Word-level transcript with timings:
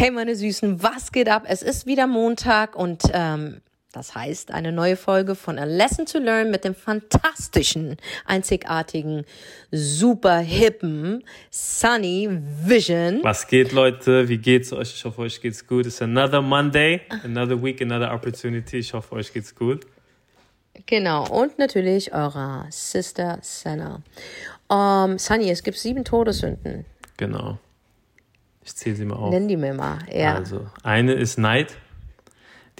Hey 0.00 0.12
meine 0.12 0.36
Süßen, 0.36 0.80
was 0.80 1.10
geht 1.10 1.28
ab? 1.28 1.42
Es 1.48 1.60
ist 1.60 1.84
wieder 1.84 2.06
Montag 2.06 2.76
und 2.76 3.02
ähm, 3.12 3.60
das 3.90 4.14
heißt 4.14 4.52
eine 4.52 4.70
neue 4.70 4.94
Folge 4.94 5.34
von 5.34 5.58
A 5.58 5.64
Lesson 5.64 6.06
to 6.06 6.18
Learn 6.18 6.52
mit 6.52 6.62
dem 6.62 6.76
fantastischen, 6.76 7.96
einzigartigen, 8.24 9.24
super 9.72 10.38
hippen 10.38 11.24
Sunny 11.50 12.28
Vision. 12.30 13.18
Was 13.24 13.48
geht, 13.48 13.72
Leute? 13.72 14.28
Wie 14.28 14.38
geht's 14.38 14.72
euch? 14.72 14.94
Ich 14.94 15.04
hoffe, 15.04 15.22
euch 15.22 15.40
geht's 15.40 15.66
gut. 15.66 15.84
It's 15.84 16.00
another 16.00 16.42
Monday, 16.42 17.00
another 17.24 17.60
week, 17.60 17.82
another 17.82 18.14
opportunity. 18.14 18.76
Ich 18.76 18.94
hoffe, 18.94 19.16
euch 19.16 19.32
geht's 19.32 19.52
gut. 19.52 19.84
Genau, 20.86 21.26
und 21.28 21.58
natürlich 21.58 22.14
eurer 22.14 22.68
Sister 22.70 23.40
Senna. 23.42 24.00
Um, 24.68 25.18
Sunny, 25.18 25.50
es 25.50 25.64
gibt 25.64 25.76
sieben 25.76 26.04
Todessünden. 26.04 26.84
Genau. 27.16 27.58
Ich 28.68 28.76
zähle 28.76 28.96
sie 28.96 29.06
mal 29.06 29.16
auf. 29.16 29.30
Nenn 29.30 29.48
die 29.48 29.56
mir 29.56 29.72
mal, 29.72 29.98
ja. 30.12 30.34
Also, 30.34 30.66
eine 30.82 31.14
ist 31.14 31.38
Neid. 31.38 31.74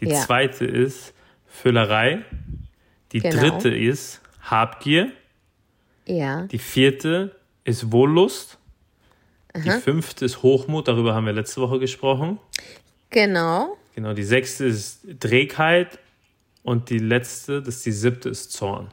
Die 0.00 0.08
Ja. 0.08 0.20
zweite 0.20 0.66
ist 0.66 1.14
Füllerei. 1.46 2.18
Die 3.12 3.20
Genau. 3.20 3.40
dritte 3.40 3.70
ist 3.74 4.20
Habgier. 4.42 5.10
Ja, 6.04 6.42
Die 6.42 6.58
vierte 6.58 7.34
ist 7.64 7.90
Wohllust. 7.90 8.58
Die 9.56 9.70
fünfte 9.70 10.26
ist 10.26 10.42
Hochmut. 10.42 10.88
Darüber 10.88 11.14
haben 11.14 11.24
wir 11.24 11.32
letzte 11.32 11.62
Woche 11.62 11.78
gesprochen. 11.78 12.38
genau. 13.08 13.76
Genau. 13.94 14.12
Die 14.12 14.24
sechste 14.24 14.66
ist 14.66 15.06
Trägheit. 15.20 15.98
Und 16.62 16.90
die 16.90 16.98
letzte, 16.98 17.62
das 17.62 17.76
ist 17.76 17.86
die 17.86 17.92
siebte, 17.92 18.28
ist 18.28 18.52
Zorn. 18.52 18.88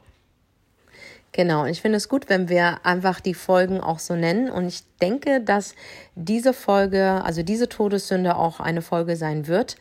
Genau, 1.36 1.64
und 1.64 1.68
ich 1.68 1.82
finde 1.82 1.98
es 1.98 2.08
gut, 2.08 2.30
wenn 2.30 2.48
wir 2.48 2.86
einfach 2.86 3.20
die 3.20 3.34
Folgen 3.34 3.82
auch 3.82 4.00
so 4.00 4.16
nennen. 4.16 4.50
Und 4.50 4.68
ich 4.68 4.84
denke, 5.02 5.42
dass 5.42 5.76
diese 6.16 6.54
Folge, 6.54 7.22
also 7.26 7.44
diese 7.44 7.68
Todessünde 7.68 8.38
auch 8.38 8.62
eine 8.62 8.82
Folge 8.82 9.18
sein 9.18 9.48
wird. 9.48 9.76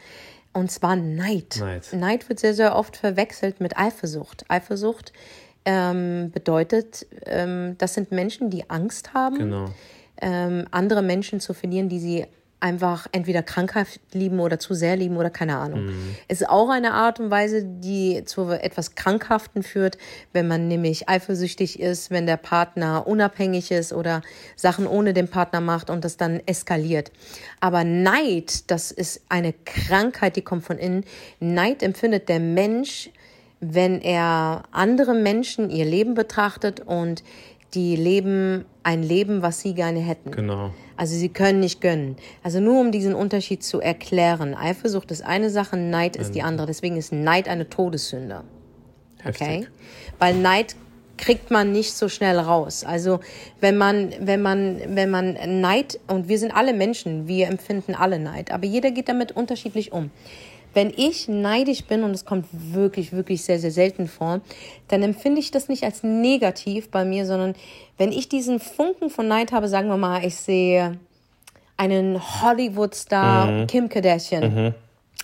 Und 0.53 0.73
zwar 0.73 0.97
Neid. 0.97 1.63
Neid. 1.93 2.29
wird 2.29 2.41
sehr, 2.41 2.55
sehr 2.55 2.75
oft 2.75 2.97
verwechselt 2.97 3.61
mit 3.61 3.79
Eifersucht. 3.79 4.45
Eifersucht 4.49 5.13
ähm, 5.65 6.33
bedeutet, 6.33 7.07
ähm, 7.25 7.77
das 7.79 7.95
sind 7.95 8.11
Menschen, 8.11 8.51
die 8.51 8.69
Angst 8.69 9.15
haben, 9.15 9.39
Genau. 9.39 9.67
ähm, 10.21 10.67
andere 10.73 11.03
Menschen 11.03 11.39
zu 11.39 11.55
verlieren, 11.55 11.89
die 11.89 12.01
sie 12.01 12.27
einfach 12.65 13.07
entweder 13.13 13.43
krankhaft 13.43 14.01
lieben 14.15 14.41
oder 14.41 14.59
zu 14.59 14.73
sehr 14.73 14.97
lieben 14.97 15.19
oder 15.19 15.29
keine 15.29 15.59
Ahnung. 15.59 15.91
Es 16.29 16.41
ist 16.41 16.49
auch 16.49 16.71
eine 16.71 16.95
Art 16.95 17.21
und 17.21 17.31
Weise, 17.31 17.63
die 17.63 18.25
zu 18.25 18.49
etwas 18.49 18.95
Krankhaften 18.95 19.63
führt, 19.63 19.99
wenn 20.33 20.49
man 20.49 20.67
nämlich 20.67 21.07
eifersüchtig 21.07 21.79
ist, 21.79 22.11
wenn 22.11 22.25
der 22.25 22.39
Partner 22.39 23.07
unabhängig 23.07 23.71
ist 23.71 23.93
oder 23.93 24.23
Sachen 24.57 24.87
ohne 24.87 25.13
den 25.13 25.29
Partner 25.29 25.61
macht 25.61 25.91
und 25.91 26.07
das 26.07 26.17
dann 26.17 26.41
eskaliert. 26.47 27.13
Aber 27.61 27.85
Neid, 27.85 28.71
das 28.71 28.91
ist 28.91 29.21
eine 29.29 29.53
Krankheit, 29.53 30.37
die 30.37 30.43
kommt 30.43 30.65
von 30.65 30.79
innen. 30.79 31.05
Neid 31.41 31.83
empfindet 31.83 32.31
der 32.31 32.41
Mensch, 32.41 33.11
wenn 33.61 34.01
er 34.01 34.65
andere 34.73 35.15
Menschen 35.15 35.71
ihr 35.71 35.85
Leben 35.85 36.15
betrachtet 36.15 36.81
und 36.81 37.23
die 37.75 37.97
leben 37.97 38.65
ein 38.83 39.03
Leben, 39.03 39.43
was 39.43 39.61
sie 39.61 39.75
gerne 39.75 40.01
hätten. 40.01 40.31
Genau. 40.31 40.71
Also 40.97 41.17
sie 41.17 41.29
können 41.29 41.61
nicht 41.61 41.81
gönnen. 41.81 42.17
Also 42.43 42.61
nur 42.61 42.81
um 42.81 42.93
diesen 42.93 43.15
Unterschied 43.15 43.65
zu 43.65 43.81
erklären. 43.81 44.55
Eifersucht 44.55 45.11
ist 45.11 45.25
eine 45.25 45.51
Sache, 45.51 45.77
Neid 45.77 46.17
ist 46.17 46.35
die 46.35 46.43
andere. 46.43 46.67
Deswegen 46.67 46.97
ist 46.97 47.13
Neid 47.13 47.49
eine 47.49 47.69
Todessünde. 47.69 48.45
Heftig. 49.23 49.47
Okay? 49.47 49.67
Weil 50.19 50.35
Neid 50.35 50.77
kriegt 51.17 51.51
man 51.51 51.73
nicht 51.73 51.95
so 51.95 52.09
schnell 52.09 52.39
raus. 52.39 52.85
Also 52.85 53.21
wenn 53.61 53.77
man, 53.77 54.13
wenn 54.21 54.43
man, 54.43 54.81
wenn 54.89 55.11
man 55.11 55.37
Neid, 55.61 55.99
und 56.09 56.29
wir 56.29 56.39
sind 56.39 56.53
alle 56.55 56.73
Menschen, 56.73 57.27
wir 57.27 57.49
empfinden 57.49 57.95
alle 57.95 58.19
Neid, 58.19 58.51
aber 58.51 58.67
jeder 58.67 58.91
geht 58.91 59.09
damit 59.09 59.33
unterschiedlich 59.33 59.93
um. 59.93 60.11
Wenn 60.75 60.93
ich 60.95 61.29
neidisch 61.29 61.85
bin, 61.85 62.03
und 62.03 62.11
es 62.11 62.25
kommt 62.25 62.47
wirklich, 62.53 63.13
wirklich 63.13 63.43
sehr, 63.45 63.59
sehr 63.59 63.71
selten 63.71 64.09
vor, 64.09 64.41
dann 64.89 65.03
empfinde 65.03 65.41
ich 65.41 65.51
das 65.51 65.69
nicht 65.69 65.85
als 65.85 66.03
negativ 66.03 66.91
bei 66.91 67.05
mir, 67.05 67.27
sondern 67.27 67.55
wenn 67.97 68.13
ich 68.13 68.29
diesen 68.29 68.61
Funken 68.61 69.09
von 69.09 69.29
Neid 69.29 69.53
habe, 69.53 69.69
sagen 69.69 69.89
wir 69.89 69.97
mal, 69.97 70.25
ich 70.25 70.35
sehe 70.35 70.99
einen 71.77 72.21
Hollywood-Star, 72.43 73.67
Kim 73.67 73.89
Kardashian. 73.89 74.75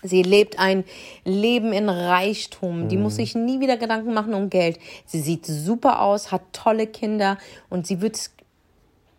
Sie 0.03 0.23
lebt 0.23 0.59
ein 0.59 0.85
Leben 1.25 1.73
in 1.73 1.89
Reichtum. 1.89 2.89
Die 2.89 2.97
muss 2.97 3.17
sich 3.17 3.35
nie 3.35 3.61
wieder 3.61 3.77
Gedanken 3.77 4.15
machen 4.15 4.33
um 4.35 4.49
Geld. 4.49 4.79
Sie 5.05 5.21
sieht 5.21 5.45
super 5.45 6.01
aus, 6.01 6.33
hat 6.33 6.41
tolle 6.53 6.87
Kinder 6.87 7.37
und 7.69 7.87
sie 7.87 8.01
wird 8.01 8.31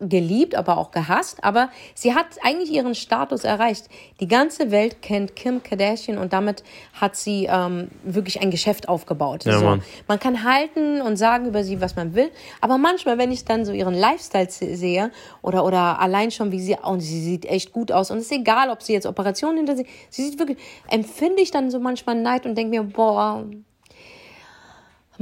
geliebt, 0.08 0.54
aber 0.54 0.78
auch 0.78 0.90
gehasst. 0.90 1.42
Aber 1.42 1.70
sie 1.94 2.14
hat 2.14 2.26
eigentlich 2.42 2.70
ihren 2.70 2.94
Status 2.94 3.44
erreicht. 3.44 3.86
Die 4.20 4.28
ganze 4.28 4.70
Welt 4.70 5.02
kennt 5.02 5.36
Kim 5.36 5.62
Kardashian 5.62 6.18
und 6.18 6.32
damit 6.32 6.62
hat 6.94 7.16
sie 7.16 7.48
ähm, 7.50 7.88
wirklich 8.04 8.40
ein 8.40 8.50
Geschäft 8.50 8.88
aufgebaut. 8.88 9.44
Ja, 9.44 9.58
so. 9.58 9.64
Man 10.08 10.18
kann 10.20 10.44
halten 10.44 11.00
und 11.02 11.16
sagen 11.16 11.46
über 11.46 11.64
sie, 11.64 11.80
was 11.80 11.96
man 11.96 12.14
will. 12.14 12.30
Aber 12.60 12.78
manchmal, 12.78 13.18
wenn 13.18 13.32
ich 13.32 13.44
dann 13.44 13.64
so 13.64 13.72
ihren 13.72 13.94
Lifestyle 13.94 14.50
se- 14.50 14.76
sehe 14.76 15.10
oder, 15.42 15.64
oder 15.64 16.00
allein 16.00 16.30
schon, 16.30 16.52
wie 16.52 16.60
sie, 16.60 16.76
und 16.82 17.00
sie 17.00 17.20
sieht 17.22 17.44
echt 17.46 17.72
gut 17.72 17.92
aus. 17.92 18.10
Und 18.10 18.18
es 18.18 18.24
ist 18.24 18.32
egal, 18.32 18.70
ob 18.70 18.82
sie 18.82 18.92
jetzt 18.92 19.06
Operationen 19.06 19.58
hinter 19.58 19.76
sich, 19.76 19.86
sie 20.10 20.24
sieht 20.24 20.38
wirklich, 20.38 20.58
empfinde 20.88 21.42
ich 21.42 21.50
dann 21.50 21.70
so 21.70 21.78
manchmal 21.80 22.16
Neid 22.16 22.46
und 22.46 22.56
denke 22.56 22.70
mir, 22.70 22.82
boah, 22.82 23.44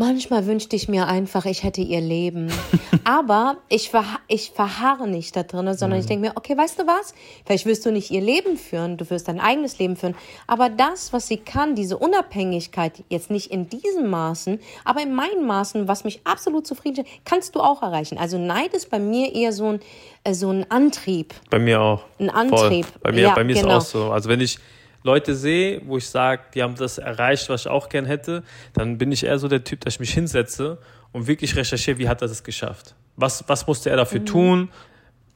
Manchmal 0.00 0.46
wünschte 0.46 0.76
ich 0.76 0.88
mir 0.88 1.08
einfach, 1.08 1.44
ich 1.44 1.62
hätte 1.62 1.82
ihr 1.82 2.00
Leben. 2.00 2.50
Aber 3.04 3.58
ich, 3.68 3.90
verha 3.90 4.18
ich 4.28 4.50
verharre 4.50 5.06
nicht 5.06 5.36
da 5.36 5.42
drin, 5.42 5.74
sondern 5.74 6.00
ich 6.00 6.06
denke 6.06 6.26
mir, 6.26 6.32
okay, 6.36 6.56
weißt 6.56 6.78
du 6.78 6.86
was? 6.86 7.12
Vielleicht 7.44 7.66
wirst 7.66 7.84
du 7.84 7.92
nicht 7.92 8.10
ihr 8.10 8.22
Leben 8.22 8.56
führen, 8.56 8.96
du 8.96 9.10
wirst 9.10 9.28
dein 9.28 9.40
eigenes 9.40 9.78
Leben 9.78 9.96
führen. 9.96 10.14
Aber 10.46 10.70
das, 10.70 11.12
was 11.12 11.28
sie 11.28 11.36
kann, 11.36 11.74
diese 11.74 11.98
Unabhängigkeit, 11.98 13.04
jetzt 13.10 13.30
nicht 13.30 13.50
in 13.50 13.68
diesem 13.68 14.08
Maßen, 14.08 14.58
aber 14.86 15.02
in 15.02 15.14
meinen 15.14 15.46
Maßen, 15.46 15.86
was 15.86 16.04
mich 16.04 16.22
absolut 16.24 16.66
zufrieden 16.66 17.04
stellt, 17.04 17.08
kannst 17.26 17.54
du 17.54 17.60
auch 17.60 17.82
erreichen. 17.82 18.16
Also 18.16 18.38
Neid 18.38 18.72
ist 18.72 18.88
bei 18.88 18.98
mir 18.98 19.34
eher 19.34 19.52
so 19.52 19.66
ein, 19.66 19.80
äh, 20.24 20.32
so 20.32 20.48
ein 20.48 20.64
Antrieb. 20.70 21.34
Bei 21.50 21.58
mir 21.58 21.78
auch. 21.78 22.04
Ein 22.18 22.30
Antrieb. 22.30 22.86
Voll. 22.86 23.00
Bei 23.02 23.12
mir, 23.12 23.20
Ja, 23.20 23.34
bei 23.34 23.44
mir 23.44 23.54
genau. 23.54 23.76
ist 23.76 23.94
auch 23.94 24.06
so. 24.06 24.12
Also 24.12 24.30
wenn 24.30 24.40
ich 24.40 24.58
Leute 25.02 25.34
sehe, 25.34 25.80
wo 25.86 25.96
ich 25.96 26.08
sage, 26.08 26.42
die 26.54 26.62
haben 26.62 26.74
das 26.74 26.98
erreicht, 26.98 27.48
was 27.48 27.62
ich 27.62 27.68
auch 27.68 27.88
gern 27.88 28.04
hätte, 28.04 28.42
dann 28.74 28.98
bin 28.98 29.10
ich 29.12 29.24
eher 29.24 29.38
so 29.38 29.48
der 29.48 29.64
Typ, 29.64 29.80
dass 29.80 29.94
ich 29.94 30.00
mich 30.00 30.12
hinsetze 30.12 30.78
und 31.12 31.26
wirklich 31.26 31.56
recherchiere, 31.56 31.98
wie 31.98 32.08
hat 32.08 32.20
er 32.22 32.28
das 32.28 32.44
geschafft? 32.44 32.94
Was, 33.16 33.44
was 33.48 33.66
musste 33.66 33.90
er 33.90 33.96
Mhm. 33.96 34.00
dafür 34.00 34.24
tun? 34.24 34.68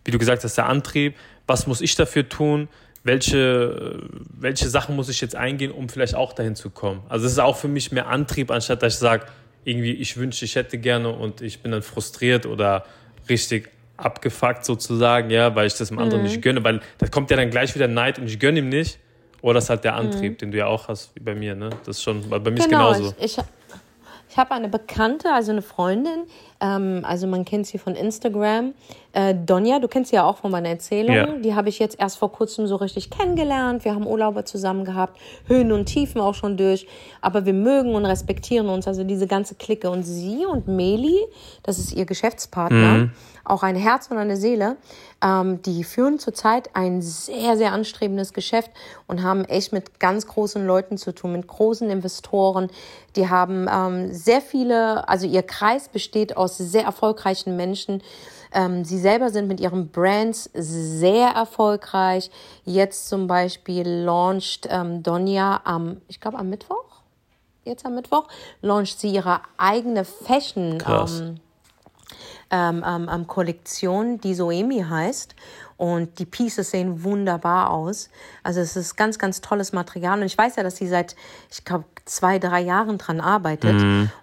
Wie 0.04 0.10
du 0.10 0.18
gesagt 0.18 0.44
hast, 0.44 0.56
der 0.58 0.66
Antrieb. 0.66 1.14
Was 1.46 1.66
muss 1.66 1.80
ich 1.80 1.94
dafür 1.94 2.28
tun? 2.28 2.68
Welche, 3.04 4.00
welche 4.30 4.68
Sachen 4.68 4.96
muss 4.96 5.08
ich 5.08 5.20
jetzt 5.20 5.36
eingehen, 5.36 5.70
um 5.70 5.88
vielleicht 5.88 6.14
auch 6.14 6.32
dahin 6.32 6.56
zu 6.56 6.70
kommen? 6.70 7.02
Also 7.08 7.26
es 7.26 7.32
ist 7.32 7.38
auch 7.38 7.56
für 7.56 7.68
mich 7.68 7.92
mehr 7.92 8.08
Antrieb, 8.08 8.50
anstatt 8.50 8.82
dass 8.82 8.94
ich 8.94 8.98
sage, 8.98 9.26
irgendwie, 9.64 9.92
ich 9.92 10.16
wünsche, 10.16 10.44
ich 10.44 10.56
hätte 10.56 10.78
gerne 10.78 11.08
und 11.10 11.40
ich 11.40 11.60
bin 11.60 11.72
dann 11.72 11.82
frustriert 11.82 12.44
oder 12.46 12.84
richtig 13.28 13.70
abgefuckt 13.96 14.64
sozusagen, 14.64 15.30
ja, 15.30 15.54
weil 15.54 15.66
ich 15.66 15.74
das 15.74 15.88
dem 15.88 15.98
anderen 15.98 16.22
Mhm. 16.22 16.28
nicht 16.28 16.42
gönne, 16.42 16.64
weil 16.64 16.80
da 16.98 17.06
kommt 17.06 17.30
ja 17.30 17.36
dann 17.36 17.50
gleich 17.50 17.74
wieder 17.74 17.88
Neid 17.88 18.18
und 18.18 18.26
ich 18.26 18.38
gönne 18.38 18.58
ihm 18.58 18.68
nicht. 18.68 18.98
Oder 19.44 19.56
das 19.56 19.64
ist 19.64 19.70
halt 19.70 19.84
der 19.84 19.94
Antrieb, 19.94 20.38
den 20.38 20.52
du 20.52 20.56
ja 20.56 20.66
auch 20.68 20.88
hast, 20.88 21.14
wie 21.14 21.20
bei 21.20 21.34
mir, 21.34 21.54
ne? 21.54 21.68
Das 21.84 21.98
ist 21.98 22.02
schon, 22.02 22.26
bei 22.30 22.38
mir 22.38 22.54
ist 22.56 22.64
Genau, 22.64 22.92
genauso. 22.94 23.14
ich, 23.18 23.36
ich, 23.36 23.44
ich 24.30 24.38
habe 24.38 24.52
eine 24.52 24.68
Bekannte, 24.70 25.30
also 25.34 25.52
eine 25.52 25.60
Freundin, 25.60 26.24
ähm, 26.62 27.02
also 27.02 27.26
man 27.26 27.44
kennt 27.44 27.66
sie 27.66 27.76
von 27.76 27.94
Instagram. 27.94 28.72
Äh, 29.14 29.34
Donja, 29.34 29.78
du 29.78 29.86
kennst 29.86 30.10
sie 30.10 30.16
ja 30.16 30.24
auch 30.24 30.38
von 30.38 30.50
meiner 30.50 30.70
Erzählung. 30.70 31.14
Ja. 31.14 31.26
Die 31.26 31.54
habe 31.54 31.68
ich 31.68 31.78
jetzt 31.78 32.00
erst 32.00 32.18
vor 32.18 32.32
kurzem 32.32 32.66
so 32.66 32.74
richtig 32.76 33.10
kennengelernt. 33.10 33.84
Wir 33.84 33.94
haben 33.94 34.08
Urlaube 34.08 34.44
zusammen 34.44 34.84
gehabt, 34.84 35.20
Höhen 35.46 35.70
und 35.70 35.86
Tiefen 35.86 36.20
auch 36.20 36.34
schon 36.34 36.56
durch. 36.56 36.88
Aber 37.20 37.46
wir 37.46 37.52
mögen 37.52 37.94
und 37.94 38.06
respektieren 38.06 38.68
uns, 38.68 38.88
also 38.88 39.04
diese 39.04 39.28
ganze 39.28 39.54
Clique. 39.54 39.88
Und 39.88 40.02
sie 40.02 40.44
und 40.44 40.66
Meli, 40.66 41.16
das 41.62 41.78
ist 41.78 41.92
ihr 41.92 42.06
Geschäftspartner, 42.06 43.10
auch 43.44 43.62
ein 43.62 43.76
Herz 43.76 44.10
und 44.10 44.18
eine 44.18 44.36
Seele, 44.36 44.76
ähm, 45.22 45.62
die 45.62 45.84
führen 45.84 46.18
zurzeit 46.18 46.70
ein 46.74 47.02
sehr, 47.02 47.56
sehr 47.56 47.72
anstrebendes 47.72 48.32
Geschäft 48.32 48.70
und 49.06 49.22
haben 49.22 49.44
echt 49.44 49.72
mit 49.72 50.00
ganz 50.00 50.26
großen 50.26 50.66
Leuten 50.66 50.98
zu 50.98 51.12
tun, 51.12 51.32
mit 51.32 51.46
großen 51.46 51.88
Investoren. 51.88 52.68
Die 53.16 53.28
haben 53.28 53.68
ähm, 53.70 54.12
sehr 54.12 54.40
viele, 54.40 55.08
also 55.08 55.26
ihr 55.26 55.42
Kreis 55.42 55.88
besteht 55.88 56.36
aus 56.36 56.58
sehr 56.58 56.84
erfolgreichen 56.84 57.56
Menschen. 57.56 58.02
Ähm, 58.54 58.84
sie 58.84 58.98
selber 58.98 59.30
sind 59.30 59.48
mit 59.48 59.60
ihren 59.60 59.88
Brands 59.88 60.48
sehr 60.54 61.28
erfolgreich. 61.28 62.30
Jetzt 62.64 63.08
zum 63.08 63.26
Beispiel 63.26 63.86
launcht 63.86 64.68
ähm, 64.70 65.02
Donja 65.02 65.60
am, 65.64 66.00
ich 66.08 66.20
glaube 66.20 66.38
am 66.38 66.48
Mittwoch, 66.50 67.02
jetzt 67.64 67.84
am 67.84 67.96
Mittwoch, 67.96 68.28
launcht 68.62 69.00
sie 69.00 69.10
ihre 69.10 69.40
eigene 69.56 70.04
Fashion 70.04 70.78
Krass. 70.78 71.20
ähm, 71.20 71.40
ähm, 72.50 72.84
ähm, 72.86 73.10
ähm, 73.12 73.26
Kollektion, 73.26 74.20
die 74.20 74.34
Soemi 74.34 74.84
heißt. 74.88 75.34
Und 75.76 76.20
die 76.20 76.24
Pieces 76.26 76.70
sehen 76.70 77.02
wunderbar 77.02 77.70
aus. 77.70 78.08
Also 78.44 78.60
es 78.60 78.76
ist 78.76 78.94
ganz, 78.94 79.18
ganz 79.18 79.40
tolles 79.40 79.72
Material. 79.72 80.20
Und 80.20 80.26
ich 80.26 80.38
weiß 80.38 80.54
ja, 80.54 80.62
dass 80.62 80.76
sie 80.76 80.86
seit, 80.86 81.16
ich 81.50 81.64
glaube, 81.64 81.84
zwei, 82.04 82.38
drei 82.38 82.60
Jahren 82.60 82.96
dran 82.96 83.20
arbeitet. 83.20 83.74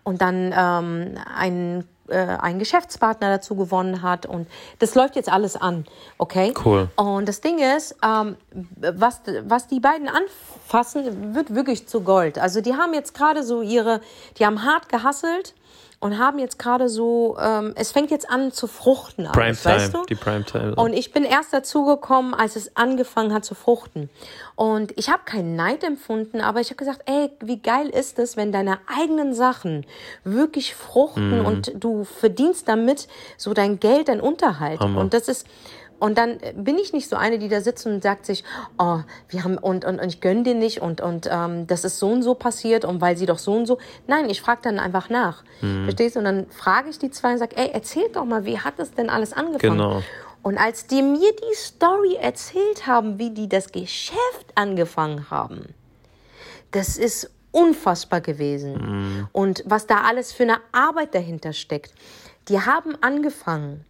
Und 0.03 0.21
dann 0.21 0.53
ähm, 0.55 1.19
ein 1.35 1.83
äh, 2.11 2.37
einen 2.41 2.59
Geschäftspartner 2.59 3.29
dazu 3.29 3.55
gewonnen 3.55 4.01
hat 4.01 4.25
und 4.25 4.47
das 4.79 4.95
läuft 4.95 5.15
jetzt 5.15 5.31
alles 5.31 5.55
an, 5.55 5.85
okay? 6.17 6.53
Cool. 6.63 6.89
Und 6.95 7.27
das 7.27 7.41
Ding 7.41 7.59
ist, 7.59 7.95
ähm, 8.03 8.35
was, 8.75 9.21
was 9.43 9.67
die 9.67 9.79
beiden 9.79 10.07
anfassen, 10.07 11.33
wird 11.33 11.55
wirklich 11.55 11.87
zu 11.87 12.01
Gold. 12.01 12.37
Also 12.37 12.61
die 12.61 12.75
haben 12.75 12.93
jetzt 12.93 13.13
gerade 13.13 13.43
so 13.43 13.61
ihre, 13.61 14.01
die 14.37 14.45
haben 14.45 14.63
hart 14.63 14.89
gehasselt 14.89 15.53
und 16.01 16.17
haben 16.17 16.39
jetzt 16.39 16.57
gerade 16.57 16.89
so, 16.89 17.37
ähm, 17.39 17.73
es 17.75 17.91
fängt 17.91 18.09
jetzt 18.09 18.29
an 18.29 18.51
zu 18.51 18.65
fruchten. 18.65 19.27
Alles, 19.27 19.61
Primetime, 19.61 19.75
weißt 19.75 19.93
du? 19.93 20.05
die 20.09 20.15
Primetime. 20.15 20.75
Und 20.75 20.93
ich 20.93 21.13
bin 21.13 21.23
erst 21.23 21.53
dazugekommen, 21.53 22.33
als 22.33 22.55
es 22.55 22.75
angefangen 22.75 23.31
hat 23.33 23.45
zu 23.45 23.53
fruchten. 23.53 24.09
Und 24.55 24.97
ich 24.97 25.09
habe 25.09 25.21
keinen 25.25 25.55
Neid 25.55 25.83
empfunden, 25.83 26.41
aber 26.41 26.59
ich 26.59 26.69
habe 26.69 26.77
gesagt, 26.77 27.03
ey, 27.05 27.29
wie 27.39 27.59
geil 27.59 27.87
ist 27.87 28.17
es, 28.17 28.35
wenn 28.35 28.51
deine 28.51 28.79
eigenen 28.87 29.35
Sachen 29.35 29.85
wirklich 30.23 30.73
fruchten 30.73 31.45
und 31.45 31.71
du 31.75 32.03
verdienst 32.03 32.67
damit 32.67 33.07
so 33.37 33.53
dein 33.53 33.79
Geld, 33.79 34.07
dein 34.07 34.21
Unterhalt. 34.21 34.79
Hammer. 34.79 35.01
Und 35.01 35.13
das 35.13 35.27
ist 35.27 35.45
und 36.01 36.17
dann 36.17 36.39
bin 36.55 36.79
ich 36.79 36.93
nicht 36.93 37.07
so 37.07 37.15
eine, 37.15 37.37
die 37.37 37.47
da 37.47 37.61
sitzt 37.61 37.85
und 37.85 38.01
sagt 38.01 38.25
sich, 38.25 38.43
oh, 38.79 39.01
wir 39.29 39.43
haben 39.43 39.59
und 39.59 39.85
und, 39.85 40.01
und 40.01 40.07
ich 40.07 40.19
gönn 40.19 40.43
dir 40.43 40.55
nicht 40.55 40.81
und 40.81 40.99
und 40.99 41.29
ähm, 41.31 41.67
das 41.67 41.83
ist 41.83 41.99
so 41.99 42.09
und 42.09 42.23
so 42.23 42.33
passiert 42.33 42.85
und 42.85 43.01
weil 43.01 43.15
sie 43.17 43.27
doch 43.27 43.37
so 43.37 43.53
und 43.53 43.67
so. 43.67 43.77
Nein, 44.07 44.27
ich 44.27 44.41
frage 44.41 44.61
dann 44.63 44.79
einfach 44.79 45.09
nach. 45.09 45.43
Verstehst 45.59 46.15
du? 46.15 46.19
Und 46.19 46.25
dann 46.25 46.47
frage 46.49 46.89
ich 46.89 46.97
die 46.97 47.11
zwei 47.11 47.33
und 47.33 47.37
sag, 47.37 47.55
ey, 47.55 47.69
erzählt 47.69 48.15
doch 48.15 48.25
mal, 48.25 48.45
wie 48.45 48.57
hat 48.57 48.79
das 48.79 48.93
denn 48.93 49.11
alles 49.11 49.31
angefangen? 49.31 49.77
Genau. 49.77 50.01
Und 50.41 50.57
als 50.57 50.87
die 50.87 51.03
mir 51.03 51.31
die 51.33 51.55
Story 51.55 52.15
erzählt 52.19 52.87
haben, 52.87 53.19
wie 53.19 53.29
die 53.29 53.47
das 53.47 53.71
Geschäft 53.71 54.47
angefangen 54.55 55.29
haben, 55.29 55.75
das 56.71 56.97
ist 56.97 57.29
unfassbar 57.51 58.21
gewesen. 58.21 59.27
Und 59.33 59.63
was 59.67 59.85
da 59.85 60.01
alles 60.01 60.31
für 60.33 60.43
eine 60.43 60.57
Arbeit 60.71 61.13
dahinter 61.13 61.53
steckt. 61.53 61.93
Die 62.47 62.59
haben 62.59 62.97
angefangen, 63.01 63.85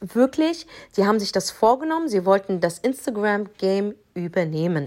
wirklich, 0.00 0.66
die 0.96 1.06
haben 1.06 1.18
sich 1.18 1.32
das 1.32 1.50
vorgenommen, 1.50 2.08
sie 2.08 2.24
wollten 2.24 2.60
das 2.60 2.78
Instagram-Game 2.78 3.94
übernehmen. 4.14 4.86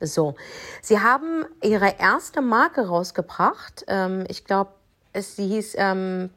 So. 0.00 0.34
Sie 0.80 1.00
haben 1.00 1.44
ihre 1.62 1.94
erste 1.98 2.40
Marke 2.40 2.86
rausgebracht. 2.86 3.84
Ähm, 3.88 4.24
ich 4.28 4.44
glaube, 4.44 4.70
sie 5.14 5.48
hieß 5.48 5.74
ähm, 5.78 6.30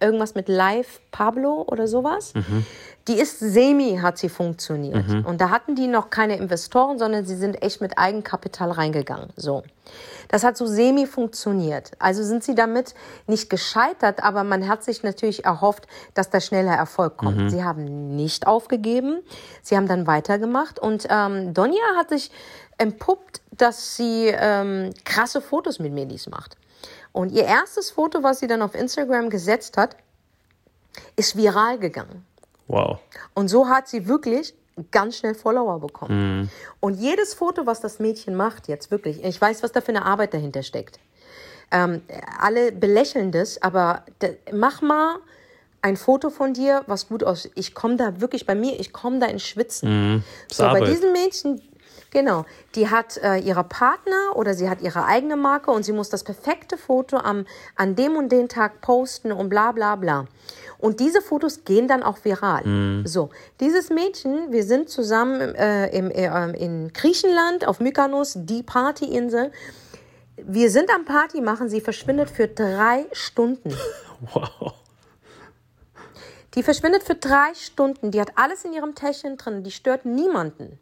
irgendwas 0.00 0.34
mit 0.34 0.48
Live 0.48 1.00
Pablo 1.10 1.64
oder 1.68 1.86
sowas. 1.86 2.32
Die 3.08 3.14
ist 3.14 3.38
semi, 3.40 3.98
hat 4.02 4.18
sie 4.18 4.28
funktioniert. 4.28 5.04
Und 5.24 5.40
da 5.40 5.50
hatten 5.50 5.74
die 5.74 5.86
noch 5.86 6.10
keine 6.10 6.36
Investoren, 6.36 6.98
sondern 6.98 7.24
sie 7.24 7.36
sind 7.36 7.62
echt 7.62 7.80
mit 7.80 7.98
Eigenkapital 7.98 8.70
reingegangen. 8.70 9.30
So. 9.36 9.62
Das 10.28 10.44
hat 10.44 10.56
so 10.56 10.66
semi 10.66 11.06
funktioniert. 11.06 11.90
Also 11.98 12.22
sind 12.22 12.44
sie 12.44 12.54
damit 12.54 12.94
nicht 13.26 13.50
gescheitert, 13.50 14.22
aber 14.22 14.44
man 14.44 14.68
hat 14.68 14.84
sich 14.84 15.02
natürlich 15.02 15.44
erhofft, 15.44 15.88
dass 16.14 16.30
da 16.30 16.40
schneller 16.40 16.74
Erfolg 16.74 17.16
kommt. 17.16 17.50
Sie 17.50 17.64
haben 17.64 18.14
nicht 18.14 18.46
aufgegeben. 18.46 19.20
Sie 19.62 19.76
haben 19.76 19.88
dann 19.88 20.06
weitergemacht 20.06 20.78
und 20.78 21.06
ähm, 21.10 21.52
Donja 21.52 21.82
hat 21.96 22.10
sich 22.10 22.30
empuppt, 22.78 23.40
dass 23.50 23.96
sie 23.96 24.28
ähm, 24.28 24.90
krasse 25.04 25.40
Fotos 25.40 25.80
mit 25.80 25.92
Medis 25.92 26.28
macht. 26.28 26.56
Und 27.12 27.32
ihr 27.32 27.44
erstes 27.44 27.90
Foto, 27.90 28.22
was 28.22 28.38
sie 28.38 28.46
dann 28.46 28.62
auf 28.62 28.74
Instagram 28.74 29.30
gesetzt 29.30 29.76
hat, 29.76 29.96
ist 31.16 31.36
viral 31.36 31.78
gegangen. 31.78 32.24
Wow. 32.68 32.98
Und 33.34 33.48
so 33.48 33.68
hat 33.68 33.88
sie 33.88 34.06
wirklich 34.06 34.54
ganz 34.90 35.18
schnell 35.18 35.34
Follower 35.34 35.80
bekommen. 35.80 36.50
Und 36.78 36.94
jedes 36.94 37.34
Foto, 37.34 37.66
was 37.66 37.80
das 37.80 37.98
Mädchen 37.98 38.34
macht, 38.36 38.68
jetzt 38.68 38.90
wirklich, 38.90 39.22
ich 39.24 39.40
weiß, 39.40 39.62
was 39.62 39.72
da 39.72 39.80
für 39.80 39.88
eine 39.88 40.04
Arbeit 40.06 40.32
dahinter 40.34 40.62
steckt. 40.62 40.98
Ähm, 41.72 42.02
alle 42.40 42.72
belächeln 42.72 43.30
das, 43.32 43.60
aber 43.62 44.04
mach 44.52 44.82
mal 44.82 45.16
ein 45.82 45.96
Foto 45.96 46.30
von 46.30 46.52
dir, 46.52 46.82
was 46.86 47.08
gut 47.08 47.24
aussieht. 47.24 47.52
Ich 47.54 47.74
komme 47.74 47.96
da 47.96 48.20
wirklich 48.20 48.46
bei 48.46 48.54
mir, 48.54 48.78
ich 48.78 48.92
komme 48.92 49.18
da 49.18 49.26
ins 49.26 49.42
Schwitzen. 49.42 50.22
ist 50.48 50.56
So, 50.56 50.64
bei 50.64 50.70
Arbeit. 50.70 50.88
diesem 50.88 51.12
Mädchen, 51.12 51.62
genau, 52.10 52.44
die 52.74 52.88
hat 52.88 53.16
äh, 53.18 53.38
ihre 53.38 53.64
Partner 53.64 54.36
oder 54.36 54.54
sie 54.54 54.68
hat 54.68 54.80
ihre 54.80 55.04
eigene 55.04 55.36
Marke 55.36 55.70
und 55.70 55.84
sie 55.84 55.92
muss 55.92 56.08
das 56.08 56.24
perfekte 56.24 56.76
Foto 56.76 57.16
am, 57.16 57.46
an 57.76 57.96
dem 57.96 58.16
und 58.16 58.30
den 58.30 58.48
Tag 58.48 58.80
posten 58.80 59.32
und 59.32 59.48
bla 59.48 59.72
bla 59.72 59.96
bla. 59.96 60.26
Und 60.78 61.00
diese 61.00 61.20
Fotos 61.20 61.64
gehen 61.64 61.88
dann 61.88 62.02
auch 62.02 62.24
viral. 62.24 63.02
So, 63.04 63.28
dieses 63.60 63.90
Mädchen, 63.90 64.50
wir 64.50 64.64
sind 64.64 64.88
zusammen 64.88 65.54
äh, 65.54 65.88
im, 65.88 66.10
äh, 66.10 66.50
in 66.58 66.92
Griechenland 66.94 67.66
auf 67.66 67.80
Mykonos, 67.80 68.32
die 68.34 68.62
Partyinsel. 68.62 69.52
Wir 70.36 70.70
sind 70.70 70.88
am 70.90 71.04
Party 71.04 71.42
machen, 71.42 71.68
sie 71.68 71.82
verschwindet 71.82 72.30
für 72.30 72.48
drei 72.48 73.06
Stunden. 73.12 73.74
Wow. 74.34 74.74
Die 76.54 76.62
verschwindet 76.62 77.02
für 77.02 77.14
drei 77.14 77.54
Stunden. 77.54 78.10
Die 78.10 78.20
hat 78.20 78.32
alles 78.34 78.66
in 78.66 78.74
ihrem 78.74 78.94
Täschchen 78.94 79.36
drin. 79.38 79.62
Die 79.62 79.70
stört 79.70 80.04
niemanden. 80.04 80.78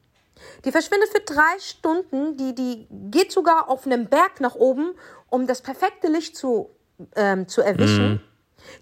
Die 0.64 0.72
verschwindet 0.72 1.08
für 1.10 1.20
drei 1.20 1.58
Stunden. 1.58 2.36
Die, 2.36 2.54
die 2.54 2.86
geht 3.10 3.32
sogar 3.32 3.68
auf 3.68 3.86
einem 3.86 4.06
Berg 4.06 4.40
nach 4.40 4.54
oben, 4.54 4.94
um 5.30 5.46
das 5.46 5.62
perfekte 5.62 6.08
Licht 6.08 6.36
zu, 6.36 6.70
ähm, 7.16 7.48
zu 7.48 7.62
erwischen. 7.62 8.20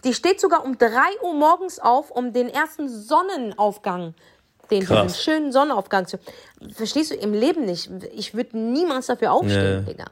Die 0.04 0.14
steht 0.14 0.40
sogar 0.40 0.64
um 0.64 0.78
drei 0.78 1.20
Uhr 1.22 1.34
morgens 1.34 1.78
auf, 1.78 2.10
um 2.10 2.32
den 2.32 2.48
ersten 2.48 2.88
Sonnenaufgang, 2.88 4.14
den 4.70 4.80
diesen 4.80 5.10
schönen 5.10 5.52
Sonnenaufgang 5.52 6.06
zu. 6.06 6.18
Verstehst 6.74 7.10
du 7.10 7.14
im 7.14 7.32
Leben 7.32 7.64
nicht? 7.64 7.90
Ich 8.12 8.34
würde 8.34 8.58
niemals 8.58 9.06
dafür 9.06 9.32
aufstehen, 9.32 9.84
Nee. 9.84 9.92
Digga. 9.92 10.06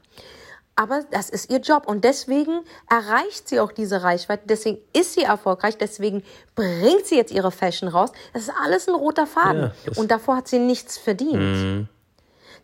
Aber 0.76 1.02
das 1.12 1.30
ist 1.30 1.50
ihr 1.50 1.58
Job 1.58 1.86
und 1.86 2.02
deswegen 2.04 2.60
erreicht 2.90 3.48
sie 3.48 3.60
auch 3.60 3.70
diese 3.70 4.02
Reichweite, 4.02 4.42
deswegen 4.46 4.78
ist 4.92 5.14
sie 5.14 5.22
erfolgreich, 5.22 5.78
deswegen 5.78 6.24
bringt 6.56 7.06
sie 7.06 7.16
jetzt 7.16 7.32
ihre 7.32 7.52
Fashion 7.52 7.88
raus. 7.88 8.10
Das 8.32 8.42
ist 8.44 8.52
alles 8.64 8.88
ein 8.88 8.94
roter 8.94 9.26
Faden 9.26 9.62
Ja, 9.62 9.72
das- 9.86 9.98
und 9.98 10.10
davor 10.10 10.36
hat 10.36 10.48
sie 10.48 10.58
nichts 10.58 10.98
verdient. 10.98 11.88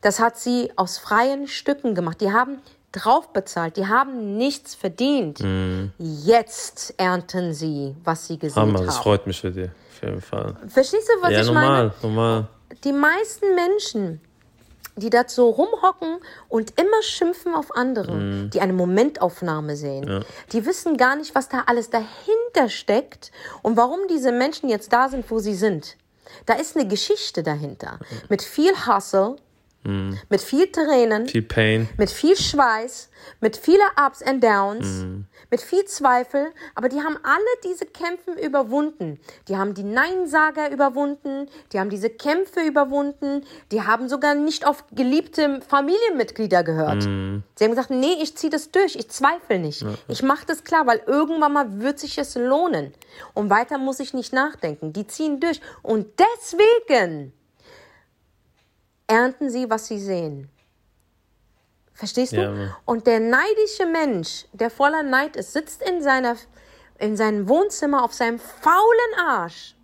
Das 0.01 0.19
hat 0.19 0.39
sie 0.39 0.73
aus 0.77 0.99
freien 0.99 1.47
Stücken 1.47 1.95
gemacht. 1.95 2.21
Die 2.21 2.33
haben 2.33 2.59
drauf 2.91 3.33
bezahlt, 3.33 3.77
die 3.77 3.87
haben 3.87 4.37
nichts 4.37 4.75
verdient. 4.75 5.39
Jetzt 5.99 6.95
ernten 6.97 7.55
sie, 7.55 7.95
was 8.03 8.27
sie 8.27 8.39
gesehen 8.39 8.63
Hammer, 8.63 8.85
das 8.85 8.97
haben. 8.97 9.03
freut 9.05 9.27
mich 9.29 9.41
für 9.41 9.51
dich. 9.53 9.69
Auf 9.69 10.03
jeden 10.03 10.21
Fall. 10.21 10.57
Verstehst 10.69 11.09
du, 11.09 11.23
was 11.23 11.31
ja, 11.33 11.41
ich 11.43 11.47
normal, 11.47 11.69
meine? 11.71 11.93
normal. 12.03 12.49
die 12.83 12.93
meisten 12.93 13.55
Menschen, 13.55 14.21
die 15.01 15.11
dazu 15.11 15.49
rumhocken 15.49 16.19
und 16.49 16.79
immer 16.81 17.03
schimpfen 17.03 17.55
auf 17.55 17.75
andere, 17.75 18.13
Mhm. 18.13 18.51
die 18.51 18.61
eine 18.61 18.73
Momentaufnahme 18.73 19.75
sehen, 19.77 20.25
die 20.53 20.65
wissen 20.67 20.97
gar 20.97 21.17
nicht, 21.17 21.35
was 21.35 21.49
da 21.49 21.65
alles 21.67 21.91
dahinter 21.91 22.69
steckt 22.69 23.33
und 23.63 23.77
warum 23.77 23.99
diese 24.09 24.31
Menschen 24.31 24.69
jetzt 24.69 24.93
da 24.93 25.09
sind, 25.09 25.29
wo 25.31 25.41
sie 25.41 25.55
sind. 25.55 25.97
Da 26.47 26.55
ist 26.55 26.77
eine 26.77 26.87
Geschichte 26.87 27.43
dahinter. 27.43 27.99
Mit 28.29 28.41
viel 28.43 28.73
Hustle, 28.87 29.37
mit 29.83 30.41
viel 30.41 30.71
Tränen. 30.71 31.27
Viel 31.27 31.43
Pain. 31.43 31.89
mit 31.97 32.11
viel 32.11 32.37
Schweiß, 32.37 33.11
mit 33.41 33.57
viele 33.57 33.83
Ups 33.97 34.23
and 34.23 34.45
Downs, 34.45 35.07
mit 35.51 35.61
viel 35.61 35.85
Zweifel, 35.87 36.49
aber 36.75 36.89
die 36.89 37.01
haben 37.01 37.17
alle 37.23 37.41
diese 37.65 37.87
Kämpfe 37.87 38.33
überwunden. 38.33 39.19
Die 39.49 39.57
haben 39.57 39.73
die 39.75 39.83
Neinsager 39.83 40.71
überwunden, 40.71 41.49
die 41.73 41.81
haben 41.81 41.91
diese 41.91 42.11
Kämpfe 42.11 42.61
überwunden, 42.61 43.45
die 43.73 43.83
haben 43.83 44.09
sogar 44.09 44.35
nicht 44.35 44.67
auf 44.67 44.85
geliebte 44.93 45.61
Familienmitglieder 45.67 46.63
gehört. 46.63 47.03
Sie 47.03 47.65
haben 47.65 47.71
gesagt, 47.71 47.91
nee, 47.91 48.17
ich 48.21 48.37
ziehe 48.37 48.51
das 48.51 48.71
durch, 48.71 48.97
ich 48.97 49.09
zweifle 49.09 49.59
nicht. 49.59 49.85
Ich 50.09 50.23
mache 50.23 50.45
das 50.47 50.63
klar, 50.65 50.87
weil 50.87 51.03
irgendwann 51.07 51.53
mal 51.53 51.81
wird 51.81 51.99
sich 51.99 52.19
es 52.19 52.35
lohnen. 52.35 52.93
Und 53.35 53.49
weiter 53.51 53.79
muss 53.79 53.99
ich 53.99 54.15
nicht 54.15 54.33
nachdenken. 54.33 54.93
Die 54.93 55.07
ziehen 55.07 55.41
durch. 55.41 55.61
Und 55.83 56.07
deswegen 56.19 57.33
ernten 59.11 59.51
sie, 59.51 59.69
was 59.69 59.87
sie 59.87 59.99
sehen. 59.99 60.49
Verstehst 61.93 62.33
du? 62.33 62.41
Ja, 62.41 62.77
und 62.87 63.07
der 63.07 63.21
neidische 63.21 63.85
Mensch, 63.85 64.47
der 64.53 64.71
voller 64.71 65.03
Neid 65.03 65.37
ist, 65.37 65.53
sitzt 65.53 65.83
in, 65.83 66.03
seiner, 66.03 66.37
in 66.99 67.17
seinem 67.17 67.49
Wohnzimmer 67.49 68.03
auf 68.03 68.15
seinem 68.15 68.39
faulen 68.39 69.15
Arsch 69.19 69.75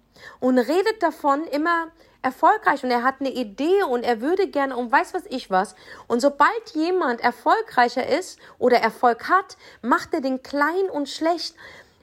und 0.41 0.59
redet 0.59 1.03
davon 1.03 1.47
immer 1.49 1.89
erfolgreich 2.23 2.83
und 2.83 2.91
er 2.91 3.03
hat 3.03 3.17
eine 3.21 3.31
Idee 3.31 3.83
und 3.83 4.03
er 4.03 4.21
würde 4.21 4.49
gerne 4.49 4.77
und 4.77 4.91
weiß 4.91 5.15
was 5.15 5.27
ich 5.27 5.51
was. 5.51 5.75
Und 6.09 6.21
sobald 6.21 6.71
jemand 6.75 7.21
erfolgreicher 7.21 8.07
ist 8.07 8.39
oder 8.59 8.79
Erfolg 8.79 9.29
hat, 9.29 9.57
macht 9.83 10.15
er 10.15 10.21
den 10.21 10.43
klein 10.43 10.89
und 10.91 11.09
schlecht. 11.09 11.55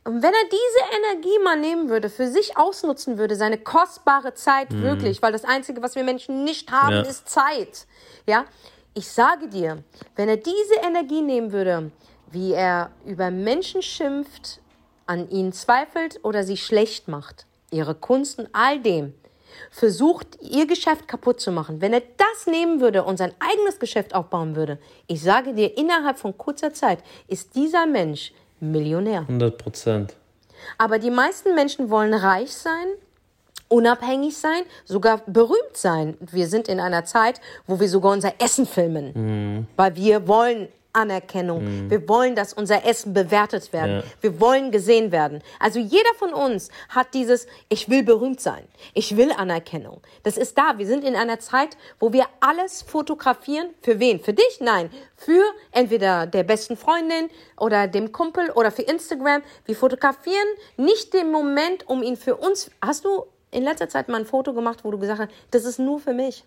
Und 0.06 0.22
wenn 0.22 0.34
er 0.34 0.50
diese 0.52 0.98
Energie 0.98 1.40
mal 1.44 1.58
nehmen 1.58 1.90
würde, 1.90 2.10
für 2.10 2.28
sich 2.28 2.58
ausnutzen 2.58 3.18
würde, 3.18 3.36
seine 3.36 3.58
kostbare 3.58 4.34
Zeit 4.34 4.74
wirklich, 4.82 5.22
weil 5.22 5.32
das 5.32 5.46
Einzige, 5.46 5.82
was 5.82 5.96
wir 5.96 6.04
Menschen 6.04 6.44
nicht 6.44 6.72
haben, 6.72 6.92
Ja. 6.96 7.02
ist 7.02 7.30
Zeit. 7.30 7.88
Ja, 8.28 8.46
ich 8.94 9.08
sage 9.10 9.48
dir, 9.48 9.84
wenn 10.16 10.28
er 10.28 10.38
diese 10.38 10.76
Energie 10.84 11.22
nehmen 11.22 11.52
würde, 11.54 11.92
wie 12.32 12.52
er 12.52 12.92
über 13.06 13.32
Menschen 13.32 13.82
schimpft, 13.82 14.60
an 15.06 15.30
ihnen 15.30 15.54
zweifelt 15.54 16.20
oder 16.24 16.44
sie 16.44 16.58
schlecht 16.58 17.08
macht, 17.08 17.46
ihre 17.72 17.96
Kunst 17.96 18.40
und 18.40 18.50
all 18.54 18.80
dem, 18.80 19.14
versucht, 19.72 20.38
ihr 20.42 20.66
Geschäft 20.66 21.08
kaputt 21.08 21.40
zu 21.40 21.52
machen. 21.52 21.80
Wenn 21.82 21.94
er 21.94 22.02
das 22.18 22.48
nehmen 22.48 22.82
würde 22.82 23.04
und 23.04 23.18
sein 23.18 23.34
eigenes 23.40 23.80
Geschäft 23.80 24.16
aufbauen 24.16 24.56
würde, 24.56 24.80
ich 25.08 25.22
sage 25.22 25.54
dir, 25.54 25.78
innerhalb 25.78 26.18
von 26.18 26.38
kurzer 26.38 26.74
Zeit 26.74 27.00
ist 27.28 27.56
dieser 27.56 27.86
Mensch 27.86 28.34
Millionär. 28.72 29.22
100 29.22 29.58
Prozent. 29.58 30.16
Aber 30.78 31.00
die 31.00 31.12
meisten 31.12 31.56
Menschen 31.56 31.90
wollen 31.90 32.14
reich 32.14 32.54
sein, 32.54 32.88
unabhängig 33.68 34.38
sein, 34.38 34.64
sogar 34.86 35.22
berühmt 35.26 35.76
sein. 35.76 36.18
Wir 36.20 36.48
sind 36.48 36.68
in 36.68 36.80
einer 36.80 37.06
Zeit, 37.06 37.42
wo 37.68 37.80
wir 37.80 37.90
sogar 37.90 38.14
unser 38.14 38.34
Essen 38.40 38.66
filmen, 38.66 39.68
weil 39.76 39.96
wir 39.96 40.28
wollen 40.28 40.70
Anerkennung. 40.94 41.90
Wir 41.90 42.08
wollen, 42.08 42.36
dass 42.36 42.54
unser 42.54 42.86
Essen 42.86 43.14
bewertet 43.14 43.74
werden. 43.74 43.98
Ja. 43.98 44.04
Wir 44.22 44.40
wollen 44.40 44.72
gesehen 44.72 45.12
werden. 45.12 45.42
Also 45.60 45.80
jeder 45.80 46.14
von 46.18 46.34
uns 46.34 46.70
hat 46.90 47.14
dieses, 47.14 47.48
ich 47.70 47.90
will 47.90 48.04
berühmt 48.04 48.40
sein. 48.40 48.64
Ich 48.94 49.18
will 49.18 49.32
Anerkennung. 49.32 50.02
Das 50.24 50.38
ist 50.38 50.58
da. 50.58 50.78
Wir 50.78 50.88
sind 50.88 51.04
in 51.04 51.16
einer 51.16 51.40
Zeit, 51.40 51.78
wo 52.00 52.14
wir 52.14 52.26
alles 52.40 52.84
fotografieren. 52.84 53.68
Für 53.82 54.00
wen? 54.00 54.20
Für 54.20 54.34
dich? 54.34 54.60
Nein. 54.60 54.90
Für 55.16 55.44
entweder 55.72 56.28
der 56.28 56.44
besten 56.44 56.78
Freundin 56.78 57.30
oder 57.58 57.88
dem 57.88 58.12
Kumpel 58.12 58.52
oder 58.52 58.72
für 58.72 58.84
Instagram. 58.84 59.42
Wir 59.66 59.76
fotografieren 59.76 60.48
nicht 60.78 61.14
den 61.14 61.32
Moment, 61.32 61.90
um 61.90 62.04
ihn 62.04 62.18
für 62.18 62.36
uns. 62.36 62.70
Hast 62.82 63.06
du 63.06 63.26
in 63.52 63.64
letzter 63.64 63.90
Zeit 63.90 64.10
mal 64.10 64.20
ein 64.20 64.26
Foto 64.26 64.54
gemacht, 64.54 64.80
wo 64.84 64.92
du 64.92 65.00
gesagt 65.00 65.22
hast, 65.22 65.32
das 65.52 65.66
ist 65.66 65.80
nur 65.80 66.00
für 66.00 66.14
mich? 66.14 66.44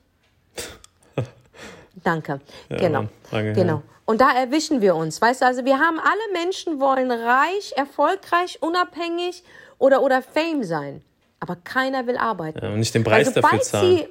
Danke. 2.02 2.40
genau. 2.68 3.02
Mann. 3.02 3.08
Danke, 3.30 3.52
genau. 3.52 3.74
ja. 3.74 3.82
Und 4.04 4.20
da 4.20 4.30
erwischen 4.32 4.80
wir 4.80 4.94
uns. 4.94 5.20
Weißt 5.20 5.42
du, 5.42 5.46
also 5.46 5.64
wir 5.64 5.78
haben 5.78 5.98
alle 5.98 6.32
Menschen 6.32 6.80
wollen 6.80 7.10
reich, 7.10 7.72
erfolgreich, 7.76 8.58
unabhängig 8.62 9.42
oder, 9.78 10.02
oder 10.02 10.22
Fame 10.22 10.64
sein. 10.64 11.02
Aber 11.40 11.56
keiner 11.56 12.06
will 12.06 12.16
arbeiten. 12.16 12.60
Ja, 12.62 12.70
und 12.70 12.78
nicht 12.78 12.94
den 12.94 13.04
Preis 13.04 13.26
Weil 13.26 13.42
dafür 13.42 13.60
zahlen. 13.60 13.96
Sie, 13.96 14.08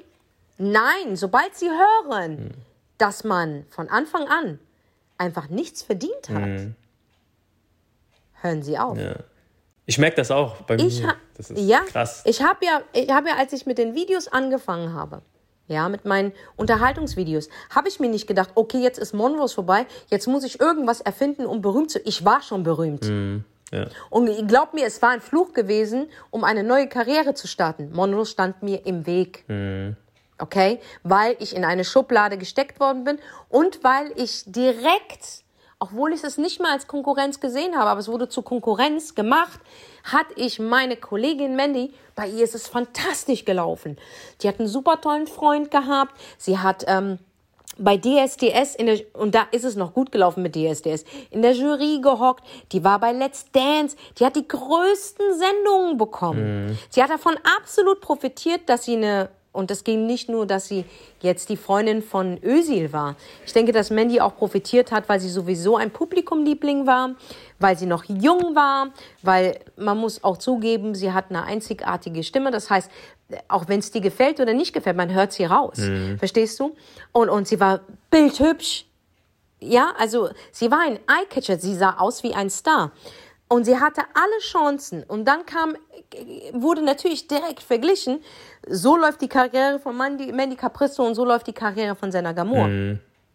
nein, 0.57 1.15
sobald 1.15 1.55
sie 1.55 1.69
hören, 1.69 2.53
dass 2.97 3.23
man 3.23 3.65
von 3.69 3.89
Anfang 3.89 4.27
an 4.27 4.59
einfach 5.17 5.49
nichts 5.49 5.81
verdient 5.81 6.29
hat, 6.29 6.67
hören 8.41 8.63
sie 8.63 8.77
auf. 8.77 8.97
Ja. 8.97 9.15
Ich 9.85 9.97
merke 9.97 10.17
das 10.17 10.31
auch 10.31 10.61
bei 10.63 10.75
Ich 10.75 11.01
mir. 11.01 11.15
Das 11.35 11.51
ist 11.51 11.59
ja, 11.59 11.81
krass. 11.81 12.23
ich 12.25 12.41
habe 12.41 12.65
ja, 12.65 12.81
ich 12.93 13.09
habe 13.09 13.29
ja, 13.29 13.35
als 13.35 13.53
ich 13.53 13.65
mit 13.65 13.77
den 13.77 13.93
Videos 13.93 14.27
angefangen 14.27 14.93
habe, 14.93 15.21
ja, 15.67 15.89
mit 15.89 16.05
meinen 16.05 16.31
Unterhaltungsvideos, 16.55 17.49
habe 17.69 17.87
ich 17.87 17.99
mir 17.99 18.09
nicht 18.09 18.27
gedacht, 18.27 18.51
okay, 18.55 18.79
jetzt 18.79 18.99
ist 18.99 19.13
Monrose 19.13 19.55
vorbei, 19.55 19.85
jetzt 20.09 20.27
muss 20.27 20.43
ich 20.43 20.59
irgendwas 20.59 21.01
erfinden, 21.01 21.45
um 21.45 21.61
berühmt 21.61 21.91
zu. 21.91 21.99
Ich 22.05 22.23
war 22.23 22.41
schon 22.41 22.63
berühmt. 22.63 23.05
ja. 23.71 23.87
Und 24.09 24.47
glaub 24.47 24.73
mir, 24.73 24.85
es 24.85 25.01
war 25.01 25.09
ein 25.09 25.21
Fluch 25.21 25.53
gewesen, 25.53 26.07
um 26.29 26.43
eine 26.43 26.63
neue 26.63 26.87
Karriere 26.87 27.33
zu 27.33 27.47
starten. 27.47 27.91
Monrose 27.93 28.31
stand 28.31 28.61
mir 28.63 28.85
im 28.85 29.05
Weg. 29.05 29.43
Okay? 30.37 30.79
Weil 31.03 31.35
ich 31.39 31.55
in 31.55 31.65
eine 31.65 31.83
Schublade 31.85 32.37
gesteckt 32.37 32.79
worden 32.79 33.03
bin 33.03 33.19
und 33.49 33.83
weil 33.83 34.11
ich 34.15 34.43
direkt, 34.45 35.44
obwohl 35.85 36.13
ich 36.13 36.23
es 36.23 36.37
nicht 36.37 36.59
mal 36.59 36.71
als 36.71 36.87
Konkurrenz 36.87 37.39
gesehen 37.39 37.77
habe, 37.77 37.89
aber 37.89 37.99
es 37.99 38.07
wurde 38.07 38.27
zur 38.27 38.43
Konkurrenz 38.43 39.15
gemacht, 39.15 39.59
hatte 40.03 40.33
ich 40.35 40.59
meine 40.59 40.97
Kollegin 40.97 41.55
Mandy, 41.55 41.93
bei 42.15 42.27
ihr 42.27 42.43
ist 42.43 42.55
es 42.55 42.67
fantastisch 42.67 43.45
gelaufen. 43.45 43.97
Die 44.41 44.47
hat 44.47 44.59
einen 44.59 44.67
super 44.67 44.99
tollen 45.01 45.27
Freund 45.27 45.69
gehabt. 45.69 46.15
Sie 46.37 46.57
hat 46.57 46.85
ähm, 46.87 47.19
bei 47.77 47.97
DSDS, 47.97 48.75
in 48.75 48.85
der, 48.87 48.99
und 49.13 49.35
da 49.35 49.47
ist 49.51 49.65
es 49.65 49.75
noch 49.75 49.93
gut 49.93 50.11
gelaufen 50.11 50.41
mit 50.41 50.55
DSDS, 50.55 51.03
in 51.29 51.41
der 51.41 51.51
Jury 51.51 51.99
gehockt, 52.01 52.43
die 52.71 52.83
war 52.83 52.99
bei 52.99 53.11
Let's 53.11 53.51
Dance, 53.51 53.97
die 54.17 54.25
hat 54.25 54.35
die 54.35 54.47
größten 54.47 55.37
Sendungen 55.37 55.97
bekommen. 55.97 56.77
Sie 56.89 57.03
hat 57.03 57.09
davon 57.09 57.35
absolut 57.59 58.01
profitiert, 58.01 58.61
dass 58.67 58.85
sie 58.85 58.95
eine, 58.95 59.29
und 59.55 59.71
es 59.71 59.83
ging 59.83 60.05
nicht 60.05 60.29
nur, 60.29 60.45
dass 60.45 60.67
sie 60.67 60.85
jetzt 61.21 61.49
die 61.49 61.57
Freundin 61.57 62.01
von 62.03 62.37
Özil 62.43 62.93
war. 62.93 63.15
Ich 63.45 63.53
denke, 63.53 63.71
dass 63.71 63.89
Mandy 63.89 64.21
auch 64.21 64.35
profitiert 64.35 64.91
hat, 64.91 65.09
weil 65.09 65.19
sie 65.19 65.29
sowieso 65.29 65.77
ein 65.77 65.91
Publikumliebling 65.91 66.85
war, 66.85 67.15
weil 67.59 67.77
sie 67.77 67.85
noch 67.85 68.03
jung 68.03 68.55
war, 68.55 68.89
weil 69.21 69.59
man 69.77 69.97
muss 69.97 70.23
auch 70.23 70.37
zugeben, 70.37 70.93
sie 70.93 71.11
hat 71.13 71.25
eine 71.29 71.43
einzigartige 71.43 72.23
Stimme. 72.23 72.51
Das 72.51 72.69
heißt, 72.69 72.91
auch 73.47 73.67
wenn 73.67 73.79
es 73.79 73.91
dir 73.91 74.01
gefällt 74.01 74.39
oder 74.39 74.53
nicht 74.53 74.73
gefällt, 74.73 74.97
man 74.97 75.13
hört 75.13 75.33
sie 75.33 75.45
raus. 75.45 75.79
Verstehst 76.17 76.59
du? 76.59 76.75
Und, 77.11 77.29
und 77.29 77.47
sie 77.47 77.59
war 77.59 77.81
bildhübsch. 78.11 78.85
Ja, 79.59 79.93
also 79.97 80.29
sie 80.51 80.69
war 80.69 80.81
ein 80.81 80.99
Eyecatcher, 81.07 81.57
sie 81.57 81.75
sah 81.75 81.95
aus 81.97 82.21
wie 82.23 82.33
ein 82.35 82.49
Star. 82.49 82.91
Und 83.47 83.65
sie 83.65 83.79
hatte 83.79 84.01
alle 84.13 84.39
Chancen. 84.41 85.03
Und 85.03 85.25
dann 85.25 85.45
kam, 85.45 85.75
wurde 86.51 86.81
natürlich 86.81 87.27
direkt 87.27 87.61
verglichen. 87.61 88.23
So 88.67 88.95
läuft 88.97 89.21
die 89.21 89.27
Karriere 89.27 89.79
von 89.79 89.95
Mandy, 89.95 90.31
Mandy 90.31 90.55
Capristo 90.55 91.05
und 91.05 91.15
so 91.15 91.23
läuft 91.25 91.47
die 91.47 91.53
Karriere 91.53 91.95
von 91.95 92.11
Senna 92.11 92.31
Gamor. 92.31 92.67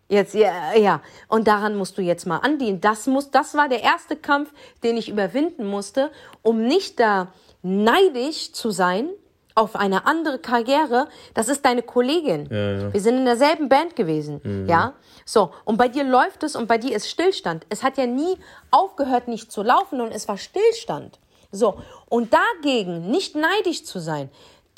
Jetzt, 0.08 0.34
ja, 0.34 0.74
ja. 0.74 1.00
Und 1.28 1.46
daran 1.46 1.76
musst 1.76 1.96
du 1.96 2.02
jetzt 2.02 2.26
mal 2.26 2.38
andienen. 2.38 2.80
Das 2.80 3.06
muss, 3.06 3.30
das 3.30 3.54
war 3.54 3.68
der 3.68 3.82
erste 3.82 4.16
Kampf, 4.16 4.52
den 4.82 4.96
ich 4.96 5.08
überwinden 5.08 5.64
musste, 5.66 6.10
um 6.42 6.64
nicht 6.66 6.98
da 6.98 7.28
neidisch 7.62 8.52
zu 8.52 8.72
sein 8.72 9.08
auf 9.54 9.76
eine 9.76 10.06
andere 10.06 10.38
Karriere. 10.40 11.06
Das 11.34 11.48
ist 11.48 11.64
deine 11.64 11.82
Kollegin. 11.82 12.48
ja. 12.50 12.92
Wir 12.92 13.00
sind 13.00 13.18
in 13.18 13.24
derselben 13.24 13.68
Band 13.68 13.94
gewesen, 13.94 14.66
ja. 14.66 14.94
So. 15.24 15.52
Und 15.64 15.76
bei 15.76 15.86
dir 15.86 16.02
läuft 16.02 16.42
es 16.42 16.56
und 16.56 16.66
bei 16.66 16.78
dir 16.78 16.96
ist 16.96 17.08
Stillstand. 17.08 17.64
Es 17.68 17.84
hat 17.84 17.96
ja 17.96 18.06
nie 18.06 18.36
aufgehört, 18.72 19.28
nicht 19.28 19.52
zu 19.52 19.62
laufen 19.62 20.00
und 20.00 20.10
es 20.10 20.26
war 20.26 20.38
Stillstand. 20.38 21.20
So. 21.52 21.78
Und 22.08 22.32
dagegen 22.34 23.10
nicht 23.12 23.36
neidisch 23.36 23.84
zu 23.84 24.00
sein, 24.00 24.28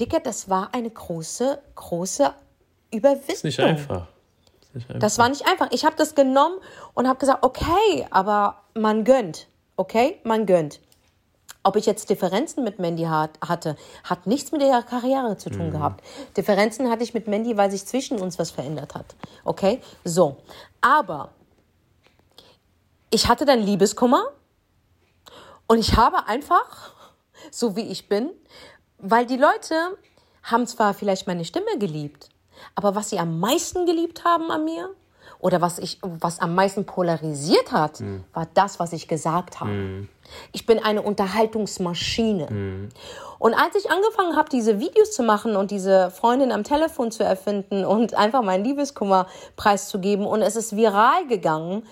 Dicker, 0.02 0.18
das 0.18 0.50
war 0.50 0.74
eine 0.74 0.90
große, 0.90 1.62
große 1.76 2.34
Überwindung. 2.92 3.28
Ist 3.28 3.44
nicht 3.44 3.60
einfach. 3.60 4.08
Ist 4.60 4.74
nicht 4.74 4.88
einfach. 4.88 4.98
Das 5.00 5.16
war 5.18 5.28
nicht 5.28 5.46
einfach. 5.46 5.68
Ich 5.70 5.84
habe 5.84 5.94
das 5.94 6.16
genommen 6.16 6.56
und 6.94 7.06
habe 7.06 7.20
gesagt, 7.20 7.44
okay, 7.44 8.04
aber 8.10 8.62
man 8.74 9.04
gönnt. 9.04 9.46
Okay, 9.76 10.18
man 10.24 10.44
gönnt. 10.46 10.80
Ob 11.62 11.76
ich 11.76 11.86
jetzt 11.86 12.10
Differenzen 12.10 12.64
mit 12.64 12.80
Mandy 12.80 13.04
hat, 13.04 13.38
hatte, 13.46 13.76
hat 14.02 14.26
nichts 14.26 14.50
mit 14.50 14.60
ihrer 14.60 14.82
Karriere 14.82 15.36
zu 15.36 15.50
tun 15.50 15.70
gehabt. 15.70 16.02
Differenzen 16.36 16.90
hatte 16.90 17.04
ich 17.04 17.14
mit 17.14 17.28
Mandy, 17.28 17.56
weil 17.56 17.70
sich 17.70 17.86
zwischen 17.86 18.18
uns 18.18 18.40
was 18.40 18.50
verändert 18.50 18.96
hat. 18.96 19.14
Okay, 19.44 19.80
so. 20.02 20.38
Aber 20.80 21.30
ich 23.10 23.28
hatte 23.28 23.44
dann 23.44 23.60
Liebeskummer 23.60 24.24
und 25.68 25.78
ich 25.78 25.96
habe 25.96 26.26
einfach, 26.26 26.90
so 27.52 27.76
wie 27.76 27.82
ich 27.82 28.08
bin, 28.08 28.30
weil 29.02 29.26
die 29.26 29.36
Leute 29.36 29.74
haben 30.42 30.66
zwar 30.66 30.94
vielleicht 30.94 31.26
meine 31.26 31.44
Stimme 31.44 31.78
geliebt, 31.78 32.30
aber 32.74 32.94
was 32.94 33.10
sie 33.10 33.18
am 33.18 33.40
meisten 33.40 33.84
geliebt 33.84 34.24
haben 34.24 34.50
an 34.50 34.64
mir 34.64 34.90
oder 35.40 35.60
was 35.60 35.78
ich, 35.78 35.98
was 36.02 36.38
am 36.38 36.54
meisten 36.54 36.86
polarisiert 36.86 37.72
hat, 37.72 38.00
war 38.32 38.46
das, 38.54 38.78
was 38.78 38.92
ich 38.92 39.08
gesagt 39.08 39.60
habe. 39.60 40.06
Ich 40.52 40.66
bin 40.66 40.78
eine 40.78 41.02
Unterhaltungsmaschine. 41.02 42.90
Und 43.38 43.54
als 43.54 43.74
ich 43.74 43.90
angefangen 43.90 44.36
habe, 44.36 44.48
diese 44.48 44.78
Videos 44.78 45.10
zu 45.10 45.24
machen 45.24 45.56
und 45.56 45.72
diese 45.72 46.12
Freundin 46.12 46.52
am 46.52 46.62
Telefon 46.62 47.10
zu 47.10 47.24
erfinden 47.24 47.84
und 47.84 48.14
einfach 48.14 48.42
meinen 48.42 48.64
Liebeskummer 48.64 49.26
preiszugeben 49.56 50.26
und 50.26 50.42
es 50.42 50.54
ist 50.54 50.76
viral 50.76 51.26
gegangen, 51.26 51.84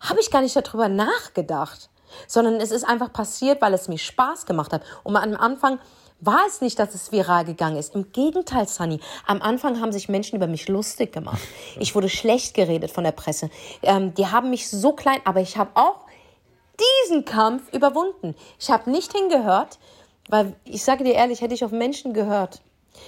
habe 0.00 0.18
ich 0.20 0.30
gar 0.32 0.42
nicht 0.42 0.56
darüber 0.56 0.88
nachgedacht, 0.88 1.90
sondern 2.26 2.56
es 2.56 2.72
ist 2.72 2.84
einfach 2.84 3.12
passiert, 3.12 3.62
weil 3.62 3.72
es 3.72 3.86
mir 3.86 3.98
Spaß 3.98 4.46
gemacht 4.46 4.72
hat. 4.72 4.82
Und 5.04 5.16
am 5.16 5.34
Anfang 5.36 5.78
war 6.20 6.46
es 6.46 6.60
nicht, 6.60 6.78
dass 6.78 6.94
es 6.94 7.12
viral 7.12 7.44
gegangen 7.44 7.76
ist. 7.76 7.94
Im 7.94 8.12
Gegenteil, 8.12 8.66
Sunny. 8.66 9.00
Am 9.26 9.42
Anfang 9.42 9.80
haben 9.80 9.92
sich 9.92 10.08
Menschen 10.08 10.36
über 10.36 10.46
mich 10.46 10.68
lustig 10.68 11.12
gemacht. 11.12 11.42
Ich 11.78 11.94
wurde 11.94 12.08
schlecht 12.08 12.54
geredet 12.54 12.90
von 12.90 13.04
der 13.04 13.12
Presse. 13.12 13.50
Ähm, 13.82 14.14
die 14.14 14.26
haben 14.26 14.50
mich 14.50 14.68
so 14.70 14.92
klein, 14.92 15.20
aber 15.24 15.40
ich 15.40 15.56
habe 15.58 15.70
auch 15.74 16.06
diesen 17.04 17.24
Kampf 17.24 17.72
überwunden. 17.72 18.34
Ich 18.58 18.70
habe 18.70 18.90
nicht 18.90 19.12
hingehört, 19.12 19.78
weil 20.28 20.54
ich 20.64 20.82
sage 20.82 21.04
dir 21.04 21.14
ehrlich, 21.14 21.40
hätte 21.42 21.54
ich 21.54 21.64
auf 21.64 21.70
Menschen 21.70 22.14
gehört, 22.14 22.62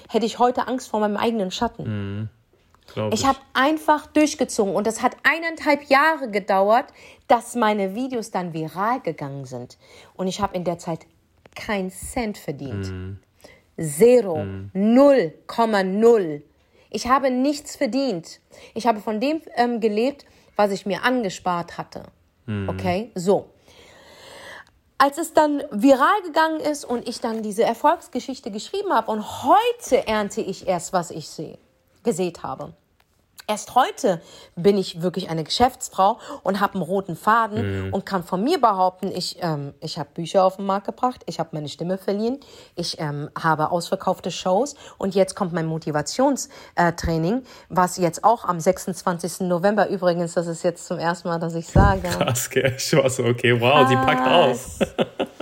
hätte 0.09 0.27
ich 0.27 0.39
heute 0.39 0.69
Angst 0.69 0.89
vor 0.89 1.01
meinem 1.01 1.17
eigenen 1.17 1.51
Schatten. 1.51 2.31
Glaub 2.93 3.13
Ich 3.13 3.27
habe 3.27 3.39
einfach 3.55 4.07
durchgezogen 4.07 4.75
und 4.75 4.87
es 4.87 5.03
hat 5.03 5.17
eineinhalb 5.23 5.89
Jahre 5.91 6.31
gedauert, 6.31 6.87
dass 7.27 7.55
meine 7.55 7.95
Videos 7.95 8.31
dann 8.31 8.53
viral 8.53 9.01
gegangen 9.01 9.45
sind. 9.45 9.79
Und 10.15 10.27
ich 10.27 10.41
habe 10.41 10.57
in 10.57 10.65
der 10.65 10.79
Zeit 10.79 11.07
keinen 11.59 11.91
Cent 11.91 12.39
verdient. 12.39 13.19
Zero. 13.79 14.45
Null 14.73 15.35
Komma 15.47 15.83
null. 15.83 16.43
Ich 16.91 17.07
habe 17.07 17.31
nichts 17.31 17.77
verdient. 17.77 18.41
Ich 18.75 18.87
habe 18.87 19.01
von 19.01 19.21
dem 19.21 19.43
ähm, 19.57 19.81
gelebt, 19.81 20.25
was 20.57 20.71
ich 20.71 20.87
mir 20.87 21.03
angespart 21.05 21.77
hatte. 21.77 22.05
Okay, 22.67 23.11
so. 23.15 23.51
Als 24.97 25.19
es 25.19 25.35
dann 25.35 25.63
viral 25.71 26.23
gegangen 26.25 26.61
ist 26.61 26.85
und 26.85 27.07
ich 27.07 27.21
dann 27.21 27.43
diese 27.43 27.63
Erfolgsgeschichte 27.63 28.51
geschrieben 28.51 28.91
habe 28.93 29.13
und 29.13 29.45
heute 29.45 30.07
ernte 30.09 30.41
ich 30.41 30.67
erst, 30.67 30.95
was 30.95 31.11
ich 31.11 31.29
sehe, 31.29 31.59
gesät 32.03 32.43
habe. 32.43 32.73
Erst 33.51 33.75
heute 33.75 34.21
bin 34.57 34.77
ich 34.77 35.01
wirklich 35.01 35.31
eine 35.31 35.43
Geschäftsfrau 35.43 36.19
und 36.43 36.61
habe 36.61 36.75
einen 36.75 36.83
roten 36.83 37.17
Faden 37.17 37.91
und 37.95 38.05
kann 38.05 38.23
von 38.23 38.45
mir 38.45 38.61
behaupten, 38.61 39.11
ich, 39.11 39.39
ähm, 39.41 39.73
ich 39.81 39.99
habe 39.99 40.11
Bücher 40.13 40.45
auf 40.45 40.57
den 40.57 40.67
Markt 40.67 40.85
gebracht, 40.85 41.23
ich 41.25 41.41
habe 41.41 41.49
meine 41.53 41.71
Stimme 41.71 41.97
verliehen, 41.97 42.41
ich 42.75 43.01
ähm, 43.01 43.31
habe 43.43 43.71
ausverkaufte 43.71 44.31
Shows 44.31 44.75
und 44.99 45.15
jetzt 45.15 45.35
kommt 45.35 45.55
mein 45.55 45.65
Motivationstraining, 45.65 47.43
was 47.71 47.97
jetzt 47.97 48.23
auch 48.23 48.45
am 48.45 48.61
26. 48.61 49.49
November 49.49 49.89
übrigens, 49.89 50.35
das 50.35 50.47
ist 50.47 50.63
jetzt 50.63 50.87
zum 50.87 50.99
ersten 50.99 51.29
Mal, 51.29 51.39
dass 51.39 51.55
ich 51.55 51.69
sage. 51.69 52.07
Krass, 52.07 52.51
gell? 52.51 52.75
Ich 52.77 52.93
war 52.95 53.09
so, 53.09 53.25
okay, 53.25 53.59
wow, 53.59 53.89
die 53.89 53.97
packt 53.97 54.29
aus. 54.29 54.79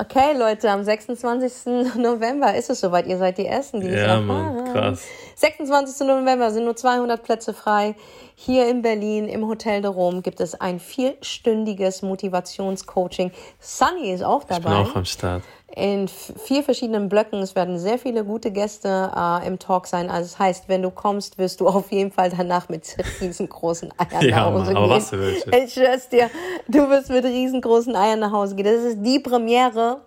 Okay, 0.00 0.34
Leute, 0.34 0.70
am 0.70 0.82
26. 0.82 1.96
November 1.96 2.54
ist 2.54 2.70
es 2.70 2.80
soweit. 2.80 3.06
Ihr 3.06 3.18
seid 3.18 3.36
die 3.36 3.44
Ersten, 3.44 3.80
die 3.82 3.88
Ja, 3.88 3.92
erfahren. 4.18 4.26
Mann, 4.26 4.72
krass. 4.72 5.02
26. 5.34 6.06
November 6.06 6.50
sind 6.52 6.64
nur 6.64 6.74
200 6.74 7.22
Plätze 7.22 7.52
frei. 7.52 7.94
Hier 8.34 8.66
in 8.68 8.80
Berlin 8.80 9.28
im 9.28 9.46
Hotel 9.46 9.82
de 9.82 9.90
Rom 9.90 10.22
gibt 10.22 10.40
es 10.40 10.58
ein 10.58 10.80
vierstündiges 10.80 12.00
Motivationscoaching. 12.00 13.30
Sunny 13.58 14.10
ist 14.12 14.22
auch 14.24 14.42
Ich 14.42 14.48
bin 14.48 14.62
dabei. 14.62 14.76
auch 14.76 14.96
am 14.96 15.04
Start. 15.04 15.42
In 15.76 16.08
vier 16.08 16.62
verschiedenen 16.62 17.08
Blöcken. 17.08 17.40
Es 17.40 17.54
werden 17.54 17.78
sehr 17.78 17.98
viele 17.98 18.24
gute 18.24 18.50
Gäste 18.50 19.10
äh, 19.16 19.46
im 19.46 19.58
Talk 19.58 19.86
sein. 19.86 20.10
Also 20.10 20.30
das 20.30 20.38
heißt, 20.38 20.64
wenn 20.68 20.82
du 20.82 20.90
kommst, 20.90 21.38
wirst 21.38 21.60
du 21.60 21.68
auf 21.68 21.92
jeden 21.92 22.10
Fall 22.10 22.30
danach 22.36 22.68
mit 22.68 22.96
riesengroßen 23.20 23.92
Eiern 23.98 24.28
Ja, 24.28 24.36
nach 24.36 24.46
Hause 24.52 24.72
Mann, 24.72 24.76
aber 24.76 24.88
gehen. 24.88 24.96
was? 24.96 25.12
Ich 25.64 25.72
schwör's 25.74 26.08
dir, 26.08 26.28
du 26.68 26.88
wirst 26.90 27.10
mit 27.10 27.24
riesengroßen 27.24 27.94
Eiern 27.94 28.18
nach 28.20 28.32
Hause 28.32 28.54
gehen. 28.56 28.66
Das 28.66 28.82
ist 28.84 28.98
die 29.00 29.20
Premiere. 29.20 30.00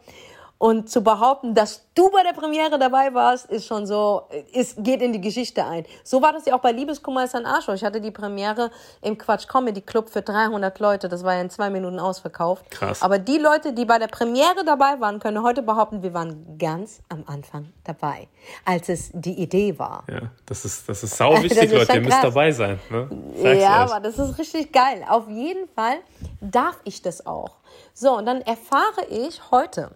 Und 0.64 0.90
zu 0.90 1.04
behaupten, 1.04 1.54
dass 1.54 1.82
du 1.94 2.10
bei 2.10 2.24
der 2.24 2.32
Premiere 2.32 2.80
dabei 2.80 3.14
warst, 3.14 3.52
ist 3.52 3.68
schon 3.68 3.86
so, 3.86 4.30
ist, 4.54 4.82
geht 4.82 5.02
in 5.02 5.12
die 5.12 5.20
Geschichte 5.20 5.66
ein. 5.66 5.86
So 6.06 6.22
war 6.22 6.32
das 6.32 6.46
ja 6.46 6.56
auch 6.56 6.62
bei 6.62 6.72
Liebeskummer 6.72 7.26
ist 7.26 7.36
ein 7.36 7.46
Arschloch. 7.46 7.74
Ich 7.74 7.84
hatte 7.84 8.00
die 8.00 8.12
Premiere 8.12 8.72
im 9.02 9.18
Quatsch 9.18 9.46
Comedy 9.46 9.82
Club 9.82 10.08
für 10.10 10.22
300 10.22 10.80
Leute. 10.80 11.10
Das 11.10 11.22
war 11.26 11.34
ja 11.34 11.42
in 11.42 11.50
zwei 11.50 11.70
Minuten 11.70 12.00
ausverkauft. 12.00 12.72
Krass. 12.72 13.02
Aber 13.02 13.20
die 13.20 13.40
Leute, 13.40 13.74
die 13.74 13.84
bei 13.84 14.00
der 14.00 14.08
Premiere 14.08 14.64
dabei 14.66 15.02
waren, 15.02 15.20
können 15.20 15.44
heute 15.44 15.64
behaupten, 15.64 16.02
wir 16.02 16.14
waren 16.14 16.58
ganz 16.58 17.02
am 17.10 17.26
Anfang 17.28 17.74
dabei, 17.84 18.30
als 18.64 18.88
es 18.88 19.12
die 19.14 19.34
Idee 19.34 19.78
war. 19.78 20.06
Ja, 20.10 20.32
das 20.46 20.64
ist, 20.64 20.88
das 20.88 21.04
ist 21.04 21.18
sau 21.18 21.34
wichtig, 21.44 21.62
ist 21.62 21.74
Leute. 21.74 21.94
Ihr 21.96 22.02
müsst 22.04 22.24
dabei 22.24 22.54
sein. 22.54 22.80
Ne? 22.90 23.60
Ja, 23.60 23.84
aber 23.84 24.00
das 24.00 24.18
ist 24.18 24.38
richtig 24.38 24.72
geil. 24.72 25.04
Auf 25.10 25.28
jeden 25.28 25.68
Fall 25.76 25.98
darf 26.40 26.80
ich 26.86 27.02
das 27.02 27.26
auch. 27.26 27.58
So, 27.94 28.18
und 28.18 28.26
dann 28.26 28.40
erfahre 28.40 29.06
ich 29.10 29.52
heute, 29.52 29.92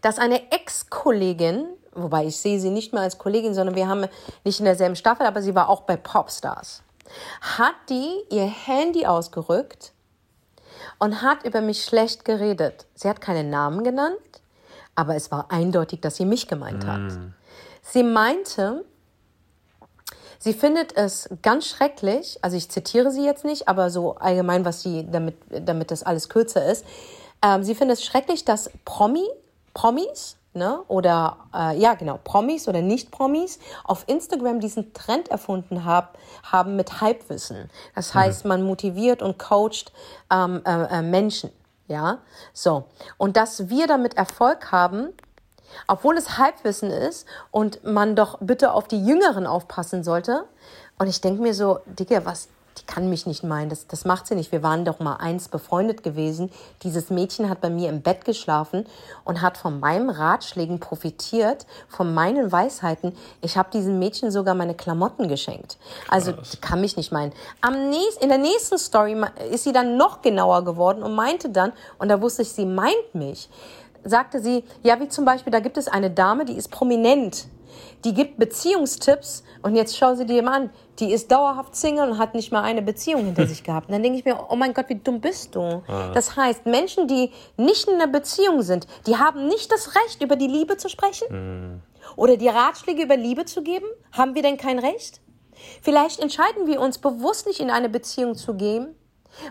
dass 0.00 0.18
eine 0.18 0.52
Ex-Kollegin, 0.52 1.66
wobei 1.92 2.26
ich 2.26 2.36
sehe 2.36 2.60
sie 2.60 2.70
nicht 2.70 2.92
mehr 2.92 3.02
als 3.02 3.18
Kollegin, 3.18 3.54
sondern 3.54 3.76
wir 3.76 3.88
haben 3.88 4.06
nicht 4.44 4.58
in 4.60 4.64
derselben 4.64 4.96
Staffel, 4.96 5.26
aber 5.26 5.42
sie 5.42 5.54
war 5.54 5.68
auch 5.68 5.82
bei 5.82 5.96
Popstars, 5.96 6.82
hat 7.40 7.74
die 7.88 8.22
ihr 8.30 8.46
Handy 8.46 9.06
ausgerückt 9.06 9.92
und 10.98 11.22
hat 11.22 11.44
über 11.44 11.60
mich 11.60 11.84
schlecht 11.84 12.24
geredet. 12.24 12.86
Sie 12.94 13.08
hat 13.08 13.20
keinen 13.20 13.50
Namen 13.50 13.84
genannt, 13.84 14.18
aber 14.94 15.16
es 15.16 15.30
war 15.30 15.50
eindeutig, 15.50 16.00
dass 16.00 16.16
sie 16.16 16.24
mich 16.24 16.48
gemeint 16.48 16.86
hat. 16.86 17.18
Sie 17.82 18.02
meinte, 18.02 18.84
Sie 20.40 20.52
findet 20.52 20.96
es 20.96 21.28
ganz 21.42 21.66
schrecklich, 21.66 22.38
also 22.42 22.56
ich 22.56 22.70
zitiere 22.70 23.10
sie 23.10 23.24
jetzt 23.24 23.44
nicht, 23.44 23.66
aber 23.66 23.90
so 23.90 24.14
allgemein, 24.14 24.64
was 24.64 24.82
sie, 24.82 25.04
damit, 25.10 25.34
damit 25.50 25.90
das 25.90 26.04
alles 26.04 26.28
kürzer 26.28 26.64
ist. 26.64 26.84
Ähm, 27.42 27.64
sie 27.64 27.74
findet 27.74 27.98
es 27.98 28.04
schrecklich, 28.04 28.44
dass 28.44 28.70
Promi, 28.84 29.26
Promis, 29.78 30.36
ne, 30.54 30.82
oder, 30.88 31.36
äh, 31.54 31.78
ja 31.78 31.94
genau, 31.94 32.18
Promis 32.24 32.66
oder 32.66 32.82
Nicht-Promis 32.82 33.60
auf 33.84 34.02
Instagram 34.08 34.58
diesen 34.58 34.92
Trend 34.92 35.28
erfunden 35.28 35.84
hab, 35.84 36.18
haben 36.42 36.74
mit 36.74 37.00
Halbwissen. 37.00 37.70
Das 37.94 38.12
heißt, 38.12 38.44
man 38.44 38.64
motiviert 38.64 39.22
und 39.22 39.38
coacht 39.38 39.92
ähm, 40.32 40.62
äh, 40.64 40.98
äh, 40.98 41.02
Menschen, 41.02 41.52
ja, 41.86 42.18
so. 42.52 42.86
Und 43.18 43.36
dass 43.36 43.68
wir 43.68 43.86
damit 43.86 44.16
Erfolg 44.16 44.72
haben, 44.72 45.10
obwohl 45.86 46.16
es 46.16 46.38
Halbwissen 46.38 46.90
ist 46.90 47.24
und 47.52 47.84
man 47.84 48.16
doch 48.16 48.38
bitte 48.40 48.72
auf 48.72 48.88
die 48.88 49.06
Jüngeren 49.06 49.46
aufpassen 49.46 50.02
sollte. 50.02 50.44
Und 50.98 51.06
ich 51.06 51.20
denke 51.20 51.40
mir 51.40 51.54
so, 51.54 51.78
Digga, 51.86 52.24
was, 52.24 52.48
die 52.80 52.86
kann 52.86 53.08
mich 53.08 53.26
nicht 53.26 53.44
meinen, 53.44 53.68
das, 53.68 53.86
das 53.86 54.04
macht 54.04 54.26
sie 54.26 54.34
nicht. 54.34 54.52
Wir 54.52 54.62
waren 54.62 54.84
doch 54.84 55.00
mal 55.00 55.16
eins 55.16 55.48
befreundet 55.48 56.02
gewesen. 56.02 56.50
Dieses 56.82 57.10
Mädchen 57.10 57.48
hat 57.48 57.60
bei 57.60 57.70
mir 57.70 57.88
im 57.88 58.02
Bett 58.02 58.24
geschlafen 58.24 58.86
und 59.24 59.42
hat 59.42 59.56
von 59.56 59.80
meinen 59.80 60.10
Ratschlägen 60.10 60.80
profitiert, 60.80 61.66
von 61.88 62.14
meinen 62.14 62.50
Weisheiten. 62.52 63.16
Ich 63.40 63.56
habe 63.56 63.70
diesem 63.72 63.98
Mädchen 63.98 64.30
sogar 64.30 64.54
meine 64.54 64.74
Klamotten 64.74 65.28
geschenkt. 65.28 65.78
Also 66.08 66.32
die 66.32 66.56
kann 66.58 66.80
mich 66.80 66.96
nicht 66.96 67.12
meinen. 67.12 67.32
Am 67.60 67.90
nächsten, 67.90 68.22
in 68.22 68.28
der 68.28 68.38
nächsten 68.38 68.78
Story 68.78 69.16
ist 69.50 69.64
sie 69.64 69.72
dann 69.72 69.96
noch 69.96 70.22
genauer 70.22 70.64
geworden 70.64 71.02
und 71.02 71.14
meinte 71.14 71.50
dann, 71.50 71.72
und 71.98 72.08
da 72.08 72.20
wusste 72.20 72.42
ich, 72.42 72.52
sie 72.52 72.66
meint 72.66 73.14
mich, 73.14 73.48
sagte 74.04 74.40
sie, 74.40 74.64
ja, 74.82 75.00
wie 75.00 75.08
zum 75.08 75.24
Beispiel, 75.24 75.52
da 75.52 75.60
gibt 75.60 75.76
es 75.76 75.88
eine 75.88 76.10
Dame, 76.10 76.44
die 76.44 76.54
ist 76.54 76.70
prominent. 76.70 77.46
Die 78.04 78.14
gibt 78.14 78.38
Beziehungstipps 78.38 79.42
und 79.62 79.74
jetzt 79.74 79.96
schau 79.96 80.14
sie 80.14 80.24
dir 80.24 80.42
mal 80.42 80.62
an. 80.62 80.70
Die 80.98 81.12
ist 81.12 81.30
dauerhaft 81.30 81.74
Single 81.74 82.10
und 82.10 82.18
hat 82.18 82.34
nicht 82.34 82.52
mal 82.52 82.62
eine 82.62 82.82
Beziehung 82.82 83.24
hinter 83.24 83.46
sich 83.48 83.64
gehabt. 83.64 83.88
Und 83.88 83.92
dann 83.92 84.02
denke 84.02 84.18
ich 84.18 84.24
mir, 84.24 84.46
oh 84.48 84.56
mein 84.56 84.74
Gott, 84.74 84.88
wie 84.88 84.94
dumm 84.96 85.20
bist 85.20 85.54
du? 85.54 85.82
Das 86.14 86.36
heißt, 86.36 86.66
Menschen, 86.66 87.08
die 87.08 87.30
nicht 87.56 87.88
in 87.88 87.94
einer 87.94 88.06
Beziehung 88.06 88.62
sind, 88.62 88.86
die 89.06 89.16
haben 89.16 89.46
nicht 89.48 89.72
das 89.72 89.94
Recht, 89.96 90.22
über 90.22 90.36
die 90.36 90.46
Liebe 90.46 90.76
zu 90.76 90.88
sprechen? 90.88 91.26
Oder 92.16 92.36
die 92.36 92.48
Ratschläge 92.48 93.02
über 93.02 93.16
Liebe 93.16 93.44
zu 93.44 93.62
geben? 93.62 93.86
Haben 94.12 94.34
wir 94.34 94.42
denn 94.42 94.56
kein 94.56 94.78
Recht? 94.78 95.20
Vielleicht 95.82 96.20
entscheiden 96.20 96.66
wir 96.66 96.80
uns 96.80 96.98
bewusst 96.98 97.46
nicht 97.46 97.60
in 97.60 97.70
eine 97.70 97.88
Beziehung 97.88 98.34
zu 98.36 98.54
gehen, 98.54 98.94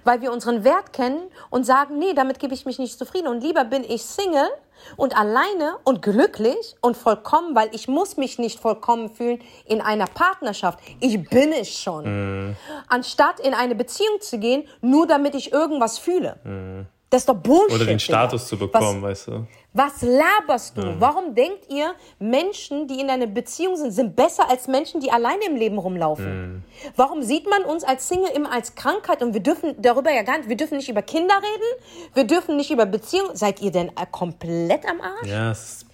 weil 0.03 0.21
wir 0.21 0.31
unseren 0.31 0.63
Wert 0.63 0.93
kennen 0.93 1.21
und 1.49 1.65
sagen, 1.65 1.97
nee, 1.99 2.13
damit 2.13 2.39
gebe 2.39 2.53
ich 2.53 2.65
mich 2.65 2.79
nicht 2.79 2.97
zufrieden 2.97 3.27
und 3.27 3.41
lieber 3.41 3.63
bin 3.65 3.83
ich 3.83 4.03
Single 4.03 4.49
und 4.95 5.17
alleine 5.17 5.77
und 5.83 6.01
glücklich 6.01 6.75
und 6.81 6.95
vollkommen, 6.95 7.55
weil 7.55 7.69
ich 7.73 7.87
muss 7.87 8.17
mich 8.17 8.37
nicht 8.39 8.59
vollkommen 8.59 9.09
fühlen 9.09 9.39
in 9.65 9.81
einer 9.81 10.05
Partnerschaft. 10.05 10.79
Ich 10.99 11.27
bin 11.29 11.51
es 11.51 11.69
schon. 11.69 12.55
Anstatt 12.87 13.39
in 13.39 13.53
eine 13.53 13.75
Beziehung 13.75 14.21
zu 14.21 14.37
gehen, 14.37 14.67
nur 14.81 15.07
damit 15.07 15.35
ich 15.35 15.51
irgendwas 15.51 15.97
fühle. 15.97 16.85
Das 17.09 17.21
ist 17.21 17.29
doch 17.29 17.35
Bullshit. 17.35 17.75
Oder 17.75 17.85
den. 17.85 17.99
Status 17.99 18.47
zu 18.47 18.57
bekommen, 18.57 19.01
weißt 19.01 19.27
du? 19.27 19.47
Was 19.77 20.01
laberst 20.01 20.75
du? 20.75 20.99
Warum 20.99 21.35
denkt 21.35 21.69
ihr, 21.69 21.93
Menschen, 22.17 22.87
die 22.87 22.99
in 22.99 23.11
einer 23.11 23.27
Beziehung 23.27 23.75
sind, 23.75 23.91
sind 23.91 24.15
besser 24.15 24.49
als 24.49 24.67
Menschen, 24.67 25.01
die 25.01 25.11
alleine 25.11 25.45
im 25.45 25.55
Leben 25.55 25.77
rumlaufen? 25.77 26.63
Warum 26.95 27.21
sieht 27.21 27.47
man 27.47 27.63
uns 27.63 27.83
als 27.83 28.07
Single 28.07 28.31
immer 28.31 28.51
als 28.51 28.73
Krankheit 28.73 29.21
und 29.21 29.35
wir 29.35 29.41
dürfen 29.41 29.75
darüber 29.79 30.11
ja 30.11 30.23
gar 30.23 30.39
nicht, 30.39 30.49
wir 30.49 30.57
dürfen 30.57 30.77
nicht 30.77 30.89
über 30.89 31.03
Kinder 31.03 31.35
reden, 31.35 31.83
wir 32.15 32.23
dürfen 32.23 32.57
nicht 32.57 32.71
über 32.71 32.87
Beziehungen. 32.87 33.35
Seid 33.35 33.61
ihr 33.61 33.71
denn 33.71 33.89
äh, 33.89 34.07
komplett 34.09 34.83
am 34.89 34.99
Arsch? 34.99 35.27
Ja, 35.27 35.51
es 35.51 35.85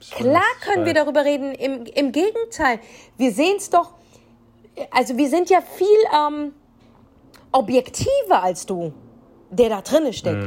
ist 0.00 0.12
Klar 0.12 0.42
können 0.62 0.84
wir 0.84 0.94
darüber 0.94 1.24
reden. 1.24 1.54
Im, 1.54 1.84
im 1.86 2.12
Gegenteil, 2.12 2.80
wir 3.16 3.32
sehen 3.32 3.56
es 3.56 3.70
doch, 3.70 3.94
also 4.90 5.16
wir 5.16 5.28
sind 5.30 5.48
ja 5.48 5.62
viel 5.62 5.86
ähm, 6.14 6.52
objektiver 7.52 8.42
als 8.42 8.66
du, 8.66 8.92
der 9.50 9.70
da 9.70 9.80
drinne 9.80 10.12
steckt. 10.12 10.44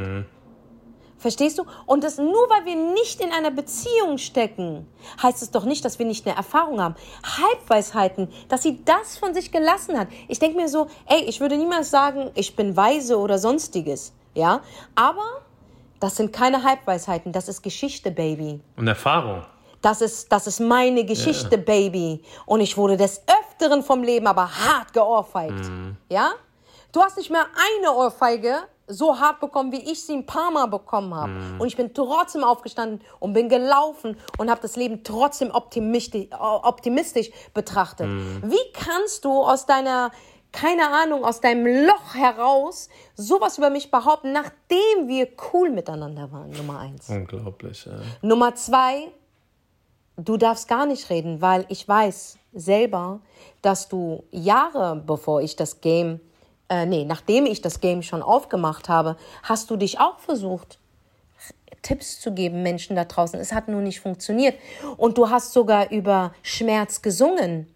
Verstehst 1.24 1.58
du? 1.58 1.64
Und 1.86 2.04
das 2.04 2.18
nur 2.18 2.50
weil 2.50 2.66
wir 2.66 2.76
nicht 2.76 3.18
in 3.18 3.32
einer 3.32 3.50
Beziehung 3.50 4.18
stecken, 4.18 4.86
heißt 5.22 5.40
es 5.40 5.50
doch 5.50 5.64
nicht, 5.64 5.82
dass 5.82 5.98
wir 5.98 6.04
nicht 6.04 6.26
eine 6.26 6.36
Erfahrung 6.36 6.82
haben. 6.82 6.96
Halbweisheiten, 7.24 8.28
dass 8.50 8.62
sie 8.62 8.84
das 8.84 9.16
von 9.16 9.32
sich 9.32 9.50
gelassen 9.50 9.98
hat. 9.98 10.08
Ich 10.28 10.38
denke 10.38 10.58
mir 10.58 10.68
so, 10.68 10.86
ey, 11.06 11.22
ich 11.22 11.40
würde 11.40 11.56
niemals 11.56 11.88
sagen, 11.88 12.30
ich 12.34 12.54
bin 12.54 12.76
weise 12.76 13.18
oder 13.18 13.38
sonstiges. 13.38 14.12
Ja, 14.34 14.60
aber 14.96 15.24
das 15.98 16.16
sind 16.16 16.30
keine 16.30 16.62
Halbweisheiten, 16.62 17.32
das 17.32 17.48
ist 17.48 17.62
Geschichte, 17.62 18.10
Baby. 18.10 18.60
Und 18.76 18.86
Erfahrung. 18.86 19.46
Das 19.80 20.02
ist, 20.02 20.30
das 20.30 20.46
ist 20.46 20.60
meine 20.60 21.06
Geschichte, 21.06 21.56
Baby. 21.56 22.22
Und 22.44 22.60
ich 22.60 22.76
wurde 22.76 22.98
des 22.98 23.22
Öfteren 23.40 23.82
vom 23.82 24.02
Leben 24.02 24.26
aber 24.26 24.50
hart 24.50 24.92
geohrfeigt. 24.92 25.70
Ja? 26.10 26.32
Du 26.92 27.00
hast 27.00 27.16
nicht 27.16 27.30
mehr 27.30 27.46
eine 27.78 27.94
Ohrfeige 27.94 28.64
so 28.86 29.18
hart 29.18 29.40
bekommen, 29.40 29.72
wie 29.72 29.90
ich 29.90 30.04
sie 30.04 30.14
ein 30.14 30.26
paar 30.26 30.50
Mal 30.50 30.66
bekommen 30.66 31.14
habe. 31.14 31.32
Und 31.58 31.66
ich 31.66 31.76
bin 31.76 31.94
trotzdem 31.94 32.44
aufgestanden 32.44 33.00
und 33.18 33.32
bin 33.32 33.48
gelaufen 33.48 34.16
und 34.38 34.50
habe 34.50 34.60
das 34.60 34.76
Leben 34.76 35.02
trotzdem 35.04 35.50
optimistisch, 35.50 36.28
optimistisch 36.32 37.30
betrachtet. 37.54 38.08
Wie 38.42 38.72
kannst 38.72 39.24
du 39.24 39.42
aus 39.42 39.66
deiner, 39.66 40.10
keine 40.52 40.90
Ahnung, 40.90 41.24
aus 41.24 41.40
deinem 41.40 41.86
Loch 41.86 42.14
heraus 42.14 42.88
sowas 43.16 43.58
über 43.58 43.70
mich 43.70 43.90
behaupten, 43.90 44.32
nachdem 44.32 45.08
wir 45.08 45.28
cool 45.52 45.70
miteinander 45.70 46.30
waren, 46.30 46.50
Nummer 46.50 46.80
eins? 46.80 47.08
Unglaublich, 47.08 47.86
ja. 47.86 47.92
Nummer 48.22 48.54
zwei, 48.54 49.10
du 50.16 50.36
darfst 50.36 50.68
gar 50.68 50.86
nicht 50.86 51.08
reden, 51.10 51.40
weil 51.40 51.64
ich 51.68 51.88
weiß 51.88 52.38
selber, 52.52 53.20
dass 53.62 53.88
du 53.88 54.24
Jahre 54.30 55.02
bevor 55.04 55.40
ich 55.40 55.56
das 55.56 55.80
Game, 55.80 56.20
äh, 56.68 56.86
nee, 56.86 57.04
nachdem 57.04 57.46
ich 57.46 57.60
das 57.60 57.80
Game 57.80 58.02
schon 58.02 58.22
aufgemacht 58.22 58.88
habe, 58.88 59.16
hast 59.42 59.70
du 59.70 59.76
dich 59.76 60.00
auch 60.00 60.18
versucht, 60.18 60.78
Tipps 61.82 62.20
zu 62.20 62.32
geben, 62.32 62.62
Menschen 62.62 62.96
da 62.96 63.04
draußen. 63.04 63.38
Es 63.38 63.52
hat 63.52 63.68
nur 63.68 63.82
nicht 63.82 64.00
funktioniert. 64.00 64.56
Und 64.96 65.18
du 65.18 65.30
hast 65.30 65.52
sogar 65.52 65.90
über 65.90 66.32
Schmerz 66.42 67.02
gesungen. 67.02 67.68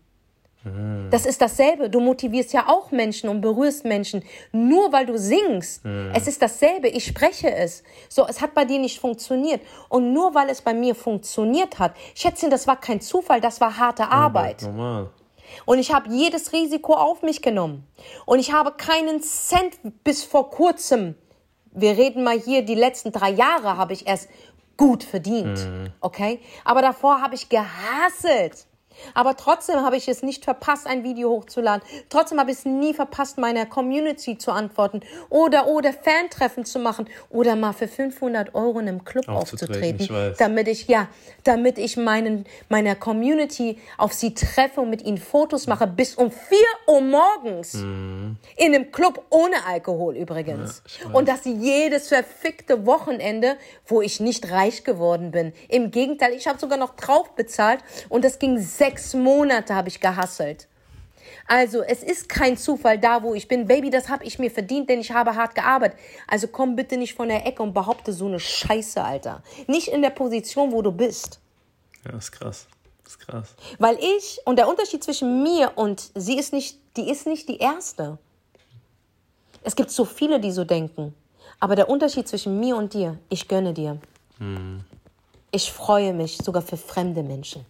Das 1.10 1.24
ist 1.24 1.40
dasselbe. 1.40 1.88
Du 1.88 2.00
motivierst 2.00 2.52
ja 2.52 2.68
auch 2.68 2.90
Menschen 2.90 3.28
und 3.28 3.40
berührst 3.40 3.84
Menschen, 3.84 4.22
nur 4.52 4.92
weil 4.92 5.06
du 5.06 5.16
singst. 5.16 5.82
Es 6.14 6.26
ist 6.26 6.42
dasselbe. 6.42 6.88
Ich 6.88 7.06
spreche 7.06 7.50
es. 7.50 7.82
So, 8.08 8.26
es 8.26 8.40
hat 8.40 8.54
bei 8.54 8.64
dir 8.64 8.78
nicht 8.78 8.98
funktioniert. 8.98 9.60
Und 9.88 10.12
nur 10.12 10.34
weil 10.34 10.50
es 10.50 10.60
bei 10.60 10.74
mir 10.74 10.94
funktioniert 10.94 11.78
hat, 11.78 11.94
schätzen, 12.14 12.50
das 12.50 12.66
war 12.66 12.78
kein 12.78 13.00
Zufall, 13.00 13.40
das 13.40 13.60
war 13.60 13.78
harte 13.78 14.08
Arbeit. 14.08 14.62
Normal. 14.62 15.10
Und 15.64 15.78
ich 15.78 15.92
habe 15.92 16.10
jedes 16.10 16.52
Risiko 16.52 16.94
auf 16.94 17.22
mich 17.22 17.42
genommen. 17.42 17.86
Und 18.26 18.38
ich 18.38 18.52
habe 18.52 18.72
keinen 18.72 19.22
Cent 19.22 19.78
bis 20.04 20.24
vor 20.24 20.50
kurzem 20.50 21.14
Wir 21.70 21.96
reden 21.96 22.24
mal 22.24 22.38
hier, 22.38 22.62
die 22.62 22.74
letzten 22.74 23.12
drei 23.12 23.30
Jahre 23.30 23.76
habe 23.76 23.92
ich 23.92 24.06
erst 24.06 24.28
gut 24.76 25.04
verdient. 25.04 25.68
Okay? 26.00 26.40
Aber 26.64 26.82
davor 26.82 27.20
habe 27.20 27.34
ich 27.34 27.48
gehasselt. 27.48 28.67
Aber 29.14 29.36
trotzdem 29.36 29.82
habe 29.82 29.96
ich 29.96 30.08
es 30.08 30.22
nicht 30.22 30.44
verpasst, 30.44 30.86
ein 30.86 31.04
Video 31.04 31.30
hochzuladen. 31.30 31.82
Trotzdem 32.08 32.40
habe 32.40 32.50
ich 32.50 32.58
es 32.58 32.64
nie 32.64 32.94
verpasst, 32.94 33.38
meiner 33.38 33.66
Community 33.66 34.38
zu 34.38 34.52
antworten 34.52 35.00
oder 35.28 35.66
oder 35.68 35.92
Fantreffen 35.92 36.64
zu 36.64 36.78
machen 36.78 37.08
oder 37.30 37.56
mal 37.56 37.72
für 37.72 37.88
500 37.88 38.54
Euro 38.54 38.78
in 38.78 38.88
einem 38.88 39.04
Club 39.04 39.28
aufzutreten, 39.28 40.00
ich 40.00 40.10
weiß. 40.12 40.36
damit 40.38 40.68
ich 40.68 40.88
ja, 40.88 41.08
damit 41.44 41.78
ich 41.78 41.96
meinen 41.96 42.44
meiner 42.68 42.94
Community 42.94 43.78
auf 43.96 44.12
sie 44.12 44.34
treffe 44.34 44.80
und 44.80 44.90
mit 44.90 45.02
ihnen 45.02 45.18
Fotos 45.18 45.66
mache 45.66 45.86
bis 45.86 46.14
um 46.14 46.30
4 46.30 46.58
Uhr 46.86 47.00
morgens 47.00 47.74
in 47.74 48.36
einem 48.60 48.90
Club 48.92 49.24
ohne 49.30 49.64
Alkohol 49.66 50.16
übrigens. 50.16 50.82
ich 50.86 51.04
weiß. 51.04 51.14
und 51.14 51.28
das 51.28 51.44
jedes 51.44 52.08
verfickte 52.08 52.86
Wochenende, 52.86 53.56
wo 53.86 54.02
ich 54.02 54.20
nicht 54.20 54.50
reich 54.50 54.84
geworden 54.84 55.30
bin. 55.30 55.52
Im 55.68 55.90
Gegenteil, 55.90 56.32
ich 56.32 56.46
habe 56.46 56.58
sogar 56.58 56.78
noch 56.78 56.96
drauf 56.96 57.34
bezahlt 57.34 57.80
und 58.08 58.24
das 58.24 58.38
ging 58.38 58.58
sechs 58.88 59.14
Monate 59.14 59.74
habe 59.74 59.88
ich 59.88 60.00
gehasselt. 60.00 60.66
Also 61.46 61.82
es 61.82 62.02
ist 62.02 62.28
kein 62.28 62.56
Zufall 62.56 62.98
da, 62.98 63.22
wo 63.22 63.34
ich 63.34 63.48
bin. 63.48 63.66
Baby, 63.66 63.90
das 63.90 64.08
habe 64.08 64.24
ich 64.24 64.38
mir 64.38 64.50
verdient, 64.50 64.88
denn 64.88 65.00
ich 65.00 65.12
habe 65.12 65.34
hart 65.34 65.54
gearbeitet. 65.54 65.98
Also 66.26 66.48
komm 66.48 66.74
bitte 66.74 66.96
nicht 66.96 67.14
von 67.14 67.28
der 67.28 67.46
Ecke 67.46 67.62
und 67.62 67.74
behaupte 67.74 68.12
so 68.12 68.26
eine 68.26 68.40
Scheiße, 68.40 69.02
Alter. 69.02 69.42
Nicht 69.66 69.88
in 69.88 70.00
der 70.00 70.10
Position, 70.10 70.72
wo 70.72 70.80
du 70.82 70.92
bist. 70.92 71.40
Ja, 72.04 72.16
ist 72.16 72.32
krass. 72.32 72.66
Ist 73.06 73.18
krass. 73.20 73.54
Weil 73.78 73.98
ich, 73.98 74.40
und 74.44 74.56
der 74.56 74.68
Unterschied 74.68 75.04
zwischen 75.04 75.42
mir 75.42 75.72
und 75.76 76.10
sie 76.14 76.38
ist 76.38 76.52
nicht, 76.52 76.78
die 76.96 77.10
ist 77.10 77.26
nicht 77.26 77.48
die 77.48 77.58
Erste. 77.58 78.18
Es 79.62 79.76
gibt 79.76 79.90
so 79.90 80.04
viele, 80.04 80.40
die 80.40 80.52
so 80.52 80.64
denken. 80.64 81.14
Aber 81.60 81.76
der 81.76 81.90
Unterschied 81.90 82.28
zwischen 82.28 82.58
mir 82.60 82.76
und 82.76 82.94
dir, 82.94 83.18
ich 83.28 83.48
gönne 83.48 83.74
dir. 83.74 83.98
Ich 85.50 85.72
freue 85.72 86.12
mich 86.14 86.38
sogar 86.38 86.62
für 86.62 86.76
fremde 86.76 87.22
Menschen. 87.22 87.64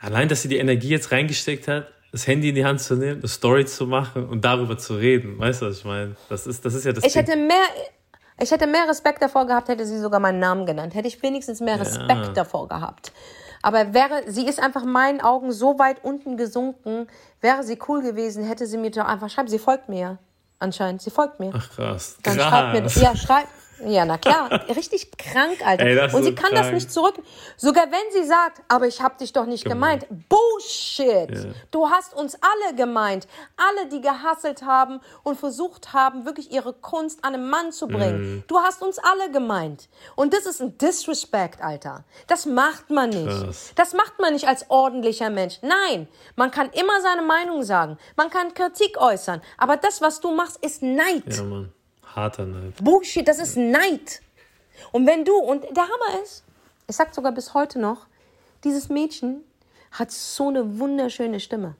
Allein, 0.00 0.28
dass 0.28 0.42
sie 0.42 0.48
die 0.48 0.58
Energie 0.58 0.88
jetzt 0.88 1.12
reingesteckt 1.12 1.68
hat, 1.68 1.88
das 2.12 2.26
Handy 2.26 2.48
in 2.48 2.54
die 2.54 2.64
Hand 2.64 2.80
zu 2.80 2.96
nehmen, 2.96 3.20
eine 3.20 3.28
Story 3.28 3.66
zu 3.66 3.86
machen 3.86 4.28
und 4.28 4.44
darüber 4.44 4.76
zu 4.78 4.94
reden. 4.94 5.38
Weißt 5.38 5.62
du, 5.62 5.66
was 5.66 5.78
ich 5.78 5.84
meine? 5.84 6.16
Das 6.28 6.46
ist, 6.46 6.64
das 6.64 6.74
ist 6.74 6.84
ja 6.84 6.92
das 6.92 7.04
Ich 7.04 7.12
Ding. 7.12 7.24
hätte 7.24 7.36
mehr, 7.36 7.66
ich 8.40 8.50
hätte 8.50 8.66
mehr 8.66 8.88
Respekt 8.88 9.22
davor 9.22 9.46
gehabt, 9.46 9.68
hätte 9.68 9.86
sie 9.86 9.98
sogar 9.98 10.18
meinen 10.18 10.40
Namen 10.40 10.66
genannt. 10.66 10.94
Hätte 10.94 11.08
ich 11.08 11.22
wenigstens 11.22 11.60
mehr 11.60 11.78
Respekt 11.78 12.36
davor 12.36 12.68
gehabt. 12.68 13.12
Aber 13.62 13.92
wäre, 13.92 14.22
sie 14.26 14.46
ist 14.46 14.58
einfach 14.58 14.84
in 14.84 14.90
meinen 14.90 15.20
Augen 15.20 15.52
so 15.52 15.78
weit 15.78 16.02
unten 16.02 16.36
gesunken, 16.38 17.06
wäre 17.42 17.62
sie 17.62 17.78
cool 17.88 18.02
gewesen, 18.02 18.44
hätte 18.44 18.66
sie 18.66 18.78
mir 18.78 18.90
doch 18.90 19.04
einfach 19.04 19.28
schreiben. 19.28 19.48
Sie 19.48 19.58
folgt 19.58 19.88
mir 19.88 20.00
ja. 20.00 20.18
Anscheinend. 20.58 21.00
Sie 21.02 21.10
folgt 21.10 21.40
mir. 21.40 21.52
Ach, 21.54 21.70
krass. 21.70 22.16
Dann 22.22 22.36
krass. 22.36 22.48
schreibt 22.48 22.96
mir, 22.96 23.02
ja, 23.02 23.16
schreibt. 23.16 23.48
Ja, 23.86 24.04
na 24.04 24.18
klar, 24.18 24.50
richtig 24.68 25.10
krank, 25.16 25.64
Alter. 25.64 25.86
Ey, 25.86 25.94
das 25.94 26.14
und 26.14 26.22
sie 26.22 26.30
so 26.30 26.34
kann 26.34 26.50
das 26.52 26.62
krank. 26.62 26.74
nicht 26.74 26.92
zurück. 26.92 27.14
Sogar 27.56 27.84
wenn 27.90 28.12
sie 28.12 28.26
sagt, 28.26 28.62
aber 28.68 28.86
ich 28.86 29.00
hab 29.02 29.18
dich 29.18 29.32
doch 29.32 29.46
nicht 29.46 29.64
gemeint. 29.64 30.06
Bullshit. 30.28 31.30
Ja. 31.30 31.50
Du 31.70 31.88
hast 31.88 32.14
uns 32.14 32.36
alle 32.40 32.74
gemeint. 32.74 33.26
Alle, 33.56 33.88
die 33.88 34.00
gehasselt 34.00 34.62
haben 34.62 35.00
und 35.22 35.38
versucht 35.38 35.92
haben, 35.92 36.24
wirklich 36.24 36.52
ihre 36.52 36.72
Kunst 36.72 37.24
an 37.24 37.34
einen 37.34 37.48
Mann 37.48 37.72
zu 37.72 37.88
bringen. 37.88 38.20
Mhm. 38.20 38.44
Du 38.46 38.58
hast 38.58 38.82
uns 38.82 38.98
alle 38.98 39.30
gemeint. 39.30 39.88
Und 40.16 40.34
das 40.34 40.46
ist 40.46 40.60
ein 40.60 40.76
Disrespect, 40.78 41.62
Alter. 41.62 42.04
Das 42.26 42.46
macht 42.46 42.90
man 42.90 43.10
nicht. 43.10 43.44
Krass. 43.44 43.72
Das 43.76 43.94
macht 43.94 44.18
man 44.18 44.32
nicht 44.34 44.46
als 44.46 44.66
ordentlicher 44.70 45.30
Mensch. 45.30 45.58
Nein, 45.62 46.08
man 46.36 46.50
kann 46.50 46.70
immer 46.70 47.00
seine 47.00 47.22
Meinung 47.22 47.62
sagen. 47.62 47.98
Man 48.16 48.30
kann 48.30 48.54
Kritik 48.54 49.00
äußern. 49.00 49.40
Aber 49.58 49.76
das, 49.76 50.00
was 50.00 50.20
du 50.20 50.32
machst, 50.34 50.58
ist 50.64 50.82
Neid. 50.82 51.24
Ja, 51.26 51.42
Mann. 51.42 51.72
Harter 52.14 52.46
Neid. 52.46 52.74
Bullshit, 52.82 53.26
das 53.26 53.38
ist 53.38 53.56
Neid. 53.56 54.22
Und 54.92 55.06
wenn 55.06 55.24
du, 55.24 55.34
und 55.34 55.64
der 55.64 55.84
Hammer 55.84 56.22
ist, 56.22 56.44
ich 56.88 56.96
sag 56.96 57.14
sogar 57.14 57.32
bis 57.32 57.54
heute 57.54 57.78
noch, 57.78 58.06
dieses 58.64 58.88
Mädchen 58.88 59.42
hat 59.92 60.10
so 60.10 60.48
eine 60.48 60.78
wunderschöne 60.78 61.40
Stimme. 61.40 61.76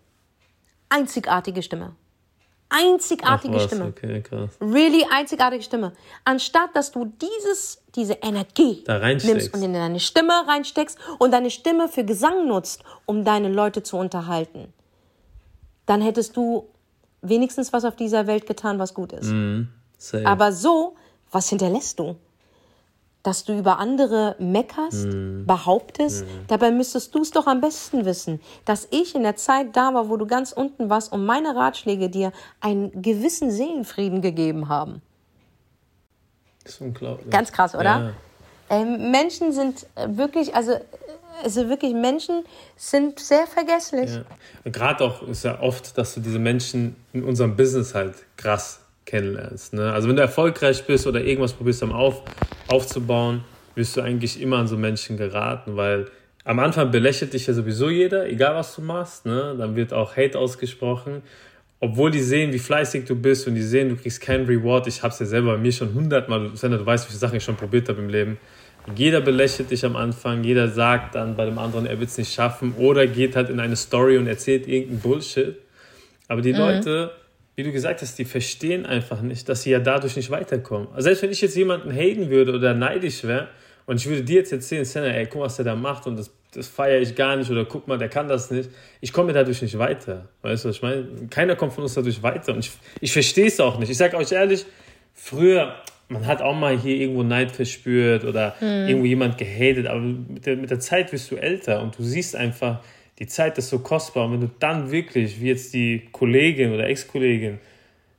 Einzigartige 0.88 1.62
Stimme. 1.62 1.95
Einzigartige 2.69 3.55
was, 3.55 3.64
Stimme. 3.64 3.87
Okay, 3.87 4.23
krass. 4.23 4.51
Really 4.61 5.05
einzigartige 5.11 5.62
Stimme. 5.62 5.93
Anstatt 6.25 6.75
dass 6.75 6.93
du 6.93 7.05
dieses, 7.05 7.83
diese 7.97 8.14
Energie 8.14 8.85
nimmst 9.25 9.53
und 9.53 9.62
in 9.62 9.73
deine 9.73 9.99
Stimme 9.99 10.47
reinsteckst 10.47 10.97
und 11.19 11.33
deine 11.33 11.51
Stimme 11.51 11.88
für 11.88 12.05
Gesang 12.05 12.47
nutzt, 12.47 12.85
um 13.07 13.25
deine 13.25 13.49
Leute 13.49 13.83
zu 13.83 13.97
unterhalten, 13.97 14.73
dann 15.87 16.01
hättest 16.01 16.37
du 16.37 16.69
wenigstens 17.23 17.73
was 17.73 17.85
auf 17.85 17.97
dieser 17.97 18.29
Welt 18.29 18.47
getan, 18.47 18.79
was 18.79 18.95
gut 18.95 19.12
ist. 19.12 19.33
Safe. 20.01 20.27
Aber 20.27 20.51
so, 20.53 20.97
was 21.31 21.51
hinterlässt 21.51 21.99
du? 21.99 22.17
Dass 23.23 23.45
du 23.45 23.59
über 23.59 23.79
andere 23.79 24.35
meckerst, 24.39 25.07
behauptest, 25.47 26.25
dabei 26.49 26.71
müsstest 26.71 27.15
du 27.15 27.21
es 27.21 27.31
doch 27.31 27.47
am 27.47 27.61
besten 27.61 28.07
wissen, 28.07 28.41
dass 28.65 28.89
ich 28.91 29.15
in 29.15 29.23
der 29.25 29.37
Zeit 29.37 29.77
da 29.77 29.93
war, 29.93 30.09
wo 30.09 30.17
du 30.17 30.27
ganz 30.27 30.53
unten 30.53 30.89
warst 30.89 31.13
und 31.13 31.27
meine 31.27 31.55
Ratschläge 31.55 32.09
dir 32.09 32.33
einen 32.61 33.03
gewissen 33.03 33.51
Seelenfrieden 33.51 34.23
gegeben 34.23 34.71
haben. 34.71 35.03
Das 36.65 36.75
ist 36.75 36.81
unglaublich. 36.81 37.31
Ganz 37.31 37.53
krass, 37.53 37.75
oder? 37.75 37.85
Ja. 37.85 38.13
Ähm, 38.71 39.11
Menschen 39.11 39.53
sind 39.53 39.87
äh, 39.97 40.09
wirklich, 40.17 40.55
also, 40.55 40.73
äh, 40.73 40.81
also 41.43 41.69
wirklich, 41.69 41.93
Menschen 41.93 42.45
sind 42.77 43.19
sehr 43.19 43.47
vergesslich. 43.47 44.15
Ja. 44.15 44.71
Gerade 44.71 45.05
auch 45.05 45.23
ist 45.25 45.45
ja 45.45 45.61
oft, 45.61 45.99
dass 45.99 46.15
du 46.15 46.21
diese 46.21 46.39
Menschen 46.39 46.97
in 47.13 47.25
unserem 47.25 47.55
Business 47.55 47.95
halt 47.95 48.15
krass 48.39 48.80
kennenlernst. 49.07 49.75
Ne? 49.75 49.93
Also 49.93 50.09
wenn 50.09 50.17
du 50.17 50.23
erfolgreich 50.23 50.85
bist 50.85 51.07
oder 51.07 51.21
irgendwas 51.21 51.53
probierst 51.53 51.83
am 51.83 51.93
auf, 51.93 52.23
aufzubauen, 52.69 53.45
wirst 53.75 53.97
du 53.97 54.01
eigentlich 54.01 54.41
immer 54.41 54.59
an 54.59 54.67
so 54.67 54.77
Menschen 54.77 55.17
geraten, 55.17 55.77
weil 55.77 56.07
am 56.45 56.59
Anfang 56.59 56.91
belächelt 56.91 57.33
dich 57.33 57.47
ja 57.47 57.55
sowieso 57.55 57.91
jeder, 57.91 58.29
egal 58.29 58.55
was 58.55 58.75
du 58.75 58.83
machst. 58.83 59.27
Ne? 59.27 59.55
Dann 59.59 59.77
wird 59.77 59.93
auch 59.93 60.17
Hate 60.17 60.39
ausgesprochen. 60.39 61.23
Obwohl 61.83 62.11
die 62.11 62.21
sehen, 62.21 62.53
wie 62.53 62.59
fleißig 62.59 63.07
du 63.07 63.17
bist 63.17 63.47
und 63.47 63.55
die 63.55 63.63
sehen, 63.63 63.89
du 63.89 63.97
kriegst 63.97 64.21
keinen 64.21 64.47
Reward. 64.47 64.87
Ich 64.87 65.03
habe 65.03 65.13
es 65.13 65.19
ja 65.19 65.27
selber 65.27 65.53
bei 65.55 65.59
mir 65.59 65.73
schon 65.73 65.95
hundertmal, 65.95 66.51
Sender, 66.55 66.79
du 66.79 66.85
weißt, 66.85 67.07
wie 67.07 67.11
viele 67.11 67.19
Sachen 67.19 67.37
ich 67.37 67.45
schon 67.45 67.57
probiert 67.57 67.89
habe 67.89 68.01
im 68.01 68.09
Leben. 68.09 68.39
Jeder 68.95 69.21
belächelt 69.21 69.71
dich 69.71 69.85
am 69.85 69.97
Anfang, 69.97 70.43
jeder 70.43 70.69
sagt 70.69 71.15
dann 71.15 71.37
bei 71.37 71.45
dem 71.45 71.59
anderen, 71.59 71.87
er 71.87 72.01
wird 72.01 72.11
es 72.11 72.19
nicht 72.19 72.33
schaffen 72.33 72.75
oder 72.77 73.07
geht 73.07 73.37
halt 73.37 73.51
in 73.51 73.61
eine 73.61 73.77
Story 73.77 74.17
und 74.19 74.27
erzählt 74.27 74.67
irgendeinen 74.67 75.01
Bullshit. 75.01 75.57
Aber 76.29 76.41
die 76.43 76.53
Leute, 76.53 77.13
wie 77.61 77.64
du 77.64 77.73
gesagt 77.73 78.01
hast, 78.01 78.18
die 78.18 78.25
verstehen 78.25 78.87
einfach 78.87 79.20
nicht, 79.20 79.46
dass 79.51 79.64
sie 79.64 79.70
ja 79.70 79.81
dadurch 79.81 80.16
nicht 80.16 80.31
weiterkommen. 80.31 80.88
Also 80.94 81.03
selbst 81.03 81.23
wenn 81.23 81.31
ich 81.31 81.42
jetzt 81.42 81.55
jemanden 81.57 81.92
haten 81.92 82.31
würde 82.31 82.55
oder 82.55 82.73
neidisch 82.73 83.23
wäre 83.25 83.49
und 83.85 84.01
ich 84.01 84.07
würde 84.07 84.23
dir 84.23 84.37
jetzt 84.37 84.51
erzählen, 84.51 84.87
Senna, 84.87 85.09
ey, 85.09 85.27
guck, 85.27 85.42
was 85.42 85.57
der 85.57 85.66
da 85.66 85.77
macht 85.77 86.07
und 86.07 86.18
das, 86.18 86.33
das 86.55 86.68
feiere 86.68 87.03
ich 87.03 87.14
gar 87.14 87.37
nicht 87.37 87.51
oder 87.51 87.66
guck 87.66 87.87
mal, 87.87 87.99
der 87.99 88.09
kann 88.09 88.29
das 88.29 88.51
nicht. 88.51 88.70
Ich 89.03 89.12
komme 89.12 89.35
dadurch 89.35 89.61
nicht 89.61 89.77
weiter. 89.77 90.31
Weißt 90.40 90.64
du, 90.64 90.70
was 90.70 90.77
ich 90.77 90.83
meine? 90.83 91.07
Keiner 91.29 91.55
kommt 91.55 91.75
von 91.75 91.83
uns 91.83 91.92
dadurch 91.92 92.23
weiter 92.23 92.55
und 92.55 92.61
ich, 92.61 92.70
ich 93.03 93.12
verstehe 93.12 93.49
es 93.49 93.61
auch 93.61 93.79
nicht. 93.79 93.90
Ich 93.90 93.99
sage 93.99 94.16
euch 94.16 94.33
ehrlich, 94.33 94.64
früher, 95.12 95.75
man 96.09 96.27
hat 96.27 96.40
auch 96.40 96.57
mal 96.57 96.79
hier 96.79 96.96
irgendwo 96.96 97.25
Neid 97.25 97.53
verspürt 97.53 98.25
oder 98.25 98.55
irgendwo 98.62 99.05
jemand 99.05 99.37
gehatet, 99.37 99.87
aber 99.87 100.01
mit 100.01 100.46
der, 100.46 100.57
mit 100.57 100.70
der 100.70 100.81
Zeit 100.81 101.12
wirst 101.12 101.31
du 101.31 101.37
älter 101.37 101.83
und 101.83 101.99
du 101.99 102.03
siehst 102.05 102.35
einfach, 102.35 102.83
die 103.21 103.27
Zeit 103.27 103.59
ist 103.59 103.69
so 103.69 103.79
kostbar. 103.79 104.25
Und 104.25 104.33
wenn 104.33 104.41
du 104.41 104.51
dann 104.59 104.91
wirklich, 104.91 105.41
wie 105.41 105.49
jetzt 105.49 105.75
die 105.75 106.09
Kollegin 106.11 106.73
oder 106.73 106.89
Ex-Kollegin, 106.89 107.59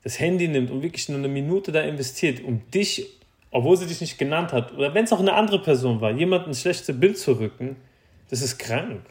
das 0.03 0.19
Handy 0.19 0.47
nimmt 0.47 0.71
und 0.71 0.83
wirklich 0.83 1.09
nur 1.09 1.17
eine 1.17 1.27
Minute 1.27 1.71
da 1.71 1.81
investiert, 1.81 2.43
um 2.43 2.61
dich, 2.71 3.07
obwohl 3.49 3.77
sie 3.77 3.87
dich 3.87 3.99
nicht 3.99 4.17
genannt 4.17 4.53
hat, 4.53 4.73
oder 4.73 4.93
wenn 4.93 5.03
es 5.03 5.11
auch 5.11 5.19
eine 5.19 5.33
andere 5.33 5.61
Person 5.61 5.99
war, 6.01 6.11
jemanden 6.11 6.51
ein 6.51 6.55
schlechtes 6.55 6.97
Bild 6.99 7.17
zu 7.17 7.33
rücken, 7.33 7.75
das 8.29 8.41
ist 8.41 8.57
krank. 8.57 9.01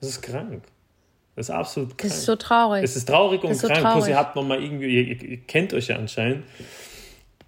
Das 0.00 0.08
ist 0.08 0.22
krank. 0.22 0.62
Das 1.34 1.48
ist 1.48 1.54
absolut 1.54 1.98
krank. 1.98 2.10
Das 2.10 2.18
ist 2.18 2.24
so 2.24 2.36
traurig. 2.36 2.84
Es 2.84 2.96
ist 2.96 3.08
traurig 3.08 3.42
und 3.42 3.50
ist 3.50 3.60
so 3.60 3.66
krank. 3.66 3.80
Plus, 3.80 3.92
traurig. 3.92 4.08
ihr 4.10 4.16
habt 4.16 4.36
nochmal 4.36 4.62
irgendwie, 4.62 4.86
ihr, 4.86 5.22
ihr 5.22 5.38
kennt 5.38 5.74
euch 5.74 5.88
ja 5.88 5.96
anscheinend. 5.96 6.44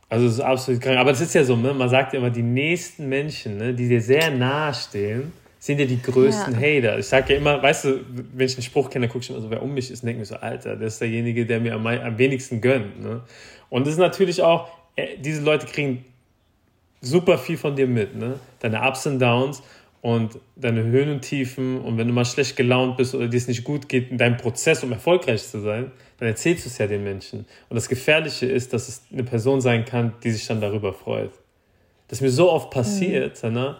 Also, 0.08 0.26
es 0.26 0.34
ist 0.34 0.40
absolut 0.40 0.80
krank. 0.80 0.98
Aber 0.98 1.12
es 1.12 1.20
ist 1.20 1.34
ja 1.34 1.44
so, 1.44 1.54
ne? 1.54 1.72
man 1.72 1.88
sagt 1.88 2.12
ja 2.12 2.18
immer, 2.18 2.30
die 2.30 2.42
nächsten 2.42 3.08
Menschen, 3.08 3.58
ne, 3.58 3.72
die 3.72 3.88
dir 3.88 4.02
sehr 4.02 4.32
nahe 4.32 4.74
stehen, 4.74 5.32
sind 5.60 5.78
ja 5.78 5.84
die 5.84 6.00
größten 6.00 6.54
Ja. 6.54 6.58
Hater. 6.58 6.98
Ich 6.98 7.06
sage 7.06 7.34
ja 7.34 7.38
immer, 7.38 7.62
weißt 7.62 7.84
du, 7.84 8.00
wenn 8.32 8.46
ich 8.46 8.56
einen 8.56 8.62
Spruch 8.62 8.88
kenne, 8.88 9.08
gucke 9.08 9.22
ich 9.22 9.30
immer 9.30 9.40
so, 9.40 9.50
wer 9.50 9.62
um 9.62 9.72
mich 9.74 9.90
ist, 9.90 10.02
denke 10.02 10.18
mir 10.18 10.24
so, 10.24 10.36
Alter, 10.36 10.74
der 10.74 10.88
ist 10.88 11.00
derjenige, 11.00 11.44
der 11.44 11.60
mir 11.60 11.74
am, 11.74 11.86
am 11.86 12.18
wenigsten 12.18 12.62
gönnt. 12.62 13.00
Ne? 13.00 13.20
Und 13.68 13.86
das 13.86 13.92
ist 13.92 14.00
natürlich 14.00 14.42
auch, 14.42 14.68
äh, 14.96 15.18
diese 15.18 15.42
Leute 15.42 15.66
kriegen 15.66 16.06
super 17.02 17.36
viel 17.36 17.58
von 17.58 17.76
dir 17.76 17.86
mit, 17.86 18.16
ne? 18.16 18.38
Deine 18.60 18.80
Ups 18.82 19.06
und 19.06 19.18
Downs 19.18 19.62
und 20.00 20.38
deine 20.56 20.82
Höhen 20.82 21.10
und 21.10 21.20
Tiefen 21.20 21.80
und 21.80 21.98
wenn 21.98 22.06
du 22.08 22.12
mal 22.14 22.24
schlecht 22.24 22.56
gelaunt 22.56 22.96
bist 22.96 23.14
oder 23.14 23.28
dir 23.28 23.36
es 23.36 23.48
nicht 23.48 23.64
gut 23.64 23.88
geht 23.88 24.10
in 24.10 24.18
deinem 24.18 24.38
Prozess, 24.38 24.82
um 24.82 24.92
erfolgreich 24.92 25.46
zu 25.46 25.60
sein, 25.60 25.92
dann 26.18 26.28
erzählst 26.28 26.64
du 26.64 26.68
es 26.70 26.78
ja 26.78 26.86
den 26.86 27.04
Menschen. 27.04 27.40
Und 27.68 27.74
das 27.74 27.88
Gefährliche 27.88 28.46
ist, 28.46 28.72
dass 28.72 28.88
es 28.88 29.02
eine 29.12 29.24
Person 29.24 29.60
sein 29.60 29.84
kann, 29.84 30.14
die 30.24 30.30
sich 30.30 30.46
dann 30.46 30.60
darüber 30.60 30.92
freut. 30.92 31.32
Das 32.08 32.18
ist 32.18 32.22
mir 32.22 32.30
so 32.30 32.50
oft 32.50 32.70
passiert, 32.70 33.42
ne? 33.44 33.76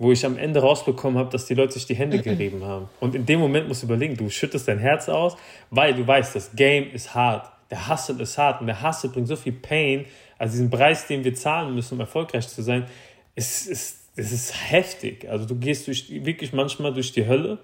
Wo 0.00 0.10
ich 0.10 0.24
am 0.24 0.38
Ende 0.38 0.60
rausbekommen 0.60 1.18
habe, 1.18 1.30
dass 1.30 1.44
die 1.44 1.52
Leute 1.52 1.74
sich 1.74 1.84
die 1.84 1.94
Hände 1.94 2.22
gerieben 2.22 2.64
haben. 2.64 2.88
Und 3.00 3.14
in 3.14 3.26
dem 3.26 3.38
Moment 3.38 3.68
musst 3.68 3.82
du 3.82 3.86
überlegen, 3.86 4.16
du 4.16 4.30
schüttest 4.30 4.66
dein 4.66 4.78
Herz 4.78 5.10
aus, 5.10 5.36
weil 5.68 5.92
du 5.92 6.06
weißt, 6.06 6.34
das 6.34 6.56
Game 6.56 6.90
ist 6.90 7.14
hart. 7.14 7.52
Der 7.70 7.86
Hustle 7.86 8.20
ist 8.22 8.38
hart 8.38 8.62
und 8.62 8.66
der 8.66 8.82
Hustle 8.82 9.10
bringt 9.10 9.28
so 9.28 9.36
viel 9.36 9.52
Pain, 9.52 10.06
Also 10.38 10.52
diesen 10.52 10.70
Preis, 10.70 11.06
den 11.06 11.22
wir 11.22 11.34
zahlen 11.34 11.74
müssen, 11.74 11.94
um 11.94 12.00
erfolgreich 12.00 12.48
zu 12.48 12.62
sein, 12.62 12.86
ist, 13.34 13.66
ist, 13.66 13.98
ist, 14.16 14.32
ist 14.32 14.70
heftig. 14.72 15.28
Also 15.28 15.44
du 15.44 15.54
gehst 15.56 15.86
durch, 15.86 16.08
wirklich 16.24 16.54
manchmal 16.54 16.94
durch 16.94 17.12
die 17.12 17.26
Hölle. 17.26 17.58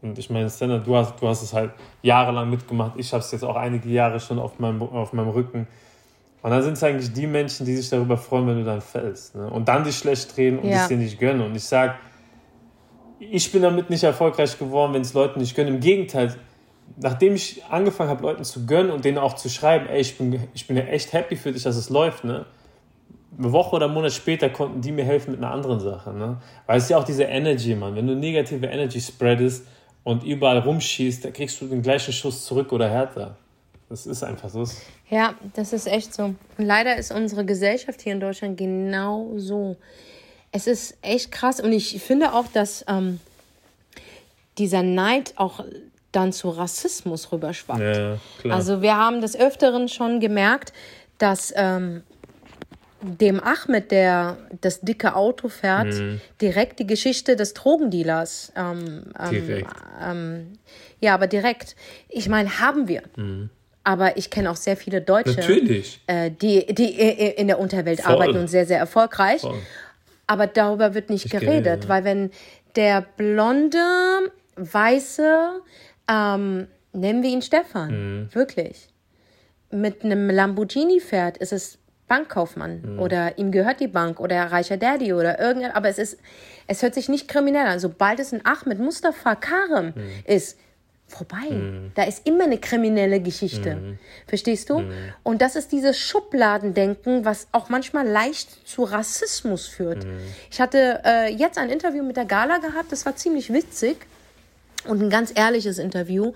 Und 0.00 0.18
ich 0.18 0.30
meine, 0.30 0.48
Stella, 0.48 0.78
du 0.78 0.96
hast, 0.96 1.20
du 1.20 1.28
hast 1.28 1.42
es 1.42 1.52
halt 1.52 1.72
jahrelang 2.00 2.48
mitgemacht. 2.48 2.94
Ich 2.96 3.12
habe 3.12 3.22
es 3.22 3.30
jetzt 3.32 3.44
auch 3.44 3.56
einige 3.56 3.90
Jahre 3.90 4.18
schon 4.18 4.38
auf 4.38 4.58
meinem, 4.58 4.80
auf 4.80 5.12
meinem 5.12 5.28
Rücken. 5.28 5.68
Und 6.42 6.50
dann 6.50 6.62
sind 6.62 6.72
es 6.72 6.82
eigentlich 6.82 7.12
die 7.12 7.28
Menschen, 7.28 7.64
die 7.64 7.76
sich 7.76 7.88
darüber 7.88 8.16
freuen, 8.16 8.48
wenn 8.48 8.58
du 8.58 8.64
dann 8.64 8.80
fällst. 8.80 9.36
Ne? 9.36 9.48
Und 9.48 9.68
dann 9.68 9.84
dich 9.84 9.96
schlecht 9.96 10.36
reden 10.36 10.58
und 10.58 10.68
ja. 10.68 10.82
es 10.82 10.88
dir 10.88 10.96
nicht 10.96 11.18
gönnen. 11.20 11.40
Und 11.40 11.54
ich 11.54 11.64
sage, 11.64 11.94
ich 13.20 13.52
bin 13.52 13.62
damit 13.62 13.90
nicht 13.90 14.02
erfolgreich 14.02 14.58
geworden, 14.58 14.92
wenn 14.92 15.02
es 15.02 15.14
Leuten 15.14 15.38
nicht 15.38 15.54
gönnen. 15.54 15.76
Im 15.76 15.80
Gegenteil, 15.80 16.34
nachdem 17.00 17.36
ich 17.36 17.62
angefangen 17.70 18.10
habe, 18.10 18.22
Leuten 18.22 18.42
zu 18.42 18.66
gönnen 18.66 18.90
und 18.90 19.04
denen 19.04 19.18
auch 19.18 19.34
zu 19.34 19.48
schreiben, 19.48 19.86
ey, 19.86 20.00
ich 20.00 20.18
bin, 20.18 20.48
ich 20.52 20.66
bin 20.66 20.76
ja 20.76 20.82
echt 20.84 21.12
happy 21.12 21.36
für 21.36 21.52
dich, 21.52 21.62
dass 21.62 21.76
es 21.76 21.90
läuft, 21.90 22.24
ne? 22.24 22.46
Eine 23.38 23.52
Woche 23.52 23.76
oder 23.76 23.86
einen 23.86 23.94
Monat 23.94 24.12
später 24.12 24.50
konnten 24.50 24.82
die 24.82 24.92
mir 24.92 25.04
helfen 25.04 25.30
mit 25.30 25.42
einer 25.42 25.52
anderen 25.52 25.80
Sache, 25.80 26.12
ne? 26.12 26.38
Weil 26.66 26.78
es 26.78 26.84
ist 26.84 26.90
ja 26.90 26.98
auch 26.98 27.04
diese 27.04 27.22
Energy, 27.22 27.74
Mann. 27.76 27.94
Wenn 27.94 28.06
du 28.08 28.16
negative 28.16 28.66
Energy 28.66 29.00
spreadest 29.00 29.64
und 30.02 30.24
überall 30.24 30.58
rumschießt, 30.58 31.24
dann 31.24 31.32
kriegst 31.32 31.60
du 31.60 31.66
den 31.66 31.82
gleichen 31.82 32.12
Schuss 32.12 32.44
zurück 32.44 32.72
oder 32.72 32.90
härter. 32.90 33.36
Das 33.92 34.06
ist 34.06 34.22
einfach 34.22 34.48
so. 34.48 34.64
Ja, 35.10 35.34
das 35.52 35.74
ist 35.74 35.86
echt 35.86 36.14
so. 36.14 36.24
Und 36.24 36.36
leider 36.56 36.96
ist 36.96 37.12
unsere 37.12 37.44
Gesellschaft 37.44 38.00
hier 38.00 38.14
in 38.14 38.20
Deutschland 38.20 38.56
genau 38.56 39.34
so. 39.36 39.76
Es 40.50 40.66
ist 40.66 40.96
echt 41.02 41.30
krass 41.30 41.60
und 41.60 41.72
ich 41.72 42.02
finde 42.02 42.32
auch, 42.32 42.46
dass 42.54 42.86
ähm, 42.88 43.20
dieser 44.56 44.82
Neid 44.82 45.34
auch 45.36 45.62
dann 46.10 46.32
zu 46.32 46.48
Rassismus 46.48 47.32
rüberschwappt. 47.32 47.80
Ja, 47.80 48.18
klar. 48.40 48.56
Also 48.56 48.80
wir 48.80 48.96
haben 48.96 49.20
des 49.20 49.38
Öfteren 49.38 49.90
schon 49.90 50.20
gemerkt, 50.20 50.72
dass 51.18 51.52
ähm, 51.54 52.02
dem 53.02 53.40
Ahmed, 53.40 53.90
der 53.90 54.38
das 54.62 54.80
dicke 54.80 55.16
Auto 55.16 55.50
fährt, 55.50 55.92
mhm. 55.92 56.22
direkt 56.40 56.78
die 56.78 56.86
Geschichte 56.86 57.36
des 57.36 57.52
Drogendealers. 57.52 58.54
Ähm, 58.56 59.12
ähm 59.20 59.30
direkt. 59.30 59.70
Ähm, 60.02 60.58
ja, 60.98 61.12
aber 61.12 61.26
direkt. 61.26 61.76
Ich 62.08 62.30
meine, 62.30 62.58
haben 62.58 62.88
wir. 62.88 63.02
Mhm. 63.16 63.50
Aber 63.84 64.16
ich 64.16 64.30
kenne 64.30 64.50
auch 64.50 64.56
sehr 64.56 64.76
viele 64.76 65.00
Deutsche, 65.00 65.40
äh, 66.06 66.30
die, 66.30 66.66
die 66.72 67.00
in 67.36 67.48
der 67.48 67.58
Unterwelt 67.58 68.00
Voll. 68.00 68.12
arbeiten 68.12 68.38
und 68.38 68.48
sehr, 68.48 68.64
sehr 68.66 68.78
erfolgreich. 68.78 69.40
Voll. 69.40 69.58
Aber 70.26 70.46
darüber 70.46 70.94
wird 70.94 71.10
nicht 71.10 71.26
ich 71.26 71.30
geredet, 71.32 71.64
geredet 71.64 71.84
ja. 71.84 71.88
weil 71.88 72.04
wenn 72.04 72.30
der 72.76 73.04
blonde, 73.16 73.78
weiße, 74.56 75.60
ähm, 76.08 76.68
nennen 76.92 77.22
wir 77.22 77.30
ihn 77.30 77.42
Stefan, 77.42 77.90
mhm. 78.22 78.34
wirklich, 78.34 78.88
mit 79.70 80.04
einem 80.04 80.30
Lamborghini 80.30 81.00
fährt, 81.00 81.38
ist 81.38 81.52
es 81.52 81.78
Bankkaufmann 82.06 82.82
mhm. 82.82 82.98
oder 82.98 83.38
ihm 83.38 83.50
gehört 83.50 83.80
die 83.80 83.88
Bank 83.88 84.20
oder 84.20 84.44
reicher 84.52 84.76
Daddy 84.76 85.14
oder 85.14 85.40
irgendein, 85.40 85.72
aber 85.72 85.88
es 85.88 85.98
ist, 85.98 86.18
es 86.66 86.82
hört 86.82 86.94
sich 86.94 87.08
nicht 87.08 87.26
kriminell 87.26 87.66
an. 87.66 87.78
Sobald 87.78 88.20
es 88.20 88.32
ein 88.32 88.44
Ahmed 88.44 88.78
Mustafa 88.78 89.34
Karem 89.34 89.86
mhm. 89.94 90.10
ist, 90.26 90.58
vorbei. 91.12 91.50
Mhm. 91.50 91.92
Da 91.94 92.04
ist 92.04 92.26
immer 92.26 92.44
eine 92.44 92.58
kriminelle 92.58 93.20
Geschichte. 93.20 93.76
Mhm. 93.76 93.98
Verstehst 94.26 94.70
du? 94.70 94.80
Mhm. 94.80 94.92
Und 95.22 95.42
das 95.42 95.56
ist 95.56 95.72
dieses 95.72 95.98
Schubladendenken, 95.98 97.24
was 97.24 97.48
auch 97.52 97.68
manchmal 97.68 98.06
leicht 98.06 98.66
zu 98.66 98.84
Rassismus 98.84 99.66
führt. 99.66 100.04
Mhm. 100.04 100.18
Ich 100.50 100.60
hatte 100.60 101.00
äh, 101.04 101.32
jetzt 101.32 101.58
ein 101.58 101.70
Interview 101.70 102.02
mit 102.02 102.16
der 102.16 102.24
Gala 102.24 102.58
gehabt, 102.58 102.90
das 102.90 103.06
war 103.06 103.16
ziemlich 103.16 103.52
witzig 103.52 103.96
und 104.86 105.02
ein 105.02 105.10
ganz 105.10 105.32
ehrliches 105.34 105.78
Interview. 105.78 106.32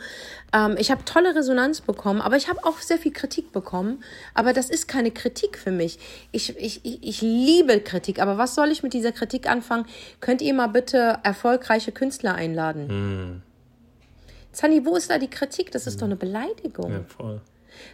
Ähm, 0.53 0.77
ich 0.79 0.91
habe 0.91 1.05
tolle 1.05 1.35
Resonanz 1.35 1.81
bekommen, 1.81 2.21
aber 2.21 2.37
ich 2.37 2.49
habe 2.49 2.65
auch 2.65 2.79
sehr 2.79 2.99
viel 2.99 3.13
Kritik 3.13 3.53
bekommen. 3.53 4.03
Aber 4.35 4.53
das 4.53 4.71
ist 4.71 4.89
keine 4.89 5.11
Kritik 5.11 5.59
für 5.59 5.71
mich. 5.71 5.99
Ich, 6.33 6.57
ich, 6.57 6.81
ich 6.85 7.21
liebe 7.23 7.81
Kritik, 7.81 8.21
aber 8.21 8.39
was 8.39 8.55
soll 8.55 8.71
ich 8.71 8.83
mit 8.83 8.93
dieser 8.93 9.13
Kritik 9.13 9.49
anfangen? 9.49 9.87
Könnt 10.21 10.43
ihr 10.43 10.55
mal 10.55 10.69
bitte 10.69 11.19
erfolgreiche 11.23 11.93
Künstler 11.93 12.35
einladen? 12.35 13.43
Mhm. 14.57 14.61
Sunny, 14.61 14.87
wo 14.87 14.97
ist 14.97 15.11
da 15.11 15.19
die 15.19 15.29
Kritik? 15.29 15.71
Das 15.71 15.87
ist 15.87 15.97
mhm. 15.97 16.01
doch 16.01 16.07
eine 16.07 16.17
Beleidigung. 16.17 16.93
Ja, 16.93 17.05
voll. 17.05 17.41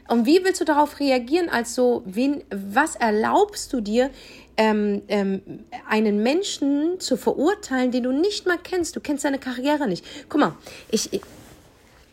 Und 0.08 0.26
wie 0.26 0.44
willst 0.44 0.60
du 0.60 0.64
darauf 0.64 1.00
reagieren, 1.00 1.48
als 1.48 1.74
so, 1.74 2.02
wen, 2.06 2.44
was 2.50 2.96
erlaubst 2.96 3.72
du 3.72 3.80
dir, 3.80 4.10
ähm, 4.56 5.02
ähm, 5.08 5.42
einen 5.88 6.22
Menschen 6.22 7.00
zu 7.00 7.16
verurteilen, 7.16 7.90
den 7.90 8.04
du 8.04 8.12
nicht 8.12 8.46
mal 8.46 8.58
kennst? 8.62 8.94
Du 8.96 9.00
kennst 9.00 9.22
seine 9.22 9.38
Karriere 9.38 9.88
nicht. 9.88 10.04
Guck 10.28 10.40
mal, 10.40 10.56
ich, 10.90 11.12
ich, 11.12 11.22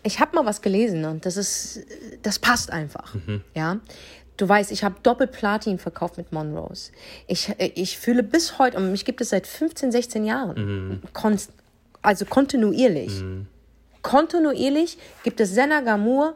ich 0.03 0.19
habe 0.19 0.35
mal 0.35 0.45
was 0.45 0.61
gelesen 0.61 1.05
und 1.05 1.25
das 1.25 1.37
ist, 1.37 1.81
das 2.23 2.39
passt 2.39 2.71
einfach. 2.71 3.13
Mhm. 3.13 3.41
Ja. 3.53 3.79
Du 4.37 4.47
weißt, 4.47 4.71
ich 4.71 4.85
habe 4.85 4.95
Doppelplatin 5.03 5.79
verkauft 5.79 6.17
mit 6.17 6.31
Monrose. 6.31 6.91
Ich, 7.27 7.53
ich 7.57 7.97
fühle 7.97 8.23
bis 8.23 8.57
heute, 8.57 8.77
und 8.77 8.89
mich 8.89 9.03
gibt 9.03 9.19
es 9.19 9.29
seit 9.29 9.45
15, 9.45 9.91
16 9.91 10.23
Jahren, 10.23 10.89
mhm. 10.89 11.01
konst, 11.11 11.51
also 12.01 12.23
kontinuierlich. 12.23 13.21
Mhm. 13.21 13.47
Kontinuierlich 14.01 14.97
gibt 15.23 15.39
es 15.39 15.53
Senna 15.53 15.81
Gamur, 15.81 16.35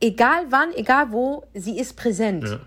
egal 0.00 0.46
wann, 0.50 0.72
egal 0.74 1.12
wo, 1.12 1.44
sie 1.54 1.78
ist 1.78 1.96
präsent. 1.96 2.44
Ja. 2.44 2.60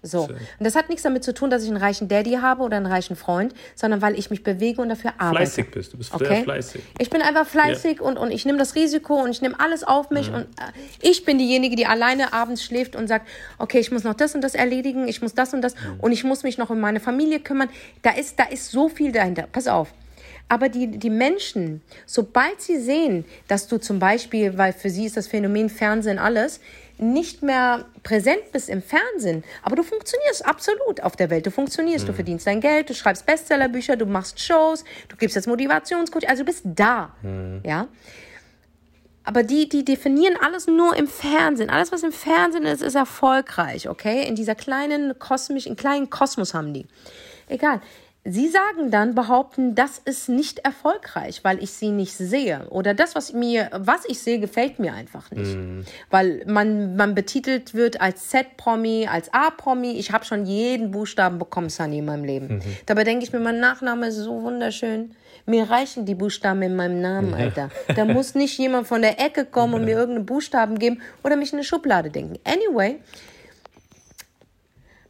So. 0.00 0.22
Und 0.22 0.38
das 0.60 0.76
hat 0.76 0.88
nichts 0.88 1.02
damit 1.02 1.24
zu 1.24 1.34
tun, 1.34 1.50
dass 1.50 1.64
ich 1.64 1.68
einen 1.68 1.76
reichen 1.76 2.06
Daddy 2.06 2.34
habe 2.34 2.62
oder 2.62 2.76
einen 2.76 2.86
reichen 2.86 3.16
Freund, 3.16 3.52
sondern 3.74 4.00
weil 4.00 4.16
ich 4.16 4.30
mich 4.30 4.44
bewege 4.44 4.80
und 4.80 4.90
dafür 4.90 5.14
arbeite. 5.18 5.46
Fleißig 5.46 5.70
bist, 5.72 5.92
du 5.92 5.98
bist 5.98 6.14
okay? 6.14 6.44
fleißig. 6.44 6.82
Ich 6.98 7.10
bin 7.10 7.20
einfach 7.20 7.46
fleißig 7.46 7.98
ja. 7.98 8.04
und, 8.04 8.16
und 8.16 8.30
ich 8.30 8.46
nehme 8.46 8.58
das 8.58 8.76
Risiko 8.76 9.20
und 9.20 9.30
ich 9.30 9.42
nehme 9.42 9.58
alles 9.58 9.82
auf 9.82 10.10
mich 10.10 10.28
ja. 10.28 10.36
und 10.36 10.42
äh, 10.42 10.70
ich 11.00 11.24
bin 11.24 11.38
diejenige, 11.38 11.74
die 11.74 11.86
alleine 11.86 12.32
abends 12.32 12.62
schläft 12.62 12.94
und 12.94 13.08
sagt, 13.08 13.26
okay, 13.58 13.80
ich 13.80 13.90
muss 13.90 14.04
noch 14.04 14.14
das 14.14 14.36
und 14.36 14.42
das 14.42 14.54
erledigen, 14.54 15.08
ich 15.08 15.20
muss 15.20 15.34
das 15.34 15.52
und 15.52 15.62
das 15.62 15.74
mhm. 15.74 15.98
und 15.98 16.12
ich 16.12 16.22
muss 16.22 16.44
mich 16.44 16.58
noch 16.58 16.70
um 16.70 16.78
meine 16.78 17.00
Familie 17.00 17.40
kümmern. 17.40 17.68
Da 18.02 18.10
ist, 18.10 18.38
da 18.38 18.44
ist 18.44 18.70
so 18.70 18.88
viel 18.88 19.10
dahinter. 19.10 19.48
Pass 19.50 19.66
auf. 19.66 19.92
Aber 20.48 20.68
die, 20.68 20.98
die 20.98 21.10
Menschen, 21.10 21.82
sobald 22.06 22.60
sie 22.60 22.78
sehen, 22.78 23.24
dass 23.48 23.68
du 23.68 23.78
zum 23.78 23.98
Beispiel, 23.98 24.56
weil 24.56 24.72
für 24.72 24.88
sie 24.88 25.04
ist 25.04 25.16
das 25.16 25.28
Phänomen 25.28 25.68
Fernsehen 25.68 26.18
alles, 26.18 26.60
nicht 26.98 27.42
mehr 27.42 27.84
präsent 28.02 28.50
bist 28.52 28.68
im 28.68 28.82
Fernsehen, 28.82 29.44
aber 29.62 29.76
du 29.76 29.82
funktionierst 29.82 30.44
absolut 30.44 31.00
auf 31.02 31.14
der 31.14 31.30
Welt. 31.30 31.46
Du 31.46 31.50
funktionierst, 31.50 32.04
mhm. 32.04 32.08
du 32.08 32.14
verdienst 32.14 32.46
dein 32.46 32.60
Geld, 32.60 32.90
du 32.90 32.94
schreibst 32.94 33.24
Bestsellerbücher, 33.24 33.96
du 33.96 34.06
machst 34.06 34.40
Shows, 34.40 34.84
du 35.08 35.16
gibst 35.16 35.36
jetzt 35.36 35.46
Motivationscoach, 35.46 36.28
also 36.28 36.42
du 36.42 36.46
bist 36.46 36.62
da, 36.64 37.14
mhm. 37.22 37.60
ja. 37.64 37.86
Aber 39.22 39.42
die, 39.42 39.68
die 39.68 39.84
definieren 39.84 40.38
alles 40.42 40.66
nur 40.66 40.96
im 40.96 41.06
Fernsehen. 41.06 41.68
Alles, 41.68 41.92
was 41.92 42.02
im 42.02 42.12
Fernsehen 42.12 42.64
ist, 42.64 42.80
ist 42.80 42.94
erfolgreich, 42.94 43.86
okay? 43.86 44.26
In 44.26 44.34
dieser 44.34 44.54
kleinen 44.54 45.18
kosmischen, 45.18 45.76
kleinen 45.76 46.08
Kosmos 46.08 46.54
haben 46.54 46.72
die. 46.72 46.86
Egal. 47.46 47.82
Sie 48.24 48.48
sagen 48.48 48.90
dann, 48.90 49.14
behaupten, 49.14 49.74
das 49.74 49.98
ist 49.98 50.28
nicht 50.28 50.58
erfolgreich, 50.58 51.44
weil 51.44 51.62
ich 51.62 51.70
sie 51.70 51.90
nicht 51.90 52.12
sehe. 52.12 52.66
Oder 52.68 52.92
das, 52.92 53.14
was 53.14 53.32
mir, 53.32 53.70
was 53.72 54.04
ich 54.06 54.18
sehe, 54.18 54.38
gefällt 54.38 54.78
mir 54.78 54.92
einfach 54.92 55.30
nicht. 55.30 55.54
Mhm. 55.54 55.84
Weil 56.10 56.42
man, 56.46 56.96
man 56.96 57.14
betitelt 57.14 57.74
wird 57.74 58.00
als 58.00 58.28
Z-Promi, 58.28 59.08
als 59.10 59.32
A-Promi. 59.32 59.92
Ich 59.92 60.12
habe 60.12 60.26
schon 60.26 60.44
jeden 60.44 60.90
Buchstaben 60.90 61.38
bekommen, 61.38 61.70
Sunny, 61.70 61.98
in 61.98 62.04
meinem 62.04 62.24
Leben. 62.24 62.56
Mhm. 62.56 62.62
Dabei 62.86 63.04
denke 63.04 63.24
ich 63.24 63.32
mir, 63.32 63.40
mein 63.40 63.60
Nachname 63.60 64.08
ist 64.08 64.16
so 64.16 64.42
wunderschön. 64.42 65.14
Mir 65.46 65.70
reichen 65.70 66.04
die 66.04 66.14
Buchstaben 66.14 66.60
in 66.60 66.76
meinem 66.76 67.00
Namen, 67.00 67.32
Alter. 67.32 67.70
Da 67.96 68.04
muss 68.04 68.34
nicht 68.34 68.58
jemand 68.58 68.86
von 68.86 69.00
der 69.00 69.18
Ecke 69.18 69.46
kommen 69.46 69.72
und 69.72 69.86
mir 69.86 69.96
irgendeinen 69.96 70.26
Buchstaben 70.26 70.78
geben 70.78 71.00
oder 71.24 71.36
mich 71.36 71.52
in 71.52 71.58
eine 71.58 71.64
Schublade 71.64 72.10
denken. 72.10 72.38
Anyway, 72.44 73.00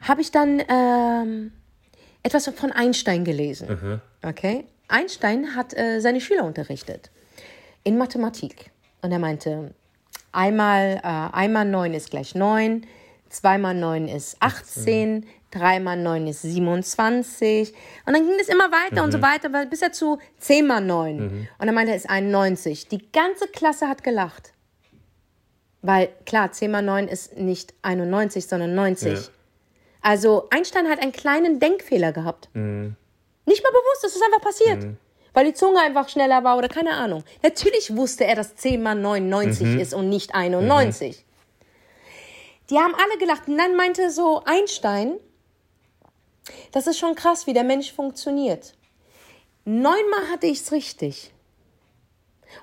habe 0.00 0.20
ich 0.20 0.30
dann 0.30 0.62
ähm, 0.68 1.50
etwas 2.28 2.50
von 2.54 2.72
Einstein 2.72 3.24
gelesen. 3.24 3.68
Mhm. 3.68 4.00
Okay? 4.22 4.64
Einstein 4.88 5.54
hat 5.54 5.76
äh, 5.76 6.00
seine 6.00 6.20
Schüler 6.20 6.44
unterrichtet 6.44 7.10
in 7.84 7.96
Mathematik. 7.96 8.70
Und 9.02 9.12
er 9.12 9.18
meinte, 9.18 9.74
einmal, 10.32 11.00
äh, 11.02 11.36
einmal 11.36 11.64
9 11.64 11.94
ist 11.94 12.10
gleich 12.10 12.34
9, 12.34 12.86
zweimal 13.28 13.74
9 13.74 14.08
ist 14.08 14.36
18, 14.40 15.26
dreimal 15.50 15.96
9 15.96 16.26
ist 16.26 16.42
27. 16.42 17.72
Und 18.06 18.12
dann 18.14 18.26
ging 18.26 18.38
es 18.40 18.48
immer 18.48 18.70
weiter 18.70 19.02
mhm. 19.02 19.04
und 19.04 19.12
so 19.12 19.18
mhm. 19.18 19.22
weiter, 19.22 19.66
bis 19.66 19.82
er 19.82 19.92
zu 19.92 20.18
10 20.38 20.66
mal 20.66 20.80
9. 20.80 21.16
Mhm. 21.16 21.48
Und 21.58 21.66
er 21.66 21.72
meinte, 21.72 21.92
er 21.92 21.96
ist 21.96 22.10
91. 22.10 22.88
Die 22.88 23.10
ganze 23.12 23.46
Klasse 23.48 23.88
hat 23.88 24.02
gelacht. 24.04 24.52
Weil 25.80 26.10
klar, 26.26 26.50
10 26.52 26.70
mal 26.70 26.82
9 26.82 27.08
ist 27.08 27.36
nicht 27.36 27.72
91, 27.82 28.46
sondern 28.46 28.74
90. 28.74 29.12
Ja. 29.12 29.20
Also 30.00 30.46
Einstein 30.50 30.88
hat 30.88 31.00
einen 31.00 31.12
kleinen 31.12 31.60
Denkfehler 31.60 32.12
gehabt. 32.12 32.48
Mhm. 32.54 32.96
Nicht 33.46 33.62
mal 33.62 33.70
bewusst, 33.70 34.04
das 34.04 34.14
ist 34.14 34.22
einfach 34.22 34.40
passiert. 34.40 34.82
Mhm. 34.84 34.96
Weil 35.32 35.46
die 35.46 35.54
Zunge 35.54 35.80
einfach 35.80 36.08
schneller 36.08 36.42
war 36.44 36.56
oder 36.56 36.68
keine 36.68 36.92
Ahnung. 36.92 37.24
Natürlich 37.42 37.94
wusste 37.96 38.24
er, 38.24 38.34
dass 38.34 38.56
10 38.56 38.82
mal 38.82 38.94
99 38.94 39.66
mhm. 39.66 39.80
ist 39.80 39.94
und 39.94 40.08
nicht 40.08 40.34
91. 40.34 41.24
Die 42.70 42.78
haben 42.78 42.94
alle 42.94 43.18
gelacht. 43.18 43.48
Und 43.48 43.58
dann 43.58 43.76
meinte 43.76 44.10
so 44.10 44.42
Einstein, 44.44 45.18
das 46.72 46.86
ist 46.86 46.98
schon 46.98 47.14
krass, 47.14 47.46
wie 47.46 47.52
der 47.52 47.64
Mensch 47.64 47.92
funktioniert. 47.92 48.74
Neunmal 49.64 50.30
hatte 50.30 50.46
ich 50.46 50.60
es 50.60 50.72
richtig. 50.72 51.32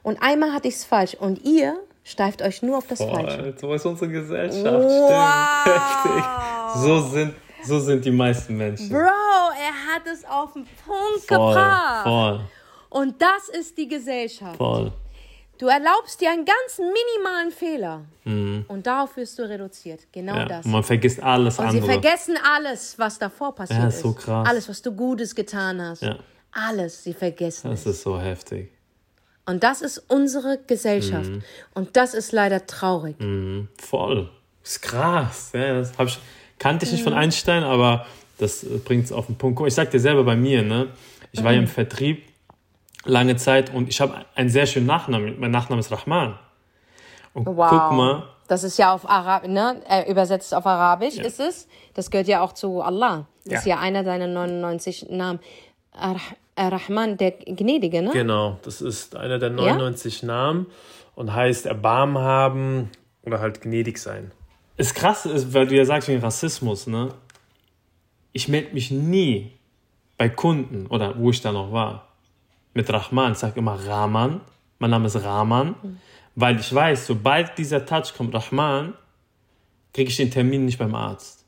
Und 0.03 0.21
einmal 0.21 0.53
hatte 0.53 0.67
ich 0.67 0.75
es 0.75 0.85
falsch. 0.85 1.15
Und 1.15 1.43
ihr 1.43 1.79
steift 2.05 2.41
euch 2.41 2.61
nur 2.61 2.77
auf 2.77 2.87
das 2.87 2.99
Boah, 2.99 3.15
Falsche. 3.15 3.53
So 3.59 3.73
ist 3.73 3.85
unsere 3.85 4.09
Gesellschaft. 4.09 4.63
Wow. 4.65 5.99
Stimmt. 5.99 6.83
So 6.83 7.01
sind, 7.09 7.33
So 7.63 7.79
sind 7.79 8.05
die 8.05 8.11
meisten 8.11 8.55
Menschen. 8.57 8.89
Bro, 8.89 8.99
er 8.99 9.95
hat 9.95 10.03
es 10.11 10.23
auf 10.25 10.53
den 10.53 10.65
Punkt 10.85 11.25
Voll, 11.27 11.37
gebracht. 11.53 12.03
voll, 12.03 12.39
Und 12.89 13.21
das 13.21 13.49
ist 13.49 13.77
die 13.77 13.87
Gesellschaft. 13.87 14.57
voll. 14.57 14.91
Du 15.57 15.67
erlaubst 15.67 16.19
dir 16.19 16.31
einen 16.31 16.43
ganz 16.43 16.77
minimalen 16.79 17.49
Fehler. 17.51 18.01
Und 18.25 18.85
darauf 18.85 19.15
wirst 19.15 19.39
du 19.39 19.43
reduziert. 19.43 20.01
Genau 20.11 20.33
Mhm. 20.33 20.39
Ja. 20.39 20.45
das. 20.47 20.65
Und 20.65 20.71
man 20.73 20.83
vergisst 20.83 21.23
alles 21.23 21.57
Und 21.59 21.71
sie 21.71 21.77
andere. 21.77 21.93
vergessen 21.93 22.37
alles, 22.43 22.99
was 22.99 23.17
davor 23.19 23.55
passiert 23.55 23.79
Ja, 23.79 23.87
ist. 23.87 24.01
so 24.01 24.11
krass. 24.13 24.45
Alles, 24.49 24.67
was 24.67 24.81
du 24.81 24.91
Gutes 24.91 25.33
getan 25.33 25.81
hast. 25.81 26.01
Ja. 26.01 26.17
Alles, 26.51 27.03
sie 27.03 27.13
vergessen 27.13 27.71
Das 27.71 27.85
ist 27.85 28.01
so 28.03 28.19
heftig. 28.19 28.71
Und 29.45 29.63
das 29.63 29.81
ist 29.81 29.99
unsere 30.09 30.57
Gesellschaft. 30.65 31.29
Und 31.73 31.95
das 31.97 32.13
ist 32.13 32.31
leider 32.31 32.65
traurig. 32.65 33.19
Mhm, 33.19 33.67
voll. 33.79 34.29
ist 34.63 34.81
krass. 34.81 35.51
Ja, 35.53 35.75
das 35.75 35.91
ich, 36.05 36.19
kannte 36.57 36.85
ich 36.85 36.91
nicht 36.91 37.03
von 37.03 37.13
Mhm. 37.13 37.19
Einstein, 37.19 37.63
aber 37.63 38.07
das 38.39 38.65
bringt 38.83 39.05
es 39.05 39.11
auf 39.11 39.27
den 39.27 39.37
Punkt. 39.37 39.61
Ich 39.67 39.75
sag 39.75 39.91
dir 39.91 39.99
selber 39.99 40.23
bei 40.23 40.35
mir, 40.35 40.63
ne? 40.63 40.87
Ich 41.31 41.43
war 41.43 41.51
ja 41.51 41.59
Mhm. 41.59 41.65
im 41.67 41.69
Vertrieb 41.71 42.23
lange 43.03 43.35
Zeit 43.35 43.71
und 43.71 43.87
ich 43.89 44.01
habe 44.01 44.25
einen 44.33 44.49
sehr 44.49 44.65
schönen 44.65 44.87
Nachnamen. 44.87 45.39
Mein 45.39 45.51
Nachname 45.51 45.79
ist 45.81 45.91
Rahman. 45.91 46.39
Und 47.35 47.45
Wow. 47.45 47.69
guck 47.69 47.91
mal, 47.97 48.23
Das 48.47 48.63
ist 48.63 48.77
ja 48.79 48.93
auf 48.93 49.07
Arabisch, 49.09 49.49
ne? 49.51 49.81
Äh, 49.89 50.09
übersetzt 50.09 50.53
auf 50.53 50.65
Arabisch 50.67 51.17
ist 51.17 51.39
es. 51.39 51.67
Das 51.95 52.09
gehört 52.11 52.27
ja 52.27 52.41
auch 52.41 52.53
zu 52.53 52.81
Allah. 52.81 53.27
Das 53.43 53.53
Ja. 53.53 53.59
ist 53.59 53.65
ja 53.65 53.79
einer 53.79 54.03
deiner 54.03 54.27
99 54.27 55.07
Namen. 55.09 55.39
Rahman, 56.57 57.17
der 57.17 57.31
Gnädige, 57.31 58.01
ne? 58.01 58.11
Genau, 58.11 58.59
das 58.63 58.81
ist 58.81 59.15
einer 59.15 59.39
der 59.39 59.49
99 59.49 60.23
Namen 60.23 60.67
und 61.15 61.33
heißt 61.33 61.65
Erbarmen 61.65 62.17
haben 62.17 62.89
oder 63.23 63.39
halt 63.39 63.61
gnädig 63.61 63.97
sein. 63.97 64.31
Das 64.77 64.93
Krasse 64.93 65.31
ist, 65.31 65.53
weil 65.53 65.67
du 65.67 65.75
ja 65.75 65.85
sagst 65.85 66.07
wegen 66.07 66.21
Rassismus, 66.21 66.87
ne? 66.87 67.09
Ich 68.31 68.47
melde 68.47 68.73
mich 68.73 68.91
nie 68.91 69.51
bei 70.17 70.29
Kunden 70.29 70.87
oder 70.87 71.17
wo 71.17 71.29
ich 71.29 71.41
da 71.41 71.51
noch 71.51 71.71
war 71.71 72.09
mit 72.73 72.91
Rahman. 72.91 73.31
Ich 73.33 73.37
sage 73.39 73.59
immer 73.59 73.75
Rahman. 73.87 74.41
Mein 74.79 74.91
Name 74.91 75.07
ist 75.07 75.23
Rahman, 75.23 75.75
weil 76.35 76.59
ich 76.59 76.73
weiß, 76.73 77.07
sobald 77.07 77.57
dieser 77.57 77.85
Touch 77.85 78.13
kommt, 78.15 78.35
Rahman, 78.35 78.93
kriege 79.93 80.09
ich 80.09 80.17
den 80.17 80.29
Termin 80.29 80.65
nicht 80.65 80.77
beim 80.77 80.93
Arzt. 80.93 81.44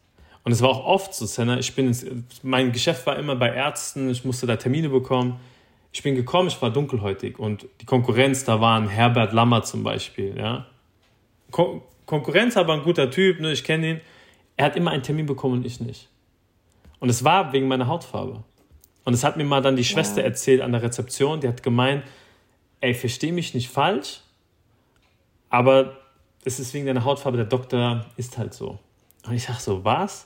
Und 0.47 0.53
es 0.53 0.61
war 0.61 0.69
auch 0.69 0.85
oft 0.85 1.13
so, 1.13 1.25
Senna, 1.25 1.59
ich 1.59 1.75
bin 1.75 1.87
ins, 1.87 2.05
mein 2.41 2.71
Geschäft 2.71 3.05
war 3.05 3.19
immer 3.19 3.35
bei 3.35 3.53
Ärzten, 3.53 4.09
ich 4.09 4.23
musste 4.23 4.47
da 4.47 4.55
Termine 4.55 4.87
bekommen. 4.87 5.41
Ich 5.91 6.03
bin 6.03 6.15
gekommen, 6.15 6.47
ich 6.47 6.61
war 6.61 6.71
dunkelhäutig 6.71 7.37
und 7.37 7.67
die 7.81 7.85
Konkurrenz, 7.85 8.45
da 8.45 8.61
waren 8.61 8.87
Herbert 8.87 9.33
Lammer 9.33 9.63
zum 9.63 9.83
Beispiel, 9.83 10.37
ja. 10.37 10.65
Kon 11.51 11.81
Konkurrenz, 12.05 12.55
aber 12.55 12.75
ein 12.75 12.83
guter 12.83 13.11
Typ, 13.11 13.41
ne, 13.41 13.51
ich 13.51 13.65
kenne 13.65 13.89
ihn. 13.89 14.01
Er 14.55 14.67
hat 14.67 14.77
immer 14.77 14.91
einen 14.91 15.03
Termin 15.03 15.25
bekommen 15.25 15.55
und 15.55 15.65
ich 15.65 15.81
nicht. 15.81 16.07
Und 17.01 17.09
es 17.09 17.25
war 17.25 17.51
wegen 17.51 17.67
meiner 17.67 17.87
Hautfarbe. 17.87 18.41
Und 19.03 19.13
es 19.13 19.25
hat 19.25 19.35
mir 19.35 19.43
mal 19.43 19.61
dann 19.61 19.75
die 19.75 19.83
Schwester 19.83 20.23
erzählt 20.23 20.61
an 20.61 20.71
der 20.71 20.81
Rezeption, 20.81 21.41
die 21.41 21.49
hat 21.49 21.61
gemeint, 21.61 22.05
ey, 22.79 22.93
versteh 22.93 23.33
mich 23.33 23.53
nicht 23.53 23.67
falsch, 23.67 24.21
aber 25.49 25.97
es 26.45 26.57
ist 26.57 26.73
wegen 26.73 26.85
deiner 26.85 27.03
Hautfarbe, 27.03 27.35
der 27.35 27.47
Doktor 27.47 28.05
ist 28.15 28.37
halt 28.37 28.53
so. 28.53 28.79
Und 29.25 29.33
ich 29.33 29.43
sag 29.43 29.59
so, 29.59 29.83
was? 29.83 30.25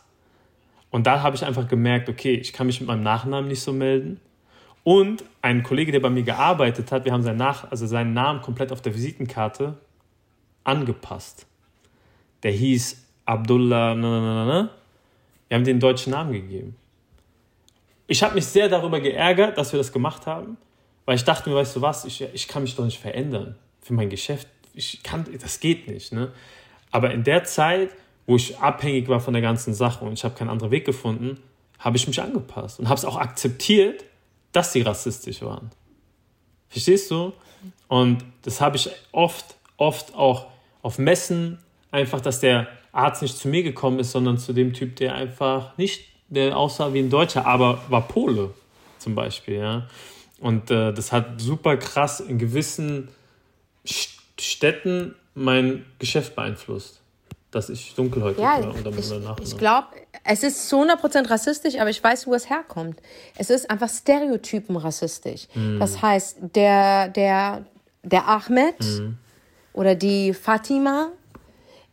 Und 0.92 1.08
da 1.08 1.24
habe 1.24 1.36
ich 1.36 1.44
einfach 1.44 1.68
gemerkt, 1.68 2.10
okay, 2.10 2.36
ich 2.36 2.54
kann 2.54 2.68
mich 2.68 2.80
mit 2.80 2.88
meinem 2.88 3.04
Nachnamen 3.04 3.48
nicht 3.48 3.62
so 3.62 3.74
melden. 3.74 4.20
Und 4.84 5.24
ein 5.42 5.64
Kollege, 5.64 5.92
der 5.92 6.02
bei 6.02 6.10
mir 6.10 6.24
gearbeitet 6.24 6.92
hat, 6.92 7.06
wir 7.06 7.14
haben 7.14 7.24
seinen, 7.24 7.38
Nach 7.38 7.72
also 7.72 7.88
seinen 7.88 8.14
Namen 8.14 8.42
komplett 8.42 8.72
auf 8.72 8.82
der 8.82 8.94
Visitenkarte 8.94 9.78
angepasst. 10.64 11.48
Der 12.44 12.52
hieß 12.52 13.08
Abdullah, 13.26 13.96
na, 13.96 14.20
na, 14.20 14.46
na. 14.46 14.70
Wir 15.48 15.56
haben 15.56 15.64
den 15.64 15.80
deutschen 15.80 16.12
Namen 16.12 16.34
gegeben. 16.34 16.76
Ich 18.08 18.24
habe 18.24 18.36
mich 18.36 18.46
sehr 18.46 18.68
darüber 18.68 19.00
geärgert, 19.00 19.58
dass 19.58 19.72
wir 19.72 19.78
das 19.78 19.94
gemacht 19.94 20.26
haben, 20.26 20.58
weil 21.06 21.16
ich 21.16 21.24
dachte 21.24 21.50
mir, 21.50 21.56
weißt 21.56 21.76
du 21.76 21.82
was, 21.82 22.04
ich, 22.06 22.22
ich 22.22 22.48
kann 22.48 22.64
mich 22.64 22.76
doch 22.76 22.84
nicht 22.84 23.00
verändern 23.00 23.56
für 23.82 23.94
mein 23.94 24.10
Geschäft. 24.10 24.48
Ich 24.74 25.04
kann, 25.04 25.26
das 25.40 25.60
geht 25.60 25.88
nicht. 25.88 26.12
Ne? 26.12 26.32
Aber 26.90 27.12
in 27.12 27.24
der 27.24 27.44
Zeit, 27.44 27.92
wo 28.32 28.38
ich 28.38 28.58
abhängig 28.60 29.10
war 29.10 29.20
von 29.20 29.34
der 29.34 29.42
ganzen 29.42 29.74
Sache 29.74 30.06
und 30.06 30.14
ich 30.14 30.24
habe 30.24 30.36
keinen 30.36 30.50
anderen 30.50 30.72
Weg 30.72 30.86
gefunden, 30.86 31.38
habe 31.80 31.98
ich 31.98 32.08
mich 32.08 32.22
angepasst 32.22 32.80
und 32.80 32.88
habe 32.88 32.98
es 32.98 33.04
auch 33.04 33.18
akzeptiert, 33.18 34.06
dass 34.54 34.72
sie 34.72 34.84
rassistisch 34.84 35.42
waren. 35.42 35.70
Verstehst 36.70 37.12
du? 37.12 37.34
Und 37.90 38.24
das 38.44 38.62
habe 38.62 38.78
ich 38.78 38.90
oft, 39.12 39.58
oft 39.76 40.16
auch 40.16 40.48
auf 40.82 40.98
Messen, 40.98 41.60
einfach, 41.92 42.22
dass 42.22 42.40
der 42.40 42.70
Arzt 42.94 43.22
nicht 43.22 43.38
zu 43.38 43.50
mir 43.50 43.64
gekommen 43.64 44.00
ist, 44.00 44.12
sondern 44.12 44.38
zu 44.38 44.54
dem 44.54 44.72
Typ, 44.72 44.96
der 44.96 45.14
einfach 45.14 45.78
nicht, 45.78 46.06
der 46.30 46.56
aussah 46.56 46.94
wie 46.94 47.00
ein 47.00 47.10
Deutscher, 47.10 47.46
aber 47.46 47.82
war 47.90 48.08
Pole 48.08 48.54
zum 48.98 49.14
Beispiel, 49.14 49.56
ja. 49.56 49.90
Und 50.40 50.72
äh, 50.72 50.94
das 50.94 51.12
hat 51.12 51.42
super 51.42 51.76
krass 51.76 52.22
in 52.22 52.38
gewissen 52.38 53.10
St- 53.86 54.20
Städten 54.40 55.16
mein 55.36 55.86
Geschäft 56.00 56.34
beeinflusst, 56.34 57.01
dass 57.52 57.70
ich 57.70 57.94
dunkelhäutig 57.96 58.42
Ja, 58.42 58.64
war 58.64 58.74
unter 58.74 58.90
ich, 58.98 59.10
meinem 59.10 59.24
Nachnamen. 59.24 59.44
ich 59.44 59.58
glaube, 59.58 59.88
es 60.24 60.44
ist 60.44 60.70
zu 60.70 60.78
100% 60.78 61.30
rassistisch, 61.30 61.78
aber 61.80 61.90
ich 61.90 62.04
weiß, 62.04 62.28
wo 62.28 62.34
es 62.34 62.50
herkommt. 62.50 63.02
Es 63.38 63.50
ist 63.50 63.70
einfach 63.70 63.90
Stereotypen 63.90 64.76
rassistisch. 64.78 65.48
Mhm. 65.54 65.80
Das 65.80 66.02
heißt, 66.02 66.38
der, 66.56 67.10
der, 67.10 67.66
der 68.04 68.28
Ahmed 68.28 68.80
Mhm. 68.80 69.18
oder 69.74 69.96
die 69.96 70.34
Fatima, 70.34 71.10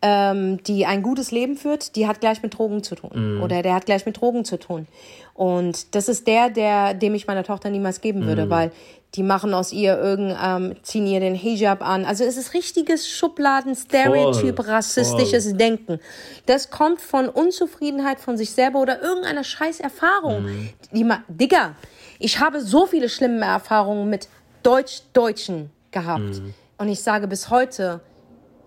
ähm, 0.00 0.62
die 0.62 0.86
ein 0.86 1.02
gutes 1.02 1.32
Leben 1.32 1.56
führt, 1.56 1.96
die 1.96 2.06
hat 2.06 2.20
gleich 2.20 2.40
mit 2.42 2.56
Drogen 2.56 2.84
zu 2.84 2.94
tun. 2.94 3.10
Mhm. 3.36 3.42
Oder 3.42 3.62
der 3.62 3.74
hat 3.74 3.84
gleich 3.86 4.06
mit 4.06 4.20
Drogen 4.20 4.44
zu 4.44 4.56
tun. 4.58 4.86
Und 5.34 5.94
das 5.96 6.08
ist 6.08 6.26
der, 6.28 6.50
der, 6.50 6.94
dem 6.94 7.14
ich 7.16 7.26
meiner 7.26 7.42
Tochter 7.42 7.68
niemals 7.70 8.00
geben 8.00 8.24
würde, 8.26 8.46
Mhm. 8.46 8.50
weil 8.50 8.72
die 9.14 9.22
machen 9.22 9.54
aus 9.54 9.72
ihr 9.72 9.98
irgendein, 9.98 10.62
ähm, 10.62 10.76
ziehen 10.82 11.06
ihr 11.06 11.20
den 11.20 11.34
Hijab 11.34 11.82
an. 11.86 12.04
Also 12.04 12.24
es 12.24 12.36
ist 12.36 12.52
richtiges 12.52 13.08
Schubladen-Stereotyp, 13.08 14.56
Voll, 14.56 14.66
rassistisches 14.66 15.56
Denken. 15.56 15.98
Das 16.46 16.70
kommt 16.70 17.00
von 17.00 17.28
Unzufriedenheit 17.28 18.20
von 18.20 18.36
sich 18.36 18.50
selber 18.50 18.80
oder 18.80 19.00
irgendeiner 19.02 19.44
scheiß 19.44 19.80
Erfahrung. 19.80 20.44
Mhm. 20.44 20.68
Die 20.92 21.04
ma 21.04 21.22
Digga, 21.28 21.74
ich 22.18 22.38
habe 22.40 22.60
so 22.60 22.86
viele 22.86 23.08
schlimme 23.08 23.46
Erfahrungen 23.46 24.10
mit 24.10 24.28
Deutsch-Deutschen 24.62 25.70
gehabt. 25.90 26.20
Mhm. 26.20 26.54
Und 26.76 26.88
ich 26.88 27.02
sage 27.02 27.28
bis 27.28 27.48
heute, 27.48 28.00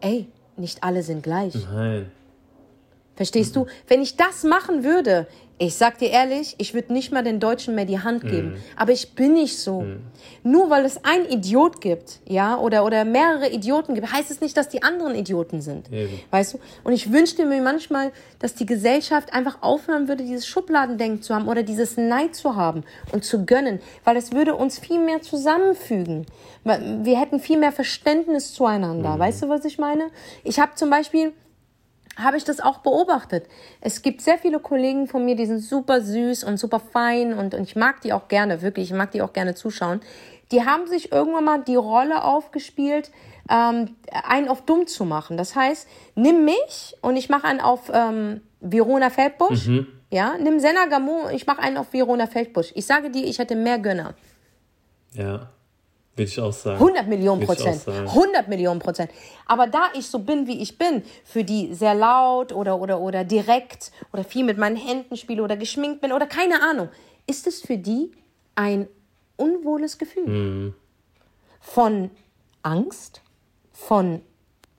ey, 0.01 0.27
nicht 0.57 0.83
alle 0.83 1.03
sind 1.03 1.21
gleich. 1.21 1.53
Nein. 1.71 2.11
Verstehst 3.21 3.55
du? 3.55 3.67
Wenn 3.87 4.01
ich 4.01 4.17
das 4.17 4.43
machen 4.43 4.83
würde, 4.83 5.27
ich 5.59 5.75
sag 5.75 5.99
dir 5.99 6.09
ehrlich, 6.09 6.55
ich 6.57 6.73
würde 6.73 6.91
nicht 6.91 7.11
mal 7.11 7.23
den 7.23 7.39
Deutschen 7.39 7.75
mehr 7.75 7.85
die 7.85 7.99
Hand 7.99 8.23
geben. 8.23 8.55
Aber 8.75 8.93
ich 8.93 9.13
bin 9.13 9.33
nicht 9.33 9.59
so. 9.59 9.85
Nur 10.41 10.71
weil 10.71 10.85
es 10.85 11.05
ein 11.05 11.29
Idiot 11.29 11.81
gibt, 11.81 12.19
ja, 12.27 12.57
oder, 12.57 12.83
oder 12.83 13.05
mehrere 13.05 13.47
Idioten 13.47 13.93
gibt, 13.93 14.11
heißt 14.11 14.31
es 14.31 14.41
nicht, 14.41 14.57
dass 14.57 14.69
die 14.69 14.81
anderen 14.81 15.13
Idioten 15.13 15.61
sind. 15.61 15.91
Eben. 15.91 16.19
Weißt 16.31 16.55
du? 16.55 16.59
Und 16.83 16.93
ich 16.93 17.11
wünschte 17.11 17.45
mir 17.45 17.61
manchmal, 17.61 18.11
dass 18.39 18.55
die 18.55 18.65
Gesellschaft 18.65 19.33
einfach 19.33 19.61
aufhören 19.61 20.07
würde, 20.07 20.23
dieses 20.23 20.47
Schubladendenken 20.47 21.21
zu 21.21 21.35
haben 21.35 21.47
oder 21.47 21.61
dieses 21.61 21.95
Neid 21.95 22.33
zu 22.33 22.55
haben 22.55 22.83
und 23.11 23.23
zu 23.23 23.45
gönnen, 23.45 23.81
weil 24.03 24.17
es 24.17 24.31
würde 24.31 24.55
uns 24.55 24.79
viel 24.79 24.99
mehr 24.99 25.21
zusammenfügen. 25.21 26.25
Wir 26.63 27.19
hätten 27.19 27.39
viel 27.39 27.59
mehr 27.59 27.71
Verständnis 27.71 28.51
zueinander. 28.55 29.19
Weißt 29.19 29.43
du, 29.43 29.49
was 29.49 29.63
ich 29.63 29.77
meine? 29.77 30.07
Ich 30.43 30.59
habe 30.59 30.73
zum 30.73 30.89
Beispiel 30.89 31.33
habe 32.17 32.37
ich 32.37 32.43
das 32.43 32.59
auch 32.59 32.79
beobachtet. 32.79 33.47
Es 33.79 34.01
gibt 34.01 34.21
sehr 34.21 34.37
viele 34.37 34.59
Kollegen 34.59 35.07
von 35.07 35.23
mir, 35.23 35.35
die 35.35 35.45
sind 35.45 35.59
super 35.59 36.01
süß 36.01 36.43
und 36.43 36.57
super 36.57 36.79
fein 36.79 37.33
und, 37.33 37.53
und 37.53 37.63
ich 37.63 37.75
mag 37.75 38.01
die 38.01 38.13
auch 38.13 38.27
gerne, 38.27 38.61
wirklich, 38.61 38.91
ich 38.91 38.97
mag 38.97 39.11
die 39.11 39.21
auch 39.21 39.33
gerne 39.33 39.55
zuschauen. 39.55 40.01
Die 40.51 40.65
haben 40.65 40.87
sich 40.87 41.11
irgendwann 41.11 41.45
mal 41.45 41.63
die 41.63 41.77
Rolle 41.77 42.23
aufgespielt, 42.23 43.11
ähm, 43.49 43.95
einen 44.11 44.49
auf 44.49 44.65
dumm 44.65 44.87
zu 44.87 45.05
machen. 45.05 45.37
Das 45.37 45.55
heißt, 45.55 45.87
nimm 46.15 46.43
mich 46.43 46.95
und 47.01 47.15
ich 47.15 47.29
mache 47.29 47.47
einen 47.47 47.61
auf 47.61 47.89
ähm, 47.93 48.41
Verona 48.59 49.09
Feldbusch. 49.09 49.67
Ja, 50.09 50.35
nimm 50.37 50.59
Senna 50.59 50.87
Gamon 50.87 51.27
und 51.27 51.33
ich 51.33 51.47
mache 51.47 51.59
einen 51.59 51.77
auf 51.77 51.93
Verona 51.93 52.27
Feldbusch. 52.27 52.73
Ich 52.75 52.85
sage 52.85 53.09
dir, 53.09 53.23
ich 53.23 53.39
hätte 53.39 53.55
mehr 53.55 53.79
Gönner. 53.79 54.13
Ja, 55.13 55.49
würde 56.15 56.29
ich 56.29 56.39
auch 56.39 56.51
sagen. 56.51 56.77
100 56.77 57.07
Millionen 57.07 57.45
Prozent. 57.45 57.81
sagen. 57.81 58.07
100 58.07 58.47
Millionen 58.47 58.79
Prozent. 58.79 59.11
Aber 59.45 59.67
da 59.67 59.85
ich 59.93 60.07
so 60.07 60.19
bin, 60.19 60.47
wie 60.47 60.61
ich 60.61 60.77
bin, 60.77 61.03
für 61.23 61.43
die 61.43 61.73
sehr 61.73 61.95
laut 61.95 62.51
oder, 62.51 62.79
oder, 62.79 62.99
oder 62.99 63.23
direkt 63.23 63.91
oder 64.11 64.23
viel 64.23 64.43
mit 64.43 64.57
meinen 64.57 64.75
Händen 64.75 65.15
spiele 65.15 65.43
oder 65.43 65.55
geschminkt 65.55 66.01
bin 66.01 66.11
oder 66.11 66.27
keine 66.27 66.61
Ahnung, 66.61 66.89
ist 67.27 67.47
es 67.47 67.61
für 67.61 67.77
die 67.77 68.11
ein 68.55 68.87
unwohles 69.37 69.97
Gefühl. 69.97 70.27
Mhm. 70.27 70.75
Von 71.59 72.11
Angst, 72.63 73.21
von 73.71 74.21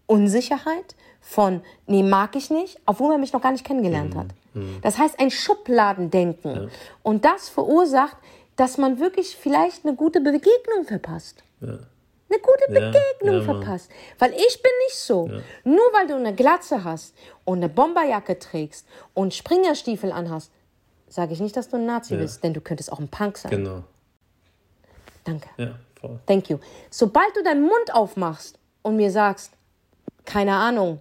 Unsicherheit, 0.06 0.94
von, 1.20 1.62
nee, 1.86 2.02
mag 2.02 2.36
ich 2.36 2.50
nicht, 2.50 2.78
obwohl 2.84 3.08
man 3.10 3.20
mich 3.20 3.32
noch 3.32 3.40
gar 3.40 3.52
nicht 3.52 3.64
kennengelernt 3.64 4.14
hat. 4.14 4.26
Das 4.82 4.98
heißt, 4.98 5.18
ein 5.18 5.30
Schubladendenken. 5.30 6.70
Und 7.02 7.24
das 7.24 7.48
verursacht, 7.48 8.16
dass 8.56 8.78
man 8.78 9.00
wirklich 9.00 9.36
vielleicht 9.36 9.84
eine 9.84 9.94
gute 9.94 10.20
Begegnung 10.20 10.84
verpasst. 10.86 11.42
Eine 11.60 11.86
eine 12.32 12.40
gute 12.40 12.72
Ja, 12.72 12.90
Begegnung 12.90 13.40
ja, 13.40 13.42
verpasst. 13.42 13.90
Weil 14.18 14.32
ich 14.32 14.62
bin 14.62 14.70
nicht 14.86 14.96
so. 14.96 15.28
Nur 15.64 15.84
weil 15.92 16.06
du 16.06 16.14
eine 16.14 16.34
Glatze 16.34 16.84
hast 16.84 17.14
und 17.44 17.58
eine 17.58 17.68
Bomberjacke 17.68 18.38
trägst 18.38 18.86
und 19.14 19.34
Springerstiefel 19.34 20.12
anhast, 20.12 20.50
sage 21.08 21.34
ich 21.34 21.40
nicht, 21.40 21.56
dass 21.56 21.68
du 21.68 21.76
ein 21.76 21.86
Nazi 21.86 22.16
bist, 22.16 22.42
denn 22.42 22.54
du 22.54 22.60
könntest 22.60 22.90
auch 22.90 22.98
ein 22.98 23.08
Punk 23.08 23.36
sein. 23.36 23.50
Genau. 23.50 23.84
Danke. 25.24 25.48
Ja, 25.56 25.74
voll. 26.00 26.18
Thank 26.26 26.48
you. 26.48 26.58
Sobald 26.90 27.36
du 27.36 27.42
deinen 27.42 27.62
Mund 27.62 27.92
aufmachst 27.92 28.58
und 28.82 28.96
mir 28.96 29.10
sagst, 29.10 29.52
keine 30.24 30.54
Ahnung, 30.54 31.00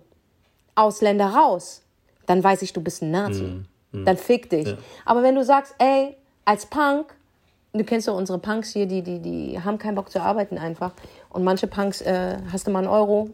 Ausländer 0.76 1.28
raus, 1.28 1.82
dann 2.26 2.44
weiß 2.44 2.62
ich, 2.62 2.74
du 2.74 2.82
bist 2.82 3.02
ein 3.02 3.12
Nazi. 3.12 3.64
Dann 3.94 4.18
fick 4.18 4.50
dich. 4.50 4.74
Aber 5.06 5.22
wenn 5.22 5.36
du 5.36 5.44
sagst, 5.44 5.76
ey, 5.78 6.16
als 6.46 6.66
Punk, 6.66 7.14
du 7.74 7.84
kennst 7.84 8.08
doch 8.08 8.16
unsere 8.16 8.40
Punks 8.40 8.72
hier, 8.72 8.86
die, 8.86 9.02
die, 9.02 9.20
die 9.20 9.60
haben 9.64 9.78
keinen 9.78 9.96
Bock 9.96 10.10
zu 10.10 10.22
arbeiten 10.22 10.58
einfach. 10.58 10.94
Und 11.30 11.44
manche 11.44 11.68
Punks, 11.68 12.02
äh, 12.02 12.38
hast 12.52 12.68
du 12.68 12.72
mal 12.72 12.80
einen 12.80 12.88
Euro, 12.88 13.30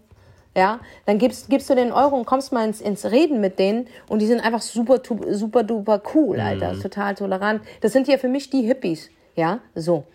ja, 0.55 0.79
dann 1.05 1.19
gibst, 1.19 1.49
gibst 1.49 1.69
du 1.69 1.75
den 1.75 1.91
Euro 1.91 2.15
und 2.15 2.25
kommst 2.25 2.51
mal 2.51 2.65
ins, 2.65 2.81
ins 2.81 3.05
Reden 3.05 3.39
mit 3.39 3.59
denen 3.59 3.87
und 4.09 4.19
die 4.19 4.25
sind 4.25 4.39
einfach 4.39 4.61
super, 4.61 5.01
super 5.29 5.63
duper 5.63 6.01
cool, 6.15 6.39
Alter, 6.39 6.79
total 6.79 7.13
tolerant. 7.13 7.61
Das 7.81 7.93
sind 7.93 8.07
ja 8.07 8.17
für 8.17 8.27
mich 8.27 8.49
die 8.49 8.63
Hippies, 8.63 9.09
ja, 9.35 9.59
so. 9.75 10.05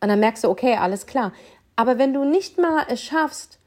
Und 0.00 0.08
dann 0.08 0.18
merkst 0.18 0.44
du, 0.44 0.48
okay, 0.48 0.74
alles 0.76 1.06
klar. 1.06 1.32
Aber 1.76 1.96
wenn 1.96 2.12
du 2.12 2.24
nicht 2.24 2.58
mal 2.58 2.86
es 2.88 3.00
schaffst, 3.00 3.60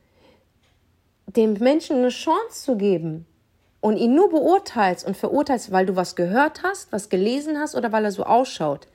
dem 1.28 1.54
Menschen 1.54 1.98
eine 1.98 2.10
Chance 2.10 2.64
zu 2.64 2.76
geben 2.76 3.26
und 3.80 3.96
ihn 3.96 4.14
nur 4.14 4.30
beurteilst 4.30 5.08
und 5.08 5.16
verurteilst, 5.16 5.72
weil 5.72 5.86
du 5.86 5.96
was 5.96 6.18
gehört 6.18 6.62
hast, 6.64 6.92
was 6.92 7.08
gelesen 7.08 7.58
hast 7.58 7.74
oder 7.74 7.94
weil 7.94 8.04
er 8.04 8.12
so 8.12 8.24
ausschaut, 8.24 8.88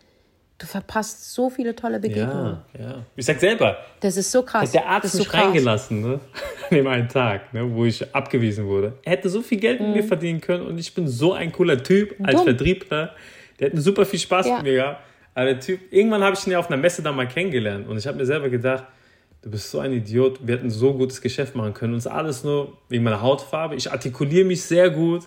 du 0.58 0.66
verpasst 0.66 1.32
so 1.34 1.50
viele 1.50 1.74
tolle 1.76 2.00
Begegnungen. 2.00 2.58
Ja, 2.78 2.80
ja. 2.80 3.02
Ich 3.14 3.26
sag 3.26 3.38
selber, 3.40 3.76
Das 4.00 4.16
ist 4.16 4.30
so 4.32 4.42
krass. 4.42 4.68
Hat 4.68 4.74
der 4.74 4.86
Arzt 4.86 5.06
ist 5.06 5.12
so 5.12 5.18
mich 5.18 5.28
krass. 5.28 5.44
reingelassen, 5.44 6.00
ne? 6.00 6.20
An 6.70 6.76
dem 6.76 6.86
einen 6.86 7.08
Tag, 7.08 7.52
ne? 7.52 7.70
wo 7.74 7.84
ich 7.84 8.14
abgewiesen 8.14 8.66
wurde. 8.66 8.94
Er 9.04 9.12
hätte 9.12 9.28
so 9.28 9.42
viel 9.42 9.58
Geld 9.60 9.80
mit 9.80 9.94
mir 9.96 10.04
verdienen 10.04 10.40
können 10.40 10.66
und 10.66 10.78
ich 10.78 10.94
bin 10.94 11.06
so 11.08 11.32
ein 11.34 11.52
cooler 11.52 11.82
Typ 11.82 12.14
als 12.22 12.32
Mhm. 12.34 12.36
Dumm. 12.38 12.44
Vertriebler. 12.56 13.14
Der 13.60 13.70
hat 13.70 13.78
super 13.78 14.04
viel 14.06 14.18
Spaß 14.18 14.46
Ja. 14.46 14.54
mit 14.56 14.64
mir 14.64 14.74
gehabt. 14.74 15.02
Aber 15.34 15.44
der 15.46 15.60
Typ, 15.60 15.80
irgendwann 15.92 16.22
habe 16.24 16.34
ich 16.34 16.46
ihn 16.46 16.52
ja 16.52 16.58
auf 16.58 16.68
einer 16.68 16.78
Messe 16.78 17.02
da 17.02 17.12
mal 17.12 17.28
kennengelernt 17.28 17.86
und 17.86 17.98
ich 17.98 18.06
habe 18.06 18.16
mir 18.16 18.24
selber 18.26 18.48
gedacht, 18.48 18.84
du 19.42 19.50
bist 19.50 19.70
so 19.70 19.78
ein 19.80 19.92
Idiot, 19.92 20.38
wir 20.46 20.56
hätten 20.56 20.70
so 20.70 20.94
gutes 20.94 21.20
Geschäft 21.20 21.54
machen 21.54 21.74
können. 21.74 21.92
Uns 21.92 22.06
alles 22.06 22.42
nur 22.42 22.72
wegen 22.88 23.04
meiner 23.04 23.20
Hautfarbe. 23.20 23.74
Ich 23.76 23.92
artikuliere 23.92 24.46
mich 24.46 24.62
sehr 24.62 24.88
gut, 24.90 25.24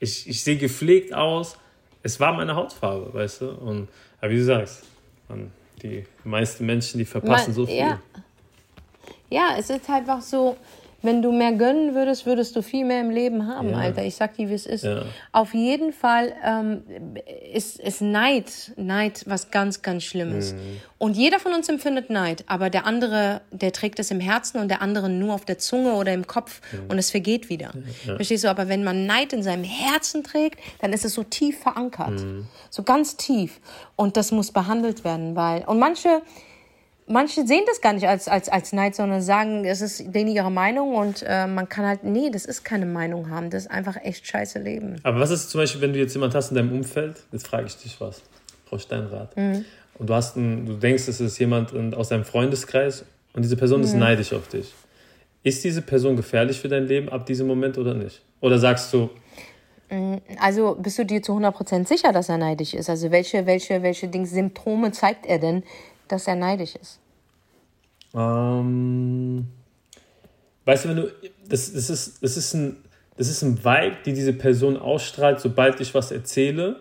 ich, 0.00 0.26
ich 0.28 0.42
sehe 0.42 0.56
gepflegt 0.56 1.12
aus. 1.12 1.58
Es 2.02 2.18
war 2.18 2.32
meine 2.32 2.54
Hautfarbe, 2.56 3.12
weißt 3.12 3.42
du? 3.42 3.50
Und 3.50 3.88
aber 4.20 4.30
wie 4.30 4.36
du 4.36 4.44
sagst, 4.44 4.84
man, 5.28 5.50
die 5.82 6.04
meisten 6.24 6.66
Menschen, 6.66 6.98
die 6.98 7.04
verpassen 7.04 7.50
Man- 7.50 7.54
so 7.54 7.66
viel. 7.66 7.76
Ja. 7.76 8.00
ja, 9.30 9.54
es 9.58 9.70
ist 9.70 9.88
einfach 9.88 10.20
so, 10.20 10.56
wenn 11.02 11.22
du 11.22 11.32
mehr 11.32 11.52
gönnen 11.52 11.94
würdest, 11.94 12.26
würdest 12.26 12.54
du 12.56 12.62
viel 12.62 12.84
mehr 12.84 13.00
im 13.00 13.10
Leben 13.10 13.46
haben, 13.46 13.70
Ja. 13.70 13.78
Alter. 13.78 14.04
Ich 14.04 14.16
sag 14.16 14.36
dir, 14.36 14.48
wie 14.48 14.54
es 14.54 14.66
ist. 14.66 14.84
Ja. 14.84 15.02
Auf 15.32 15.54
jeden 15.54 15.92
Fall 15.92 16.32
ähm, 16.44 16.82
ist, 17.52 17.78
ist 17.80 18.02
Neid, 18.02 18.72
Neid 18.76 19.24
was 19.26 19.50
ganz, 19.50 19.82
ganz 19.82 20.04
Schlimmes. 20.04 20.52
Mhm. 20.52 20.58
Und 20.98 21.16
jeder 21.16 21.38
von 21.38 21.54
uns 21.54 21.68
empfindet 21.68 22.10
Neid, 22.10 22.44
aber 22.46 22.68
der 22.68 22.86
andere, 22.86 23.40
der 23.50 23.72
trägt 23.72 23.98
es 23.98 24.10
im 24.10 24.20
Herzen 24.20 24.58
und 24.60 24.68
der 24.68 24.82
andere 24.82 25.08
nur 25.08 25.34
auf 25.34 25.44
der 25.44 25.58
Zunge 25.58 25.94
oder 25.94 26.12
im 26.12 26.26
Kopf 26.26 26.60
und 26.88 26.98
es 26.98 27.10
vergeht 27.10 27.48
wieder. 27.48 27.72
Verstehst 28.04 28.44
du? 28.44 28.48
Aber 28.48 28.68
wenn 28.68 28.84
man 28.84 29.06
Neid 29.06 29.32
in 29.32 29.42
seinem 29.42 29.64
Herzen 29.64 30.22
trägt, 30.22 30.60
dann 30.80 30.92
ist 30.92 31.04
es 31.04 31.14
so 31.14 31.22
tief 31.22 31.60
verankert. 31.60 32.22
So 32.68 32.82
ganz 32.82 33.16
tief. 33.16 33.60
Und 33.96 34.16
das 34.16 34.30
muss 34.32 34.52
behandelt 34.52 35.04
werden, 35.04 35.36
weil, 35.36 35.64
und 35.64 35.78
manche, 35.78 36.22
manche 37.10 37.46
sehen 37.46 37.64
das 37.66 37.80
gar 37.80 37.92
nicht 37.92 38.06
als, 38.08 38.28
als, 38.28 38.48
als 38.48 38.72
Neid, 38.72 38.94
sondern 38.94 39.20
sagen, 39.20 39.64
es 39.64 39.80
ist 39.80 40.14
denen 40.14 40.30
ihre 40.30 40.50
Meinung 40.50 40.94
und 40.94 41.22
äh, 41.26 41.46
man 41.46 41.68
kann 41.68 41.84
halt, 41.84 42.04
nee, 42.04 42.30
das 42.30 42.44
ist 42.44 42.64
keine 42.64 42.86
Meinung 42.86 43.28
haben, 43.30 43.50
das 43.50 43.64
ist 43.64 43.70
einfach 43.70 43.96
echt 44.02 44.26
scheiße 44.26 44.58
Leben. 44.60 44.96
Aber 45.02 45.20
was 45.20 45.30
ist 45.30 45.50
zum 45.50 45.60
Beispiel, 45.60 45.80
wenn 45.82 45.92
du 45.92 45.98
jetzt 45.98 46.14
jemand 46.14 46.34
hast 46.34 46.50
in 46.50 46.56
deinem 46.56 46.72
Umfeld, 46.72 47.16
jetzt 47.32 47.46
frage 47.46 47.66
ich 47.66 47.76
dich 47.76 48.00
was, 48.00 48.22
Frau 48.68 48.78
Steinrath, 48.78 49.36
Mhm. 49.36 49.64
und 49.98 50.08
du 50.08 50.14
hast 50.14 50.36
einen, 50.36 50.64
du 50.66 50.74
denkst, 50.74 51.08
es 51.08 51.20
ist 51.20 51.38
jemand 51.38 51.74
aus 51.94 52.08
deinem 52.08 52.24
Freundeskreis 52.24 53.04
und 53.34 53.42
diese 53.42 53.56
Person 53.56 53.80
Mhm. 53.80 53.84
ist 53.84 53.94
neidisch 53.94 54.32
auf 54.32 54.48
dich. 54.48 54.72
Ist 55.42 55.64
diese 55.64 55.82
Person 55.82 56.16
gefährlich 56.16 56.60
für 56.60 56.68
dein 56.68 56.86
Leben 56.86 57.08
ab 57.08 57.26
diesem 57.26 57.46
Moment 57.46 57.76
oder 57.78 57.94
nicht? 57.94 58.22
Oder 58.40 58.58
sagst 58.58 58.92
du, 58.92 59.10
Also 60.38 60.76
bist 60.78 60.98
du 60.98 61.04
dir 61.04 61.20
zu 61.22 61.32
100% 61.32 61.88
sicher, 61.88 62.12
dass 62.12 62.28
er 62.28 62.38
neidisch 62.38 62.74
ist? 62.74 62.88
Also 62.88 63.10
welche, 63.10 63.44
welche, 63.46 63.82
welche 63.82 64.06
Dings, 64.06 64.30
Symptome 64.30 64.92
zeigt 64.92 65.26
er 65.26 65.38
denn, 65.38 65.64
dass 66.10 66.26
er 66.26 66.36
neidisch 66.36 66.76
ist? 66.76 67.00
ähm, 68.14 69.46
weißt 70.64 70.84
du, 70.84 70.88
wenn 70.88 70.96
du, 70.96 71.12
das, 71.48 71.72
das, 71.72 71.90
ist, 71.90 72.22
das, 72.22 72.36
ist 72.36 72.54
ein, 72.54 72.76
das 73.16 73.28
ist 73.28 73.42
ein 73.42 73.64
Vibe, 73.64 73.96
die 74.04 74.12
diese 74.12 74.32
Person 74.32 74.76
ausstrahlt, 74.76 75.40
sobald 75.40 75.80
ich 75.80 75.94
was 75.94 76.10
erzähle, 76.10 76.76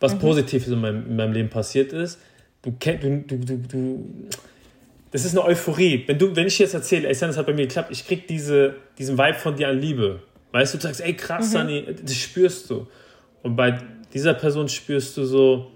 was 0.00 0.18
Positives 0.18 0.68
in 0.68 0.80
meinem, 0.80 1.06
in 1.06 1.16
meinem 1.16 1.32
Leben 1.32 1.50
passiert 1.50 1.92
ist. 1.92 2.18
Du 2.62 2.74
kennst, 2.78 3.04
du, 3.04 3.20
du, 3.20 3.36
du, 3.36 3.56
du, 3.56 4.04
das 5.10 5.24
ist 5.24 5.32
eine 5.36 5.44
Euphorie. 5.44 6.04
Wenn, 6.06 6.18
du, 6.18 6.34
wenn 6.34 6.46
ich 6.46 6.58
jetzt 6.58 6.74
erzähle, 6.74 7.08
ey, 7.08 7.14
Sam, 7.14 7.28
das 7.28 7.36
hat 7.36 7.46
bei 7.46 7.52
mir 7.52 7.66
geklappt, 7.66 7.90
ich 7.90 8.06
krieg 8.06 8.26
diese, 8.26 8.76
diesen 8.98 9.16
Vibe 9.16 9.38
von 9.38 9.56
dir 9.56 9.68
an 9.68 9.78
Liebe. 9.78 10.20
Weißt 10.52 10.74
du, 10.74 10.78
du 10.78 10.82
sagst, 10.82 11.00
ey, 11.00 11.14
krass, 11.14 11.52
Sunny, 11.52 11.86
das 12.02 12.14
spürst 12.16 12.70
du. 12.70 12.86
Und 13.42 13.56
bei 13.56 13.78
dieser 14.12 14.34
Person 14.34 14.68
spürst 14.68 15.16
du 15.16 15.24
so, 15.24 15.70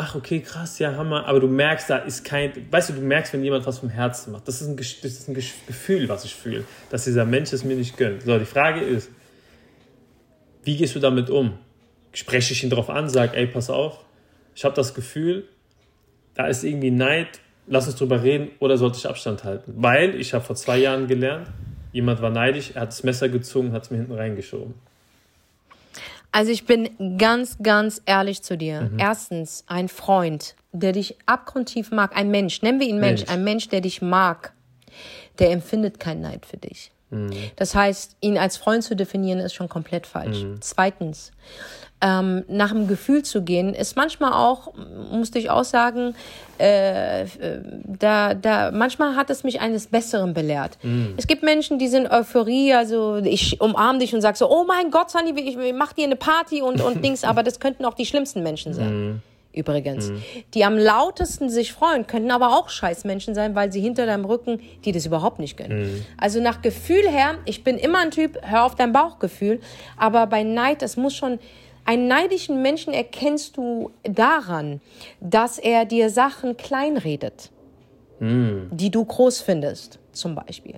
ach, 0.00 0.14
okay, 0.14 0.40
krass, 0.40 0.78
ja, 0.78 0.94
Hammer, 0.94 1.26
aber 1.26 1.40
du 1.40 1.48
merkst, 1.48 1.90
da 1.90 1.98
ist 1.98 2.24
kein, 2.24 2.52
weißt 2.70 2.90
du, 2.90 2.92
du 2.94 3.00
merkst, 3.00 3.32
wenn 3.32 3.42
jemand 3.42 3.66
was 3.66 3.80
vom 3.80 3.88
Herzen 3.88 4.30
macht. 4.30 4.46
Das 4.46 4.62
ist 4.62 4.68
ein, 4.68 4.76
das 4.76 5.02
ist 5.02 5.28
ein 5.28 5.34
Gefühl, 5.34 6.08
was 6.08 6.24
ich 6.24 6.34
fühle, 6.36 6.64
dass 6.88 7.04
dieser 7.04 7.24
Mensch 7.24 7.52
es 7.52 7.64
mir 7.64 7.76
nicht 7.76 7.96
gönnt. 7.96 8.22
So, 8.22 8.38
die 8.38 8.44
Frage 8.44 8.80
ist, 8.80 9.10
wie 10.62 10.76
gehst 10.76 10.94
du 10.94 11.00
damit 11.00 11.30
um? 11.30 11.58
Spreche 12.12 12.52
ich 12.52 12.62
ihn 12.62 12.70
darauf 12.70 12.90
an, 12.90 13.08
sag, 13.08 13.36
ey, 13.36 13.48
pass 13.48 13.70
auf, 13.70 14.04
ich 14.54 14.64
habe 14.64 14.76
das 14.76 14.94
Gefühl, 14.94 15.48
da 16.34 16.46
ist 16.46 16.62
irgendwie 16.62 16.92
Neid, 16.92 17.40
lass 17.66 17.88
uns 17.88 17.96
drüber 17.96 18.22
reden 18.22 18.52
oder 18.60 18.78
sollte 18.78 18.98
ich 18.98 19.08
Abstand 19.08 19.42
halten? 19.42 19.74
Weil 19.76 20.14
ich 20.14 20.32
habe 20.32 20.44
vor 20.44 20.54
zwei 20.54 20.78
Jahren 20.78 21.08
gelernt, 21.08 21.48
jemand 21.92 22.22
war 22.22 22.30
neidisch, 22.30 22.70
er 22.76 22.82
hat 22.82 22.90
das 22.90 23.02
Messer 23.02 23.28
gezogen, 23.28 23.72
hat 23.72 23.82
es 23.82 23.90
mir 23.90 23.96
hinten 23.96 24.14
reingeschoben. 24.14 24.74
Also 26.38 26.52
ich 26.52 26.66
bin 26.66 27.18
ganz, 27.18 27.58
ganz 27.60 28.00
ehrlich 28.06 28.42
zu 28.42 28.56
dir. 28.56 28.82
Mhm. 28.82 29.00
Erstens, 29.00 29.64
ein 29.66 29.88
Freund, 29.88 30.54
der 30.70 30.92
dich 30.92 31.16
abgrundtief 31.26 31.90
mag, 31.90 32.16
ein 32.16 32.30
Mensch, 32.30 32.62
nennen 32.62 32.78
wir 32.78 32.86
ihn 32.86 33.00
Mensch, 33.00 33.22
Mensch. 33.22 33.32
ein 33.32 33.42
Mensch, 33.42 33.68
der 33.70 33.80
dich 33.80 34.02
mag, 34.02 34.52
der 35.40 35.50
empfindet 35.50 35.98
keinen 35.98 36.20
Neid 36.20 36.46
für 36.46 36.56
dich. 36.56 36.92
Mhm. 37.10 37.32
Das 37.56 37.74
heißt, 37.74 38.16
ihn 38.20 38.38
als 38.38 38.56
Freund 38.56 38.84
zu 38.84 38.96
definieren, 38.96 39.38
ist 39.40 39.54
schon 39.54 39.68
komplett 39.68 40.06
falsch. 40.06 40.42
Mhm. 40.42 40.56
Zweitens, 40.60 41.32
ähm, 42.00 42.44
nach 42.48 42.70
dem 42.70 42.86
Gefühl 42.86 43.24
zu 43.24 43.42
gehen, 43.42 43.74
ist 43.74 43.96
manchmal 43.96 44.32
auch, 44.32 44.72
musste 45.10 45.38
ich 45.38 45.50
auch 45.50 45.64
sagen, 45.64 46.14
äh, 46.60 47.22
äh, 47.22 47.26
da, 47.84 48.34
da, 48.34 48.70
manchmal 48.70 49.16
hat 49.16 49.30
es 49.30 49.42
mich 49.42 49.60
eines 49.60 49.88
Besseren 49.88 50.32
belehrt. 50.34 50.78
Es 51.16 51.26
gibt 51.26 51.42
Menschen, 51.42 51.78
die 51.78 51.88
sind 51.88 52.10
Euphorie, 52.10 52.72
also 52.74 53.16
ich 53.16 53.60
umarme 53.60 53.98
dich 53.98 54.14
und 54.14 54.20
sag 54.20 54.36
so, 54.36 54.48
oh 54.48 54.64
mein 54.64 54.90
Gott, 54.90 55.10
Sunny, 55.10 55.32
ich, 55.40 55.56
ich 55.56 55.74
mach 55.74 55.92
dir 55.92 56.04
eine 56.04 56.16
Party 56.16 56.62
und, 56.62 56.80
und 56.80 57.04
Dings, 57.04 57.24
aber 57.24 57.42
das 57.42 57.58
könnten 57.58 57.84
auch 57.84 57.94
die 57.94 58.06
schlimmsten 58.06 58.42
Menschen 58.42 58.74
sein. 58.74 59.22
Übrigens. 59.58 60.12
Die 60.54 60.64
am 60.64 60.78
lautesten 60.78 61.50
sich 61.50 61.72
freuen, 61.72 62.06
könnten 62.06 62.30
aber 62.30 62.56
auch 62.56 62.68
Scheißmenschen 62.68 63.34
sein, 63.34 63.56
weil 63.56 63.72
sie 63.72 63.80
hinter 63.80 64.06
deinem 64.06 64.24
Rücken, 64.24 64.60
die 64.84 64.92
das 64.92 65.04
überhaupt 65.04 65.40
nicht 65.40 65.56
gönnen. 65.56 66.04
Also 66.16 66.40
nach 66.40 66.62
Gefühl 66.62 67.08
her, 67.08 67.38
ich 67.44 67.64
bin 67.64 67.76
immer 67.76 67.98
ein 67.98 68.12
Typ, 68.12 68.38
hör 68.42 68.64
auf 68.64 68.76
dein 68.76 68.92
Bauchgefühl, 68.92 69.60
aber 69.96 70.26
bei 70.28 70.44
Neid, 70.44 70.82
es 70.82 70.96
muss 70.96 71.14
schon, 71.14 71.40
einen 71.84 72.06
neidischen 72.06 72.62
Menschen 72.62 72.92
erkennst 72.92 73.56
du 73.56 73.90
daran, 74.04 74.80
dass 75.20 75.58
er 75.58 75.86
dir 75.86 76.08
Sachen 76.08 76.56
kleinredet, 76.56 77.50
die 78.20 78.90
du 78.90 79.04
groß 79.04 79.40
findest, 79.40 79.98
zum 80.12 80.34
Beispiel. 80.36 80.76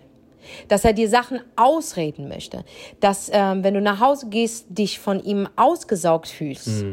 Dass 0.68 0.84
er 0.84 0.94
dir 0.94 1.08
Sachen 1.08 1.40
ausreden 1.54 2.28
möchte. 2.28 2.64
Dass, 3.00 3.30
ähm, 3.32 3.62
wenn 3.62 3.74
du 3.74 3.80
nach 3.80 4.00
Hause 4.00 4.28
gehst, 4.30 4.66
dich 4.68 4.98
von 4.98 5.22
ihm 5.22 5.48
ausgesaugt 5.54 6.28
fühlst. 6.28 6.84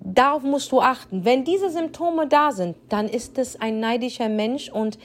Darauf 0.00 0.42
musst 0.42 0.72
du 0.72 0.80
achten. 0.80 1.24
Wenn 1.24 1.44
diese 1.44 1.70
Symptome 1.70 2.26
da 2.28 2.52
sind, 2.52 2.76
dann 2.88 3.08
ist 3.08 3.38
es 3.38 3.60
ein 3.60 3.80
neidischer 3.80 4.28
Mensch 4.28 4.68
und 4.70 4.98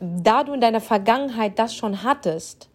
da 0.00 0.44
du 0.44 0.52
in 0.52 0.60
deiner 0.60 0.80
Vergangenheit 0.80 1.58
das 1.58 1.74
schon 1.74 2.02
hattest 2.04 2.68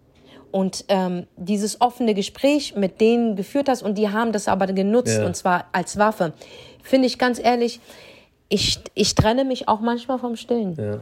und 0.51 0.85
ähm, 0.89 1.25
dieses 1.37 1.79
offene 1.79 2.13
Gespräch 2.13 2.75
mit 2.75 2.99
denen 2.99 3.35
geführt 3.35 3.69
hast 3.69 3.81
und 3.81 3.97
die 3.97 4.09
haben 4.09 4.31
das 4.33 4.47
aber 4.47 4.67
genutzt 4.67 5.17
Ja. 5.17 5.25
und 5.25 5.35
zwar 5.35 5.65
als 5.71 5.97
Waffe, 5.97 6.33
finde 6.81 7.07
ich 7.07 7.17
ganz 7.17 7.39
ehrlich, 7.39 7.79
ich, 8.49 8.79
ich 8.93 9.15
trenne 9.15 9.45
mich 9.45 9.67
auch 9.67 9.79
manchmal 9.79 10.19
vom 10.19 10.35
Stillen. 10.35 10.75
Ja. 10.75 10.99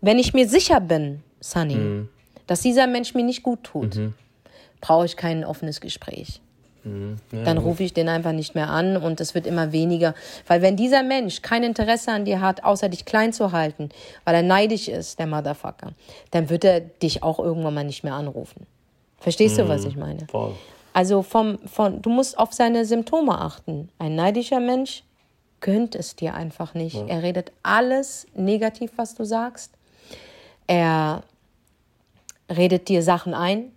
Wenn 0.00 0.18
ich 0.18 0.32
mir 0.32 0.48
sicher 0.48 0.80
bin, 0.80 1.22
Sunny, 1.40 1.74
Mhm. 1.74 2.08
dass 2.46 2.60
dieser 2.62 2.86
Mensch 2.86 3.14
mir 3.14 3.24
nicht 3.24 3.42
gut 3.42 3.64
tut, 3.64 3.98
brauche 4.80 5.06
ich 5.06 5.16
kein 5.16 5.44
offenes 5.44 5.80
Gespräch. 5.80 6.40
Mhm. 6.86 7.16
Ja, 7.32 7.42
dann 7.42 7.58
rufe 7.58 7.82
ich 7.82 7.92
den 7.92 8.08
einfach 8.08 8.32
nicht 8.32 8.54
mehr 8.54 8.70
an 8.70 8.96
und 8.96 9.20
es 9.20 9.34
wird 9.34 9.46
immer 9.46 9.72
weniger. 9.72 10.14
Weil 10.46 10.62
wenn 10.62 10.76
dieser 10.76 11.02
Mensch 11.02 11.42
kein 11.42 11.62
Interesse 11.62 12.12
an 12.12 12.24
dir 12.24 12.40
hat, 12.40 12.64
außer 12.64 12.88
dich 12.88 13.04
klein 13.04 13.32
zu 13.32 13.52
halten, 13.52 13.90
weil 14.24 14.36
er 14.36 14.42
neidisch 14.42 14.88
ist, 14.88 15.18
der 15.18 15.26
Motherfucker, 15.26 15.92
dann 16.30 16.48
wird 16.48 16.64
er 16.64 16.80
dich 16.80 17.22
auch 17.22 17.38
irgendwann 17.38 17.74
mal 17.74 17.84
nicht 17.84 18.04
mehr 18.04 18.14
anrufen. 18.14 18.66
Verstehst 19.18 19.58
du, 19.58 19.68
was 19.68 19.84
ich 19.84 19.96
meine? 19.96 20.26
Voll. 20.30 20.54
Also 20.92 21.22
vom, 21.22 21.58
von, 21.66 22.00
du 22.00 22.10
musst 22.10 22.38
auf 22.38 22.52
seine 22.52 22.84
Symptome 22.84 23.38
achten. 23.38 23.88
Ein 23.98 24.14
neidischer 24.14 24.60
Mensch 24.60 25.02
gönnt 25.60 25.94
es 25.94 26.16
dir 26.16 26.34
einfach 26.34 26.74
nicht. 26.74 26.96
Er 27.08 27.22
redet 27.22 27.52
alles 27.62 28.26
negativ, 28.34 28.92
was 28.96 29.14
du 29.14 29.24
sagst. 29.24 29.72
Er 30.66 31.22
redet 32.54 32.88
dir 32.88 33.02
Sachen 33.02 33.34
ein 33.34 33.72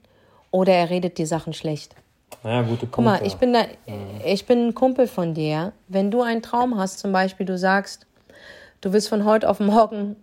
oder 0.51 0.73
er 0.73 0.89
redet 0.89 1.17
dir 1.17 1.27
Sachen 1.27 1.53
schlecht. 1.53 1.95
Naja, 2.43 2.61
gute 2.61 2.87
Guck 2.87 3.03
mal, 3.03 3.17
Punkte. 3.19 3.27
ich 3.27 3.35
bin, 3.35 3.53
da, 3.53 3.65
ich 4.25 4.45
bin 4.45 4.67
ein 4.67 4.75
Kumpel 4.75 5.07
von 5.07 5.33
dir. 5.33 5.73
Wenn 5.87 6.09
du 6.11 6.21
einen 6.21 6.41
Traum 6.41 6.77
hast, 6.77 6.99
zum 6.99 7.11
Beispiel, 7.11 7.45
du 7.45 7.57
sagst, 7.57 8.05
du 8.81 8.93
willst 8.93 9.09
von 9.09 9.25
heute 9.25 9.49
auf 9.49 9.59
morgen 9.59 10.15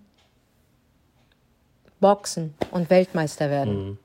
boxen 2.01 2.55
und 2.71 2.91
Weltmeister 2.91 3.51
werden. 3.51 3.99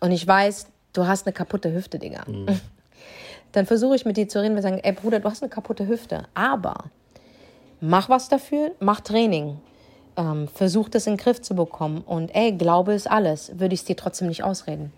Und 0.00 0.12
ich 0.12 0.26
weiß, 0.26 0.68
du 0.92 1.06
hast 1.06 1.26
eine 1.26 1.32
kaputte 1.32 1.72
Hüfte, 1.72 1.98
Digga. 1.98 2.24
Dann 3.52 3.66
versuche 3.66 3.94
ich 3.94 4.04
mit 4.04 4.16
dir 4.16 4.28
zu 4.28 4.40
reden 4.42 4.56
und 4.56 4.62
sagen, 4.62 4.80
ey 4.82 4.92
Bruder, 4.92 5.20
du 5.20 5.30
hast 5.30 5.42
eine 5.42 5.50
kaputte 5.50 5.86
Hüfte, 5.86 6.24
aber 6.34 6.74
mach 7.80 8.08
was 8.08 8.28
dafür, 8.28 8.72
mach 8.80 9.00
Training. 9.00 9.58
Ähm, 10.16 10.48
versuch 10.48 10.88
das 10.88 11.06
in 11.06 11.14
den 11.14 11.18
Griff 11.18 11.40
zu 11.42 11.54
bekommen. 11.54 12.02
Und 12.06 12.34
ey, 12.34 12.52
Glaube 12.52 12.94
ist 12.94 13.10
alles, 13.10 13.58
würde 13.58 13.74
ich 13.74 13.80
es 13.80 13.86
dir 13.86 13.96
trotzdem 13.96 14.28
nicht 14.28 14.44
ausreden. 14.44 14.92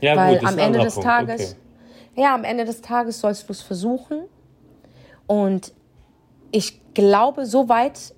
ja, 0.00 0.16
Weil 0.16 0.38
gut, 0.38 0.48
am 0.48 0.58
Ende 0.58 0.80
des 0.80 0.94
Punkt. 0.94 1.08
Tages, 1.08 1.40
Okay. 1.52 1.60
Ja, 2.16 2.34
am 2.34 2.44
Ende 2.44 2.64
des 2.64 2.80
Tages 2.80 3.20
sollst 3.20 3.48
du 3.48 3.52
es 3.52 3.62
versuchen. 3.62 4.22
Und 5.26 5.72
ich 6.50 6.80
glaube 6.94 7.46
so 7.46 7.68
weit 7.68 8.14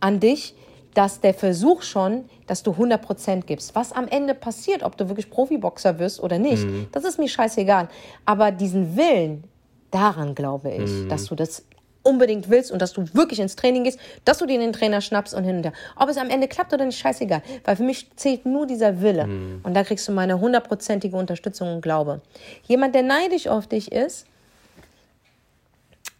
an 0.00 0.20
dich, 0.20 0.54
dass 0.94 1.20
der 1.20 1.32
Versuch 1.32 1.82
schon, 1.82 2.24
dass 2.46 2.62
du 2.62 2.72
100% 2.72 3.46
gibst. 3.46 3.74
Was 3.74 3.92
am 3.92 4.06
Ende 4.08 4.34
passiert, 4.34 4.82
ob 4.82 4.96
du 4.98 5.08
wirklich 5.08 5.30
Profiboxer 5.30 5.98
wirst 5.98 6.22
oder 6.22 6.38
nicht, 6.38 6.64
Mhm. 6.66 6.86
das 6.92 7.04
ist 7.04 7.18
mir 7.18 7.28
scheißegal. 7.28 7.88
Aber 8.26 8.50
diesen 8.52 8.94
Willen, 8.96 9.44
daran 9.90 10.34
glaube 10.34 10.70
ich, 10.70 10.90
Mhm. 10.90 11.08
dass 11.08 11.24
du 11.26 11.34
das 11.34 11.64
unbedingt 12.02 12.50
willst 12.50 12.72
und 12.72 12.82
dass 12.82 12.92
du 12.92 13.04
wirklich 13.14 13.40
ins 13.40 13.56
Training 13.56 13.84
gehst, 13.84 13.98
dass 14.24 14.38
du 14.38 14.46
dir 14.46 14.58
den 14.58 14.72
Trainer 14.72 15.00
schnappst 15.00 15.34
und 15.34 15.44
hin 15.44 15.56
und 15.56 15.64
her. 15.64 15.72
Ob 15.96 16.08
es 16.08 16.16
am 16.16 16.30
Ende 16.30 16.48
klappt 16.48 16.72
oder 16.72 16.84
nicht, 16.84 16.98
scheißegal. 16.98 17.42
Weil 17.64 17.76
für 17.76 17.82
mich 17.82 18.08
zählt 18.16 18.46
nur 18.46 18.66
dieser 18.66 19.00
Wille. 19.00 19.26
Mhm. 19.26 19.60
Und 19.62 19.74
da 19.74 19.84
kriegst 19.84 20.06
du 20.08 20.12
meine 20.12 20.40
hundertprozentige 20.40 21.16
Unterstützung 21.16 21.74
und 21.74 21.80
Glaube. 21.80 22.20
Jemand, 22.64 22.94
der 22.94 23.02
neidisch 23.02 23.46
auf 23.46 23.66
dich 23.66 23.92
ist, 23.92 24.26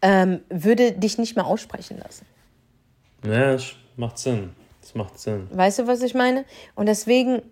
ähm, 0.03 0.41
würde 0.49 0.93
dich 0.93 1.18
nicht 1.18 1.37
mehr 1.37 1.47
aussprechen 1.47 1.99
lassen. 2.03 2.26
Ja, 3.24 3.53
das 3.53 3.72
macht 3.97 4.18
Sinn. 4.18 4.51
Das 4.80 4.95
macht 4.95 5.18
Sinn. 5.18 5.49
Weißt 5.53 5.78
du, 5.78 5.87
was 5.87 6.03
ich 6.03 6.14
meine? 6.14 6.45
Und 6.74 6.87
deswegen 6.87 7.43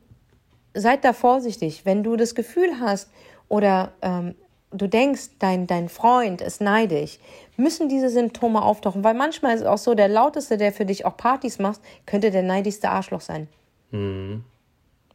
seid 0.74 1.05
da 1.05 1.12
vorsichtig. 1.12 1.83
Wenn 1.85 2.03
du 2.03 2.16
das 2.16 2.35
Gefühl 2.35 2.81
hast 2.81 3.09
oder 3.49 3.93
ähm, 4.03 4.35
du 4.72 4.86
denkst, 4.86 5.30
dein, 5.38 5.66
dein 5.66 5.88
Freund 5.88 6.40
ist 6.40 6.60
neidisch, 6.60 7.18
müssen 7.56 7.88
diese 7.88 8.08
Symptome 8.08 8.62
auftauchen. 8.62 9.02
Weil 9.04 9.14
manchmal 9.14 9.54
ist 9.54 9.62
es 9.62 9.66
auch 9.66 9.78
so, 9.78 9.94
der 9.94 10.08
lauteste, 10.08 10.56
der 10.56 10.72
für 10.72 10.84
dich 10.86 11.04
auch 11.04 11.16
Partys 11.16 11.58
macht, 11.58 11.80
könnte 12.06 12.30
der 12.30 12.42
neidigste 12.42 12.88
Arschloch 12.90 13.20
sein. 13.20 13.48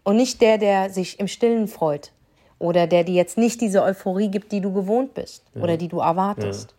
Und 0.03 0.15
nicht 0.17 0.41
der, 0.41 0.57
der 0.57 0.89
sich 0.89 1.19
im 1.19 1.27
Stillen 1.27 1.67
freut. 1.67 2.11
Oder 2.59 2.87
der 2.87 3.03
dir 3.03 3.15
jetzt 3.15 3.37
nicht 3.37 3.59
diese 3.61 3.81
Euphorie 3.83 4.29
gibt, 4.29 4.51
die 4.51 4.61
du 4.61 4.71
gewohnt 4.73 5.13
bist. 5.13 5.43
Oder 5.55 5.77
die 5.77 5.87
du 5.87 5.99
erwartest. 5.99 6.73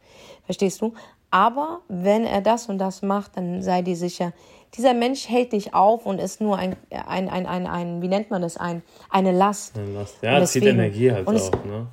Verstehst 0.45 0.81
du? 0.81 0.95
Aber 1.31 1.81
wenn 1.89 2.25
er 2.25 2.41
das 2.41 2.67
und 2.69 2.79
das 2.79 3.03
macht, 3.03 3.37
dann 3.37 3.61
sei 3.63 3.83
dir 3.83 3.97
sicher, 3.97 4.33
dieser 4.75 4.95
Mensch 4.95 5.29
hält 5.29 5.53
dich 5.53 5.75
auf 5.75 6.07
und 6.07 6.19
ist 6.21 6.41
nur 6.41 6.57
ein, 6.57 6.77
ein, 6.91 7.29
ein, 7.29 7.47
ein, 7.47 7.67
ein 7.67 8.01
wie 8.03 8.09
nennt 8.09 8.31
man 8.31 8.43
das, 8.43 8.57
ein, 8.57 8.83
eine 9.11 9.33
Last. 9.33 9.77
Ja, 9.77 9.83
Und 9.83 9.95
das 9.97 10.13
zieht 10.53 10.63
deswegen- 10.63 10.79
Energie 10.79 11.13
halt 11.13 11.27
und 11.27 11.35
es- 11.37 11.53
auch, 11.53 11.65
ne? 11.65 11.87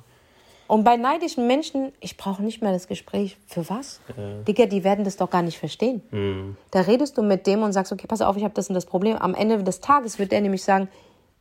Und 0.66 0.84
bei 0.84 0.96
neidischen 0.96 1.46
Menschen, 1.46 1.92
ich 2.00 2.16
brauche 2.16 2.42
nicht 2.42 2.62
mehr 2.62 2.72
das 2.72 2.88
Gespräch. 2.88 3.36
Für 3.46 3.68
was? 3.68 4.00
Digga, 4.48 4.66
die 4.66 4.82
werden 4.82 5.04
das 5.04 5.16
doch 5.16 5.28
gar 5.28 5.42
nicht 5.42 5.58
verstehen. 5.58 6.02
Hm. 6.10 6.56
Da 6.70 6.80
redest 6.80 7.18
du 7.18 7.22
mit 7.22 7.46
dem 7.46 7.62
und 7.62 7.72
sagst, 7.72 7.92
okay, 7.92 8.06
pass 8.06 8.22
auf, 8.22 8.36
ich 8.36 8.44
habe 8.44 8.54
das 8.54 8.68
und 8.68 8.74
das 8.74 8.86
Problem. 8.86 9.16
Am 9.16 9.34
Ende 9.34 9.62
des 9.62 9.80
Tages 9.80 10.18
wird 10.18 10.32
der 10.32 10.40
nämlich 10.40 10.64
sagen, 10.64 10.88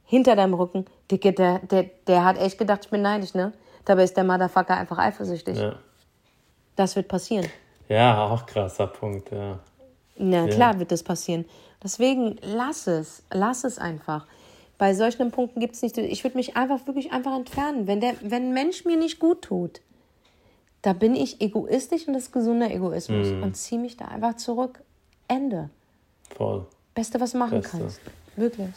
hinter 0.06 0.36
deinem 0.36 0.54
Rücken, 0.54 0.86
Digga, 1.10 1.32
der, 1.32 1.60
der, 1.60 1.86
der 2.06 2.26
hat 2.26 2.38
echt 2.38 2.58
gedacht, 2.58 2.82
ich 2.84 2.92
bin 2.92 3.02
neidisch, 3.02 3.34
ne? 3.34 3.54
Dabei 3.86 4.04
ist 4.04 4.16
der 4.16 4.24
Motherfucker 4.24 4.76
einfach 4.76 4.98
eifersüchtig. 4.98 5.58
Ja. 5.58 5.76
Das 6.76 6.96
wird 6.96 7.08
passieren. 7.08 7.48
ja, 7.90 8.26
auch 8.26 8.46
krasser 8.46 8.88
Punkt, 8.88 9.32
ja. 9.32 9.60
Na 10.18 10.48
klar 10.48 10.78
wird 10.80 10.92
das 10.92 11.04
passieren. 11.04 11.46
Deswegen 11.84 12.38
lass 12.42 12.88
es, 12.88 13.24
lass 13.32 13.64
es 13.64 13.78
einfach. 13.78 14.26
Bei 14.78 14.94
solchen 14.94 15.32
Punkten 15.32 15.60
gibt 15.60 15.76
es 15.76 15.82
nicht, 15.82 15.98
ich 15.98 16.24
würde 16.24 16.38
mich 16.38 16.58
einfach 16.58 16.86
wirklich 16.88 17.12
einfach 17.12 17.36
entfernen. 17.36 17.88
Wenn, 17.88 18.02
der, 18.02 18.16
wenn 18.22 18.50
ein 18.50 18.54
Mensch 18.54 18.86
mir 18.86 18.98
nicht 18.98 19.20
gut 19.20 19.44
tut, 19.44 19.82
da 20.82 20.94
bin 20.94 21.16
ich 21.16 21.40
egoistisch 21.42 22.08
und 22.08 22.14
das 22.14 22.24
ist 22.24 22.32
gesunder 22.34 22.70
Egoismus 22.70 23.30
und 23.30 23.56
ziehe 23.56 23.80
mich 23.80 23.98
da 23.98 24.06
einfach 24.06 24.36
zurück. 24.36 24.82
Ende. 25.28 25.70
Voll. 26.36 26.66
Beste, 26.94 27.20
was 27.20 27.32
du 27.32 27.38
machen 27.38 27.62
Beste. 27.62 27.78
kannst. 27.78 28.02
Wirklich. 28.36 28.70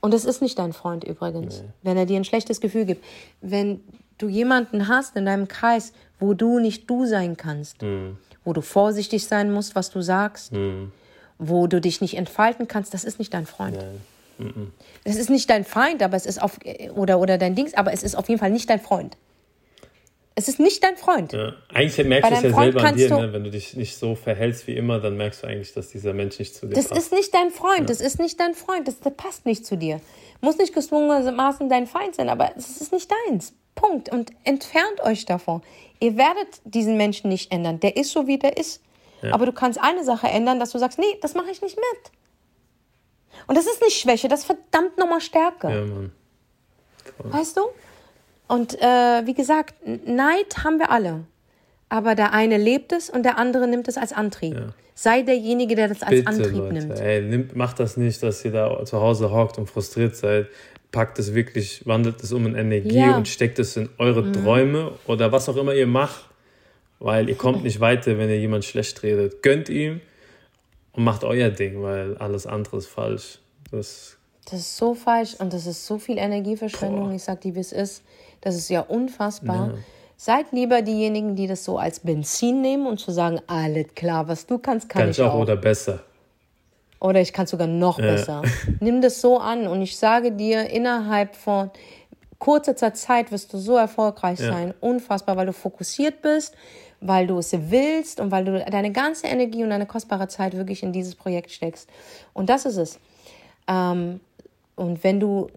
Und 0.00 0.12
es 0.12 0.24
ist 0.24 0.42
nicht 0.42 0.58
dein 0.58 0.72
Freund 0.72 1.04
übrigens, 1.04 1.62
wenn 1.82 1.96
er 1.96 2.06
dir 2.06 2.16
ein 2.16 2.24
schlechtes 2.24 2.60
Gefühl 2.60 2.84
gibt. 2.84 3.04
Wenn 3.40 3.80
du 4.18 4.28
jemanden 4.28 4.88
hast 4.88 5.16
in 5.16 5.24
deinem 5.24 5.48
Kreis, 5.48 5.92
wo 6.18 6.34
du 6.34 6.58
nicht 6.58 6.90
du 6.90 7.06
sein 7.06 7.36
kannst, 7.36 7.76
wo 8.44 8.52
du 8.52 8.60
vorsichtig 8.60 9.26
sein 9.26 9.52
musst, 9.52 9.74
was 9.76 9.90
du 9.90 10.02
sagst, 10.02 10.52
wo 11.38 11.66
du 11.68 11.80
dich 11.80 12.00
nicht 12.00 12.16
entfalten 12.16 12.68
kannst, 12.68 12.92
das 12.94 13.04
ist 13.04 13.18
nicht 13.20 13.32
dein 13.32 13.46
Freund. 13.46 13.78
Es 15.04 15.16
ist 15.16 15.30
nicht 15.30 15.48
dein 15.50 15.64
Feind, 15.64 16.02
aber 16.02 16.16
es 16.16 16.26
ist 16.26 16.40
auf 16.42 16.58
oder 16.94 17.18
oder 17.20 17.38
dein 17.38 17.54
Dings, 17.54 17.74
aber 17.74 17.92
es 17.92 18.02
ist 18.02 18.14
auf 18.14 18.28
jeden 18.28 18.38
Fall 18.40 18.50
nicht 18.50 18.68
dein 18.70 18.80
Freund. 18.80 19.16
Es 20.34 20.48
ist 20.48 20.58
nicht 20.58 20.82
dein 20.82 20.96
Freund. 20.96 21.32
Ja. 21.34 21.52
Eigentlich 21.74 22.06
merkst 22.06 22.30
du 22.30 22.34
es 22.36 22.42
ja 22.42 22.50
Freund 22.50 22.72
selber 22.72 22.88
an 22.88 22.96
dir, 22.96 23.08
du- 23.10 23.20
ne? 23.20 23.32
wenn 23.34 23.44
du 23.44 23.50
dich 23.50 23.76
nicht 23.76 23.98
so 23.98 24.14
verhältst 24.14 24.66
wie 24.66 24.74
immer, 24.76 24.98
dann 24.98 25.18
merkst 25.18 25.42
du 25.42 25.46
eigentlich, 25.46 25.74
dass 25.74 25.88
dieser 25.90 26.14
Mensch 26.14 26.38
nicht 26.38 26.54
zu 26.54 26.66
dir 26.66 26.74
Das 26.74 26.88
passt. 26.88 27.02
ist 27.02 27.12
nicht 27.12 27.34
dein 27.34 27.50
Freund, 27.50 27.90
das 27.90 28.00
ist 28.00 28.18
nicht 28.18 28.40
dein 28.40 28.54
Freund, 28.54 28.88
das, 28.88 28.98
das 29.00 29.12
passt 29.14 29.44
nicht 29.44 29.66
zu 29.66 29.76
dir. 29.76 30.00
Muss 30.40 30.56
nicht 30.56 30.74
gezwungenermaßen 30.74 31.68
dein 31.68 31.86
Feind 31.86 32.14
sein, 32.14 32.30
aber 32.30 32.52
es 32.56 32.80
ist 32.80 32.92
nicht 32.92 33.10
deins. 33.28 33.52
Punkt. 33.74 34.08
Und 34.10 34.30
entfernt 34.44 35.00
euch 35.02 35.26
davon. 35.26 35.62
Ihr 36.00 36.16
werdet 36.16 36.48
diesen 36.64 36.96
Menschen 36.96 37.28
nicht 37.28 37.52
ändern. 37.52 37.78
Der 37.80 37.96
ist 37.96 38.10
so, 38.12 38.26
wie 38.26 38.38
der 38.38 38.56
ist. 38.56 38.80
Aber 39.30 39.46
du 39.46 39.52
kannst 39.52 39.80
eine 39.80 40.02
Sache 40.02 40.26
ändern, 40.26 40.58
dass 40.58 40.70
du 40.72 40.78
sagst, 40.78 40.98
nee, 40.98 41.04
das 41.20 41.34
mache 41.34 41.50
ich 41.52 41.62
nicht 41.62 41.76
mit. 41.76 42.12
Und 43.46 43.56
das 43.56 43.66
ist 43.66 43.80
nicht 43.82 43.98
Schwäche, 43.98 44.28
das 44.28 44.40
ist 44.40 44.46
verdammt 44.46 44.98
nochmal 44.98 45.20
Stärke. 45.20 45.68
ja, 45.68 45.84
Mann. 45.84 46.12
Weißt 47.18 47.56
du? 47.56 47.62
Und 48.48 48.80
äh, 48.80 49.26
wie 49.26 49.34
gesagt, 49.34 49.74
Neid 50.06 50.64
haben 50.64 50.78
wir 50.78 50.90
alle. 50.90 51.24
Aber 51.88 52.14
der 52.14 52.32
eine 52.32 52.56
lebt 52.56 52.92
es 52.92 53.10
und 53.10 53.22
der 53.22 53.38
andere 53.38 53.66
nimmt 53.68 53.86
es 53.88 53.98
als 53.98 54.12
Antrieb. 54.12 54.56
Sei 54.94 55.22
derjenige, 55.22 55.74
der 55.74 55.88
das 55.88 56.02
als 56.02 56.10
Bitte, 56.10 56.28
Antrieb 56.28 56.54
Leute, 56.56 56.72
nimmt. 56.74 57.00
ey, 57.00 57.22
nimmt, 57.22 57.56
macht 57.56 57.80
das 57.80 57.96
nicht, 57.96 58.22
dass 58.22 58.44
ihr 58.44 58.52
da 58.52 58.84
zu 58.84 59.00
Hause 59.00 59.30
hockt 59.30 59.58
und 59.58 59.68
frustriert 59.68 60.16
seid. 60.16 60.46
Packt 60.90 61.18
es 61.18 61.34
wirklich, 61.34 61.86
wandelt 61.86 62.22
es 62.22 62.32
um 62.32 62.46
in 62.46 62.54
Energie 62.54 62.96
Ja. 62.96 63.08
Mhm. 63.08 63.14
und 63.16 63.28
steckt 63.28 63.58
es 63.58 63.76
in 63.76 63.88
eure 63.98 64.30
Träume 64.32 64.92
oder 65.06 65.32
was 65.32 65.48
auch 65.48 65.56
immer 65.56 65.74
ihr 65.74 65.86
macht, 65.86 66.28
weil 66.98 67.28
ihr 67.28 67.34
kommt 67.36 67.62
nicht 67.64 67.80
weiter, 67.80 68.16
wenn 68.18 68.28
ihr 68.30 68.38
jemand 68.38 68.64
schlecht 68.64 69.02
redet. 69.02 69.42
Gönnt 69.42 69.68
ihm 69.68 70.00
und 70.92 71.04
macht 71.04 71.24
euer 71.24 71.50
Ding, 71.50 71.82
weil 71.82 72.16
alles 72.18 72.46
andere 72.46 72.76
ist 72.76 72.86
falsch. 72.86 73.38
Das, 73.70 74.16
Das 74.50 74.60
ist 74.60 74.76
so 74.76 74.94
falsch 74.94 75.34
und 75.38 75.52
das 75.52 75.66
ist 75.66 75.86
so 75.86 75.98
viel 75.98 76.18
Energieverschwendung. 76.18 77.08
Boah. 77.08 77.14
Ich 77.14 77.22
sag 77.24 77.40
dir, 77.40 77.54
wie 77.54 77.60
es 77.60 77.72
ist. 77.72 78.02
Das 78.40 78.54
ist 78.56 78.68
ja 78.68 78.80
unfassbar. 78.80 79.74
Seid 80.16 80.52
lieber 80.52 80.82
diejenigen, 80.82 81.34
die 81.34 81.46
das 81.46 81.64
so 81.64 81.78
als 81.78 82.00
Benzin 82.00 82.60
nehmen 82.60 82.86
und 82.86 82.98
zu 82.98 83.10
sagen, 83.10 83.40
alles 83.46 83.86
klar, 83.96 84.28
was 84.28 84.46
du 84.46 84.58
kannst, 84.58 84.88
kann, 84.88 85.02
kann 85.02 85.10
ich 85.10 85.20
auch 85.20 85.34
auch. 85.34 85.40
oder 85.40 85.56
besser. 85.56 86.00
Oder 87.00 87.20
ich 87.20 87.32
kann 87.32 87.46
sogar 87.48 87.66
noch 87.66 87.96
besser. 87.96 88.42
Nimm 88.80 89.00
das 89.00 89.20
so 89.20 89.38
an 89.38 89.66
und 89.66 89.82
ich 89.82 89.96
sage 89.96 90.30
dir, 90.30 90.70
innerhalb 90.70 91.34
von 91.34 91.70
kurzer 92.38 92.76
Zeit 92.94 93.32
wirst 93.32 93.52
du 93.52 93.58
so 93.58 93.76
erfolgreich 93.76 94.38
sein. 94.38 94.74
Unfassbar, 94.80 95.36
weil 95.36 95.46
du 95.46 95.52
fokussiert 95.52 96.22
bist, 96.22 96.54
weil 97.02 97.26
du 97.26 97.38
es 97.38 97.52
willst 97.52 98.20
und 98.20 98.30
weil 98.30 98.44
du 98.44 98.64
deine 98.64 98.92
ganze 98.92 99.26
Energie 99.26 99.62
und 99.64 99.70
deine 99.70 99.86
kostbare 99.86 100.28
Zeit 100.28 100.56
wirklich 100.56 100.82
in 100.82 100.92
dieses 100.92 101.14
Projekt 101.14 101.50
steckst. 101.50 101.88
Und 102.32 102.48
das 102.48 102.64
ist 102.64 102.76
es. 102.76 102.98
Ähm, 103.68 104.20
und 104.76 105.04
wenn 105.04 105.20
du 105.20 105.48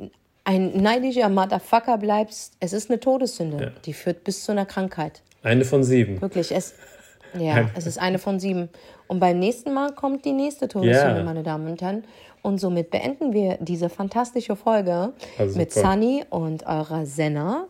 ein 0.43 0.75
neidischer 0.81 1.29
Motherfucker 1.29 1.97
bleibst, 1.97 2.53
es 2.59 2.73
ist 2.73 2.89
eine 2.89 2.99
Todessünde. 2.99 3.63
Ja. 3.63 3.71
Die 3.85 3.93
führt 3.93 4.23
bis 4.23 4.43
zu 4.43 4.51
einer 4.51 4.65
Krankheit. 4.65 5.21
Eine 5.43 5.65
von 5.65 5.83
sieben. 5.83 6.21
Wirklich, 6.21 6.51
es, 6.51 6.73
ja, 7.39 7.69
es 7.75 7.85
ist 7.87 7.99
eine 7.99 8.19
von 8.19 8.39
sieben. 8.39 8.69
Und 9.07 9.19
beim 9.19 9.39
nächsten 9.39 9.73
Mal 9.73 9.93
kommt 9.93 10.25
die 10.25 10.31
nächste 10.33 10.67
Todessünde, 10.67 11.17
Ja. 11.17 11.23
meine 11.23 11.43
Damen 11.43 11.67
und 11.67 11.81
Herren. 11.81 12.03
Und 12.41 12.59
somit 12.59 12.91
beenden 12.91 13.33
wir 13.33 13.57
diese 13.59 13.89
fantastische 13.89 14.55
Folge 14.55 15.13
Also 15.37 15.57
mit. 15.57 15.73
Sunny 15.73 16.23
und 16.29 16.65
eurer 16.67 17.05
Senna. 17.07 17.65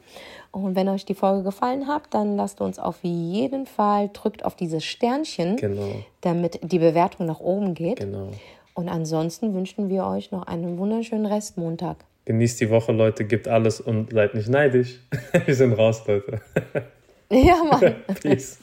Und 0.63 0.75
wenn 0.75 0.87
euch 0.87 1.03
die 1.03 1.15
Folge 1.15 1.43
gefallen 1.43 1.85
hat, 1.87 2.03
dann 2.11 2.37
lasst 2.37 2.61
uns 2.61 2.79
auf 2.79 2.99
jeden 3.01 3.65
Fall, 3.65 4.09
drückt 4.13 4.45
auf 4.45 4.55
dieses 4.55 4.85
Sternchen, 4.85 5.57
Genau. 5.57 5.89
damit 6.21 6.59
die 6.63 6.79
Bewertung 6.79 7.25
nach 7.25 7.41
oben 7.41 7.73
geht. 7.73 7.99
Genau. 7.99 8.29
Und 8.73 8.87
ansonsten 8.87 9.53
wünschen 9.53 9.89
wir 9.89 10.05
euch 10.05 10.31
noch 10.31 10.43
einen 10.47 10.77
wunderschönen 10.77 11.25
Restmontag. 11.25 11.97
Genießt 12.23 12.61
die 12.61 12.69
Woche, 12.69 12.93
Leute, 12.93 13.25
gibt 13.25 13.49
alles 13.49 13.81
und 13.81 14.11
seid 14.13 14.33
nicht 14.33 14.47
neidisch. 14.47 15.01
Wir 15.45 15.55
sind 15.55 15.73
raus, 15.73 16.03
Leute. 16.07 16.39
Ja, 17.31 17.55
Mann. 17.63 17.95
Peace. 18.21 18.59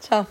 Ciao. 0.00 0.26